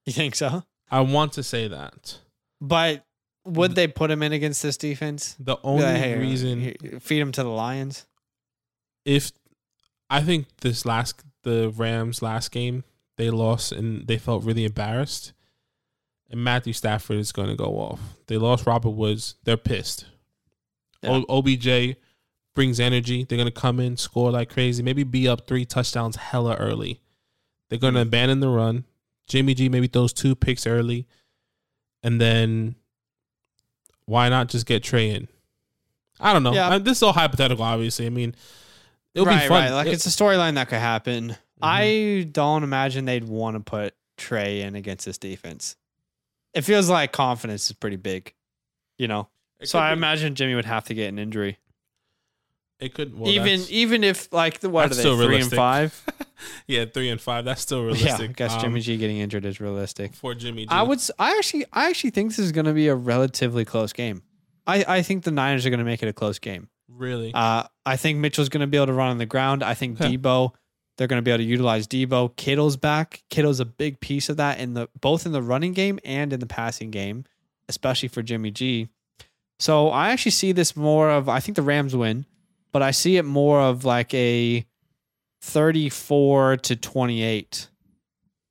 You 0.06 0.12
think 0.12 0.34
so? 0.34 0.64
I 0.90 1.00
want 1.02 1.34
to 1.34 1.42
say 1.42 1.68
that. 1.68 2.18
But 2.60 3.04
would 3.44 3.74
they 3.74 3.86
put 3.86 4.10
him 4.10 4.22
in 4.22 4.32
against 4.32 4.62
this 4.62 4.76
defense? 4.76 5.36
The 5.38 5.56
only 5.62 5.84
like, 5.84 5.96
"Hey, 5.96 6.18
reason, 6.18 7.00
feed 7.00 7.20
him 7.20 7.32
to 7.32 7.42
the 7.42 7.48
Lions. 7.48 8.06
if 9.04 9.32
I 10.08 10.20
think 10.22 10.46
this 10.58 10.84
last 10.84 11.22
the 11.42 11.72
Rams 11.76 12.22
last 12.22 12.50
game 12.50 12.84
they 13.16 13.30
lost 13.30 13.72
and 13.72 14.06
they 14.06 14.18
felt 14.18 14.44
really 14.44 14.64
embarrassed, 14.64 15.32
and 16.30 16.42
Matthew 16.42 16.72
Stafford 16.72 17.18
is 17.18 17.32
going 17.32 17.48
to 17.48 17.56
go 17.56 17.78
off. 17.78 18.00
They 18.26 18.36
lost 18.36 18.66
Robert 18.66 18.90
Woods. 18.90 19.36
They're 19.44 19.56
pissed. 19.56 20.06
Yeah. 21.02 21.22
O- 21.28 21.38
OBJ 21.38 21.96
brings 22.54 22.80
energy. 22.80 23.24
They're 23.24 23.38
going 23.38 23.46
to 23.46 23.60
come 23.60 23.80
in, 23.80 23.96
score 23.96 24.30
like 24.30 24.50
crazy. 24.50 24.82
Maybe 24.82 25.04
be 25.04 25.28
up 25.28 25.46
three 25.46 25.64
touchdowns 25.64 26.16
hella 26.16 26.54
early. 26.56 27.00
They're 27.68 27.78
going 27.78 27.94
to 27.94 28.00
abandon 28.02 28.40
the 28.40 28.48
run. 28.48 28.84
Jimmy 29.28 29.54
G 29.54 29.68
maybe 29.68 29.86
throws 29.86 30.12
two 30.12 30.34
picks 30.34 30.66
early, 30.66 31.06
and 32.02 32.20
then 32.20 32.74
why 34.06 34.28
not 34.28 34.48
just 34.48 34.66
get 34.66 34.82
Trey 34.82 35.10
in? 35.10 35.28
I 36.18 36.32
don't 36.32 36.42
know. 36.42 36.52
Yeah. 36.52 36.68
Uh, 36.68 36.78
this 36.78 36.98
is 36.98 37.02
all 37.02 37.12
hypothetical, 37.12 37.64
obviously. 37.64 38.06
I 38.06 38.10
mean, 38.10 38.34
it'll 39.14 39.26
right, 39.26 39.42
be 39.42 39.48
fun. 39.48 39.64
right. 39.64 39.70
Like 39.72 39.86
It- 39.86 39.92
it's 39.94 40.06
a 40.06 40.10
storyline 40.10 40.54
that 40.54 40.68
could 40.68 40.80
happen. 40.80 41.28
Mm-hmm. 41.30 41.36
I 41.62 42.28
don't 42.32 42.64
imagine 42.64 43.04
they'd 43.04 43.24
want 43.24 43.54
to 43.56 43.60
put 43.60 43.94
Trey 44.16 44.62
in 44.62 44.74
against 44.74 45.06
this 45.06 45.16
defense. 45.18 45.76
It 46.52 46.62
feels 46.62 46.90
like 46.90 47.12
confidence 47.12 47.66
is 47.70 47.72
pretty 47.76 47.96
big, 47.96 48.34
you 48.98 49.06
know. 49.06 49.28
it 49.60 49.68
so 49.68 49.78
I 49.78 49.90
be- 49.90 49.98
imagine 49.98 50.34
Jimmy 50.34 50.56
would 50.56 50.64
have 50.64 50.84
to 50.86 50.94
get 50.94 51.08
an 51.08 51.18
injury, 51.20 51.58
it 52.80 52.94
could 52.94 53.18
well, 53.18 53.30
even 53.30 53.60
even 53.68 54.02
if 54.04 54.32
like 54.32 54.60
the 54.60 54.70
what 54.70 54.86
are 54.86 54.94
they 54.94 55.00
still 55.00 55.16
three 55.16 55.26
realistic. 55.26 55.52
and 55.52 55.56
five? 55.58 56.04
yeah, 56.66 56.84
three 56.86 57.10
and 57.10 57.20
five. 57.20 57.44
That's 57.44 57.60
still 57.62 57.80
yeah, 57.80 57.84
realistic. 57.92 58.30
I 58.30 58.32
guess 58.32 58.54
Um, 58.54 58.60
Jimmy 58.60 58.80
G 58.80 58.96
getting 58.96 59.18
injured 59.18 59.44
is 59.44 59.60
realistic. 59.60 60.14
for 60.14 60.34
Jimmy 60.34 60.62
G. 60.62 60.68
I 60.70 60.82
would. 60.82 61.00
I 61.18 61.36
actually. 61.36 61.66
I 61.72 61.88
actually 61.88 62.10
think 62.10 62.30
this 62.30 62.38
is 62.38 62.52
going 62.52 62.66
to 62.66 62.72
be 62.72 62.88
a 62.88 62.94
relatively 62.94 63.64
close 63.64 63.92
game. 63.92 64.22
I. 64.66 64.84
I 64.88 65.02
think 65.02 65.24
the 65.24 65.30
Niners 65.30 65.66
are 65.66 65.70
going 65.70 65.78
to 65.78 65.84
make 65.84 66.02
it 66.02 66.08
a 66.08 66.12
close 66.12 66.38
game. 66.38 66.68
really. 66.88 67.32
Uh, 67.34 67.64
I 67.86 67.96
think 67.96 68.18
Mitchell's 68.18 68.48
going 68.48 68.60
to 68.62 68.66
be 68.66 68.76
able 68.76 68.86
to 68.86 68.92
run 68.92 69.10
on 69.10 69.18
the 69.18 69.26
ground. 69.26 69.62
I 69.62 69.74
think 69.74 69.98
Huh. 69.98 70.06
Deebo, 70.08 70.52
they're 70.96 71.06
going 71.06 71.18
to 71.18 71.22
be 71.22 71.30
able 71.30 71.38
to 71.38 71.44
utilize 71.44 71.86
Deebo. 71.86 72.34
Kittle's 72.36 72.76
back. 72.76 73.22
Kittle's 73.30 73.60
a 73.60 73.64
big 73.64 74.00
piece 74.00 74.28
of 74.28 74.36
that 74.38 74.58
in 74.58 74.74
the 74.74 74.88
both 75.00 75.26
in 75.26 75.32
the 75.32 75.42
running 75.42 75.72
game 75.72 75.98
and 76.04 76.32
in 76.32 76.40
the 76.40 76.46
passing 76.46 76.90
game, 76.90 77.24
especially 77.68 78.08
for 78.08 78.22
Jimmy 78.22 78.50
G. 78.50 78.88
So 79.58 79.90
I 79.90 80.10
actually 80.10 80.30
see 80.32 80.52
this 80.52 80.74
more 80.74 81.10
of. 81.10 81.28
I 81.28 81.40
think 81.40 81.56
the 81.56 81.62
Rams 81.62 81.94
win, 81.94 82.24
but 82.72 82.82
I 82.82 82.90
see 82.92 83.16
it 83.16 83.24
more 83.24 83.60
of 83.60 83.84
like 83.84 84.12
a 84.14 84.64
thirty-four 85.42 86.58
to 86.58 86.76
twenty-eight. 86.76 87.68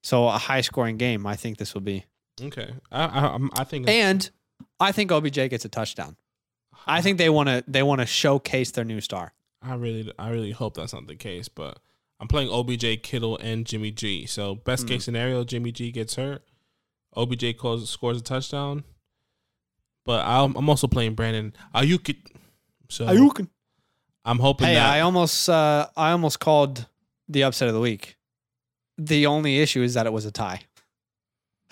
So 0.03 0.27
a 0.27 0.37
high-scoring 0.37 0.97
game. 0.97 1.27
I 1.27 1.35
think 1.35 1.57
this 1.57 1.73
will 1.73 1.81
be, 1.81 2.05
okay. 2.41 2.73
I 2.91 3.03
I, 3.05 3.19
I'm- 3.27 3.49
think 3.65 3.87
and 3.89 4.29
I 4.79 4.91
think 4.91 5.11
OBJ 5.11 5.35
gets 5.49 5.65
a 5.65 5.69
touchdown. 5.69 6.15
I 6.87 7.01
think 7.01 7.17
they 7.17 7.29
want 7.29 7.49
to. 7.49 7.63
They 7.67 7.83
want 7.83 7.99
to 8.01 8.07
showcase 8.07 8.71
their 8.71 8.85
new 8.85 9.01
star. 9.01 9.33
I 9.61 9.75
really 9.75 10.11
I 10.17 10.29
really 10.29 10.51
hope 10.51 10.75
that's 10.75 10.93
not 10.93 11.05
the 11.07 11.15
case, 11.15 11.49
but 11.49 11.79
I'm 12.19 12.27
playing 12.29 12.49
OBJ, 12.49 13.01
Kittle, 13.03 13.37
and 13.37 13.65
Jimmy 13.65 13.91
G. 13.91 14.25
So 14.25 14.55
best 14.55 14.85
Mm. 14.85 14.89
case 14.89 15.03
scenario, 15.05 15.43
Jimmy 15.43 15.71
G 15.73 15.91
gets 15.91 16.15
hurt. 16.15 16.43
OBJ 17.15 17.57
calls, 17.57 17.89
scores 17.89 18.17
a 18.19 18.21
touchdown. 18.21 18.83
But 20.05 20.25
I'm, 20.25 20.55
I'm 20.55 20.69
also 20.69 20.87
playing 20.87 21.15
Brandon 21.15 21.53
Aiyuk. 21.75 22.15
So 22.89 23.05
I'm 24.25 24.39
hoping 24.39 24.67
Hey, 24.67 24.75
that 24.75 24.89
I 24.89 24.99
almost 25.01 25.49
uh, 25.49 25.87
I 25.95 26.11
almost 26.11 26.39
called 26.39 26.87
the 27.27 27.43
upset 27.43 27.67
of 27.67 27.73
the 27.73 27.79
week. 27.79 28.17
The 28.97 29.25
only 29.27 29.59
issue 29.59 29.81
is 29.81 29.93
that 29.93 30.05
it 30.05 30.13
was 30.13 30.25
a 30.25 30.31
tie. 30.31 30.61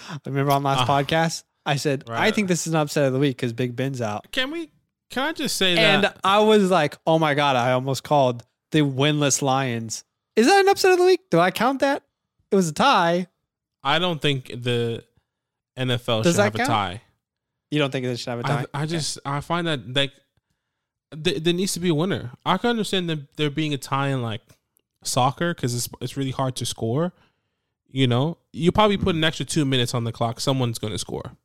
I 0.10 0.18
Remember 0.26 0.52
on 0.52 0.64
last 0.64 0.88
Ah. 0.90 1.02
podcast, 1.02 1.44
I 1.66 1.76
said 1.76 2.04
I 2.10 2.32
think 2.32 2.48
this 2.48 2.66
is 2.68 2.74
an 2.74 2.80
upset 2.80 3.06
of 3.06 3.14
the 3.14 3.20
week 3.20 3.36
because 3.38 3.54
Big 3.54 3.76
Ben's 3.76 4.02
out, 4.02 4.32
can 4.32 4.52
we 4.52 4.70
can 5.10 5.24
I 5.24 5.34
just 5.34 5.58
say 5.58 5.78
and 5.78 6.04
that 6.04 6.14
And 6.16 6.22
I 6.24 6.40
was 6.40 6.70
like, 6.72 6.98
oh 7.06 7.20
my 7.20 7.34
god, 7.34 7.56
I 7.56 7.72
almost 7.72 8.04
called 8.04 8.44
the 8.72 8.82
winless 8.82 9.42
Lions. 9.42 10.04
Is 10.36 10.48
that 10.48 10.60
an 10.60 10.70
upset 10.70 10.92
of 10.92 10.98
the 11.00 11.06
week? 11.06 11.22
Do 11.32 11.40
I 11.40 11.52
count 11.52 11.80
that? 11.80 12.04
It 12.52 12.56
was 12.56 12.70
a 12.70 12.74
tie. 12.74 13.28
I 13.84 14.00
don't 14.00 14.22
think 14.22 14.48
the 14.48 15.04
NFL 15.78 16.24
Does 16.24 16.36
should 16.36 16.44
have 16.44 16.56
a 16.56 16.58
tie. 16.60 17.02
You 17.72 17.80
don't 17.80 17.92
think 17.92 18.06
they 18.06 18.16
should 18.16 18.30
have 18.30 18.40
a 18.40 18.44
tie? 18.44 18.66
I, 18.74 18.84
I 18.84 18.86
just 18.86 19.20
I 19.26 19.42
find 19.42 19.68
that 19.68 19.94
like 19.94 20.12
th- 21.24 21.44
there 21.44 21.54
needs 21.54 21.74
to 21.74 21.80
be 21.80 21.90
a 21.90 21.96
winner. 21.96 22.32
I 22.46 22.58
can 22.58 22.70
understand 22.72 23.10
them 23.10 23.28
there 23.38 23.50
being 23.50 23.74
a 23.74 23.78
tie 23.78 24.10
in 24.10 24.22
like 24.22 24.42
soccer 25.04 25.54
because 25.54 25.76
it's 25.76 25.90
it's 26.02 26.18
really 26.18 26.32
hard 26.32 26.56
to 26.58 26.66
score. 26.66 27.14
You 27.90 28.08
know, 28.08 28.38
you 28.52 28.72
probably 28.72 28.98
put 28.98 29.16
an 29.16 29.24
extra 29.24 29.46
two 29.46 29.64
minutes 29.66 29.94
on 29.94 30.04
the 30.04 30.12
clock. 30.12 30.40
Someone's 30.40 30.78
going 30.80 30.92
to 30.94 31.00
score. 31.00 31.38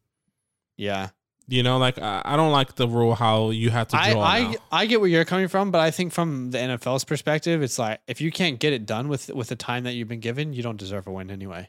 yeah, 0.77 1.11
You 1.47 1.63
know, 1.63 1.79
like 1.79 1.99
I, 1.99 2.23
I 2.25 2.37
don't 2.37 2.51
like 2.51 2.75
the 2.75 2.89
rule 2.89 3.15
how 3.15 3.51
you 3.51 3.71
have 3.71 3.89
to 3.89 3.97
I 3.97 4.13
draw. 4.13 4.23
I, 4.23 4.41
now. 4.43 4.55
I 4.73 4.87
get 4.87 5.01
where 5.01 5.09
you're 5.09 5.25
coming 5.25 5.47
from, 5.49 5.71
but 5.71 5.81
I 5.81 5.91
think 5.93 6.13
from 6.13 6.51
the 6.51 6.59
NFL's 6.59 7.05
perspective, 7.05 7.63
it's 7.63 7.79
like 7.79 8.01
if 8.09 8.21
you 8.21 8.33
can't 8.33 8.59
get 8.59 8.73
it 8.73 8.87
done 8.87 9.09
with 9.09 9.31
with 9.31 9.49
the 9.49 9.57
time 9.57 9.85
that 9.85 9.93
you've 9.93 10.09
been 10.09 10.21
given, 10.21 10.53
you 10.53 10.63
don't 10.63 10.77
deserve 10.79 11.07
a 11.07 11.13
win 11.13 11.31
anyway. 11.31 11.69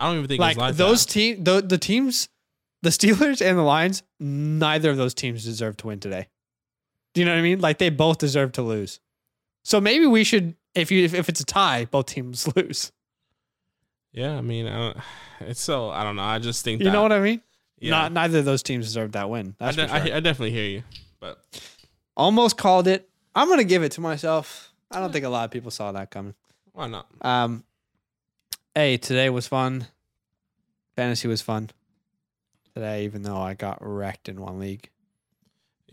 I 0.00 0.06
don't 0.08 0.16
even 0.18 0.28
think 0.28 0.40
Like, 0.40 0.52
it's 0.52 0.58
like 0.60 0.74
those 0.76 1.06
that. 1.06 1.12
team, 1.12 1.44
the 1.44 1.60
the 1.60 1.78
teams, 1.78 2.28
the 2.82 2.90
Steelers 2.98 3.40
and 3.40 3.56
the 3.56 3.62
Lions, 3.62 4.02
neither 4.18 4.90
of 4.90 4.96
those 4.96 5.14
teams 5.14 5.44
deserve 5.44 5.76
to 5.78 5.86
win 5.86 6.00
today. 6.00 6.26
Do 7.14 7.20
you 7.20 7.24
know 7.24 7.32
what 7.32 7.38
I 7.38 7.42
mean? 7.42 7.60
Like 7.60 7.78
they 7.78 7.90
both 7.90 8.18
deserve 8.18 8.52
to 8.52 8.62
lose. 8.62 9.00
So 9.64 9.80
maybe 9.80 10.06
we 10.06 10.24
should, 10.24 10.54
if 10.74 10.90
you 10.90 11.04
if, 11.04 11.14
if 11.14 11.28
it's 11.28 11.40
a 11.40 11.44
tie, 11.44 11.84
both 11.86 12.06
teams 12.06 12.48
lose. 12.56 12.92
Yeah, 14.12 14.36
I 14.36 14.40
mean, 14.40 14.66
I 14.66 14.76
don't, 14.78 14.96
it's 15.40 15.60
so 15.60 15.90
I 15.90 16.04
don't 16.04 16.16
know. 16.16 16.22
I 16.22 16.38
just 16.38 16.64
think 16.64 16.80
You 16.80 16.86
that, 16.86 16.92
know 16.92 17.02
what 17.02 17.12
I 17.12 17.20
mean? 17.20 17.40
Yeah, 17.80 17.90
Not 17.90 18.12
neither 18.12 18.38
of 18.40 18.44
those 18.44 18.62
teams 18.62 18.86
deserve 18.86 19.12
that 19.12 19.30
win. 19.30 19.54
I, 19.60 19.70
de- 19.72 19.86
sure. 19.86 19.94
I, 19.96 20.00
I 20.16 20.20
definitely 20.20 20.50
hear 20.50 20.64
you, 20.68 20.82
but 21.20 21.38
Almost 22.16 22.56
called 22.56 22.88
it. 22.88 23.08
I'm 23.34 23.48
gonna 23.48 23.62
give 23.64 23.82
it 23.84 23.92
to 23.92 24.00
myself. 24.00 24.72
I 24.90 24.98
don't 25.00 25.12
think 25.12 25.24
a 25.24 25.28
lot 25.28 25.44
of 25.44 25.50
people 25.52 25.70
saw 25.70 25.92
that 25.92 26.10
coming. 26.10 26.34
why 26.72 26.88
not? 26.88 27.06
Um, 27.22 27.62
hey, 28.74 28.96
today 28.96 29.30
was 29.30 29.46
fun. 29.46 29.86
Fantasy 30.96 31.28
was 31.28 31.40
fun 31.42 31.70
today, 32.74 33.04
even 33.04 33.22
though 33.22 33.36
I 33.40 33.54
got 33.54 33.78
wrecked 33.80 34.28
in 34.28 34.40
one 34.40 34.58
league. 34.58 34.88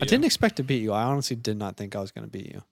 I 0.00 0.04
Yeah. 0.04 0.10
didn't 0.10 0.24
expect 0.26 0.56
to 0.56 0.62
beat 0.62 0.82
you. 0.82 0.92
I 0.92 1.04
honestly 1.04 1.36
did 1.36 1.56
not 1.56 1.76
think 1.76 1.96
I 1.96 2.00
was 2.00 2.10
going 2.10 2.26
to 2.26 2.30
beat 2.30 2.46
you. 2.52 2.62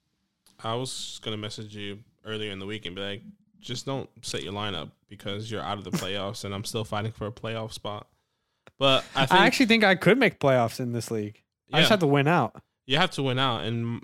I 0.63 0.73
was 0.75 1.19
gonna 1.21 1.37
message 1.37 1.75
you 1.75 1.99
earlier 2.23 2.49
in 2.51 2.59
the 2.59 2.65
week 2.65 2.85
and 2.85 2.95
be 2.95 3.01
like, 3.01 3.21
just 3.59 3.85
don't 3.85 4.09
set 4.21 4.41
your 4.41 4.53
lineup 4.53 4.91
because 5.09 5.51
you're 5.51 5.61
out 5.61 5.77
of 5.77 5.83
the 5.83 5.91
playoffs, 6.03 6.45
and 6.45 6.55
I'm 6.55 6.63
still 6.63 6.85
fighting 6.85 7.11
for 7.11 7.27
a 7.27 7.31
playoff 7.31 7.73
spot. 7.73 8.07
But 8.79 9.03
I 9.15 9.27
I, 9.29 9.45
actually 9.47 9.65
think 9.67 9.83
I 9.83 9.95
could 9.95 10.17
make 10.17 10.39
playoffs 10.39 10.79
in 10.79 10.93
this 10.93 11.11
league. 11.11 11.41
I 11.73 11.79
just 11.79 11.89
have 11.89 11.99
to 11.99 12.07
win 12.07 12.27
out. 12.27 12.61
you 12.85 12.97
have 12.97 13.11
to 13.11 13.23
win 13.23 13.37
out, 13.37 13.63
and 13.65 14.01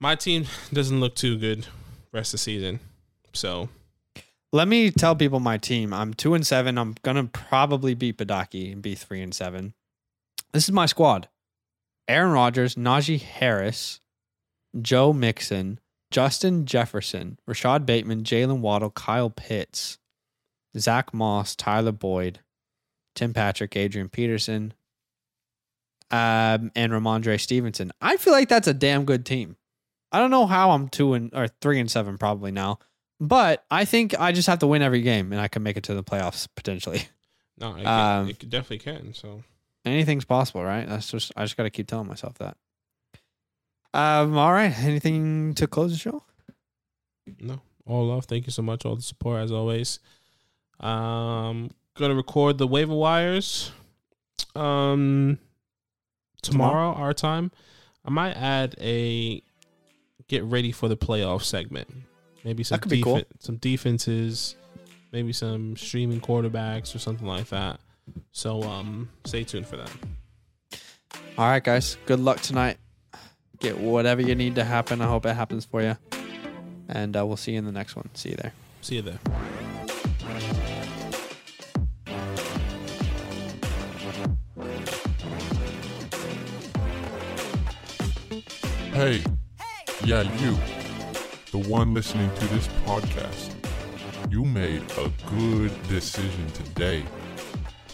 my 0.00 0.14
team 0.16 0.44
doesn't 0.72 0.98
look 1.00 1.14
too 1.14 1.38
good 1.38 1.66
rest 2.12 2.30
of 2.30 2.32
the 2.32 2.38
season. 2.38 2.80
So 3.32 3.68
Let 4.52 4.66
me 4.68 4.90
tell 4.90 5.14
people 5.14 5.40
my 5.40 5.56
team. 5.58 5.92
I'm 5.92 6.14
two 6.14 6.34
and 6.34 6.46
seven. 6.46 6.78
I'm 6.78 6.94
gonna 7.02 7.24
probably 7.24 7.94
beat 7.94 8.18
Badaki 8.18 8.72
and 8.72 8.82
be 8.82 8.94
three 8.94 9.22
and 9.22 9.32
seven. 9.34 9.74
This 10.52 10.64
is 10.64 10.72
my 10.72 10.86
squad: 10.86 11.28
Aaron 12.08 12.32
Rodgers, 12.32 12.74
Najee 12.76 13.20
Harris, 13.20 14.00
Joe 14.80 15.12
Mixon, 15.12 15.80
Justin 16.10 16.66
Jefferson, 16.66 17.38
Rashod 17.46 17.84
Bateman, 17.86 18.22
Jaylen 18.22 18.60
Waddle, 18.60 18.90
Kyle 18.90 19.30
Pitts, 19.30 19.98
Zach 20.78 21.12
Moss, 21.12 21.56
Tyler 21.56 21.92
Boyd, 21.92 22.40
Tim 23.14 23.32
Patrick, 23.32 23.74
Adrian 23.76 24.08
Peterson, 24.08 24.74
um, 26.10 26.70
and 26.76 26.92
Rhamondre 26.92 27.40
Stevenson. 27.40 27.92
I 28.00 28.16
feel 28.16 28.32
like 28.32 28.48
that's 28.48 28.68
a 28.68 28.74
damn 28.74 29.04
good 29.04 29.26
team. 29.26 29.56
I 30.12 30.20
don't 30.20 30.30
know 30.30 30.46
how 30.46 30.70
I'm 30.70 30.88
two 30.88 31.14
and 31.14 31.34
or 31.34 31.48
three 31.60 31.80
and 31.80 31.90
seven 31.90 32.16
probably 32.18 32.52
now. 32.52 32.78
But 33.18 33.64
I 33.70 33.86
think 33.86 34.18
I 34.18 34.32
just 34.32 34.46
have 34.46 34.58
to 34.58 34.66
win 34.66 34.82
every 34.82 35.00
game 35.00 35.32
and 35.32 35.40
I 35.40 35.48
can 35.48 35.62
make 35.62 35.76
it 35.76 35.84
to 35.84 35.94
the 35.94 36.04
playoffs 36.04 36.46
potentially. 36.54 37.02
no, 37.58 37.74
it, 37.74 37.84
Um, 37.86 38.26
can, 38.26 38.30
it 38.30 38.50
definitely 38.50 38.78
can. 38.78 39.14
So 39.14 39.42
Anything's 39.86 40.24
possible, 40.24 40.64
right? 40.64 40.86
That's 40.86 41.10
just 41.10 41.32
I 41.36 41.44
just 41.44 41.56
got 41.56 41.62
to 41.62 41.70
keep 41.70 41.86
telling 41.86 42.08
myself 42.08 42.34
that. 42.38 42.56
Um 43.94 44.36
all 44.36 44.52
right, 44.52 44.76
anything 44.80 45.54
to 45.54 45.66
close 45.66 45.92
the 45.92 45.98
show? 45.98 46.22
No, 47.40 47.60
all 47.86 48.06
love. 48.06 48.26
Thank 48.26 48.46
you 48.46 48.52
so 48.52 48.62
much. 48.62 48.84
All 48.84 48.96
the 48.96 49.02
support 49.02 49.40
as 49.40 49.52
always. 49.52 50.00
Um, 50.80 51.70
gonna 51.94 52.14
record 52.14 52.58
the 52.58 52.66
waiver 52.66 52.94
wires. 52.94 53.72
Um, 54.54 55.38
tomorrow, 56.42 56.92
our 56.92 57.12
time. 57.12 57.50
I 58.04 58.10
might 58.10 58.36
add 58.36 58.74
a 58.80 59.42
get 60.28 60.44
ready 60.44 60.72
for 60.72 60.88
the 60.88 60.96
playoff 60.96 61.42
segment. 61.42 61.88
Maybe 62.44 62.62
some 62.62 62.78
could 62.78 62.90
be 62.90 63.02
cool. 63.02 63.22
some 63.40 63.56
defenses, 63.56 64.56
maybe 65.12 65.32
some 65.32 65.76
streaming 65.76 66.20
quarterbacks 66.20 66.94
or 66.94 66.98
something 66.98 67.26
like 67.26 67.48
that. 67.48 67.80
So 68.32 68.62
um, 68.62 69.08
stay 69.24 69.44
tuned 69.44 69.66
for 69.66 69.76
that. 69.76 69.90
All 71.38 71.48
right, 71.48 71.62
guys. 71.62 71.96
Good 72.06 72.20
luck 72.20 72.40
tonight. 72.40 72.78
Get 73.60 73.78
whatever 73.78 74.20
you 74.20 74.34
need 74.34 74.54
to 74.56 74.64
happen. 74.64 75.00
I 75.00 75.06
hope 75.06 75.26
it 75.26 75.34
happens 75.34 75.64
for 75.64 75.82
you. 75.82 75.96
And 76.88 77.16
uh, 77.16 77.26
we'll 77.26 77.36
see 77.36 77.52
you 77.52 77.58
in 77.58 77.64
the 77.64 77.72
next 77.72 77.96
one. 77.96 78.08
See 78.14 78.30
you 78.30 78.36
there. 78.36 78.52
See 78.80 78.96
you 78.96 79.02
there. 79.02 79.18
Hey, 88.92 89.22
yeah, 90.04 90.22
you, 90.40 90.56
the 91.52 91.68
one 91.68 91.92
listening 91.92 92.30
to 92.34 92.46
this 92.46 92.66
podcast, 92.86 93.52
you 94.30 94.42
made 94.42 94.82
a 94.92 95.12
good 95.28 95.88
decision 95.88 96.46
today. 96.52 97.04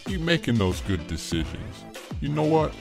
Keep 0.05 0.21
making 0.21 0.57
those 0.57 0.81
good 0.83 1.07
decisions. 1.07 1.85
You 2.21 2.29
know 2.29 2.43
what? 2.43 2.75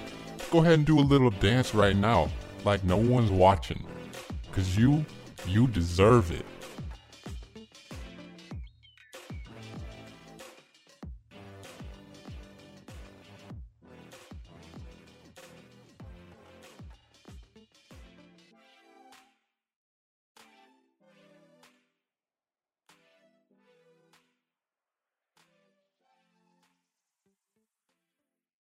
Go 0.49 0.59
ahead 0.59 0.73
and 0.73 0.85
do 0.85 0.99
a 0.99 1.01
little 1.01 1.29
dance 1.29 1.73
right 1.73 1.95
now, 1.95 2.29
like 2.65 2.83
no 2.83 2.97
one's 2.97 3.31
watching. 3.31 3.85
Cause 4.51 4.75
you, 4.75 5.05
you 5.47 5.67
deserve 5.67 6.31
it. 6.31 6.45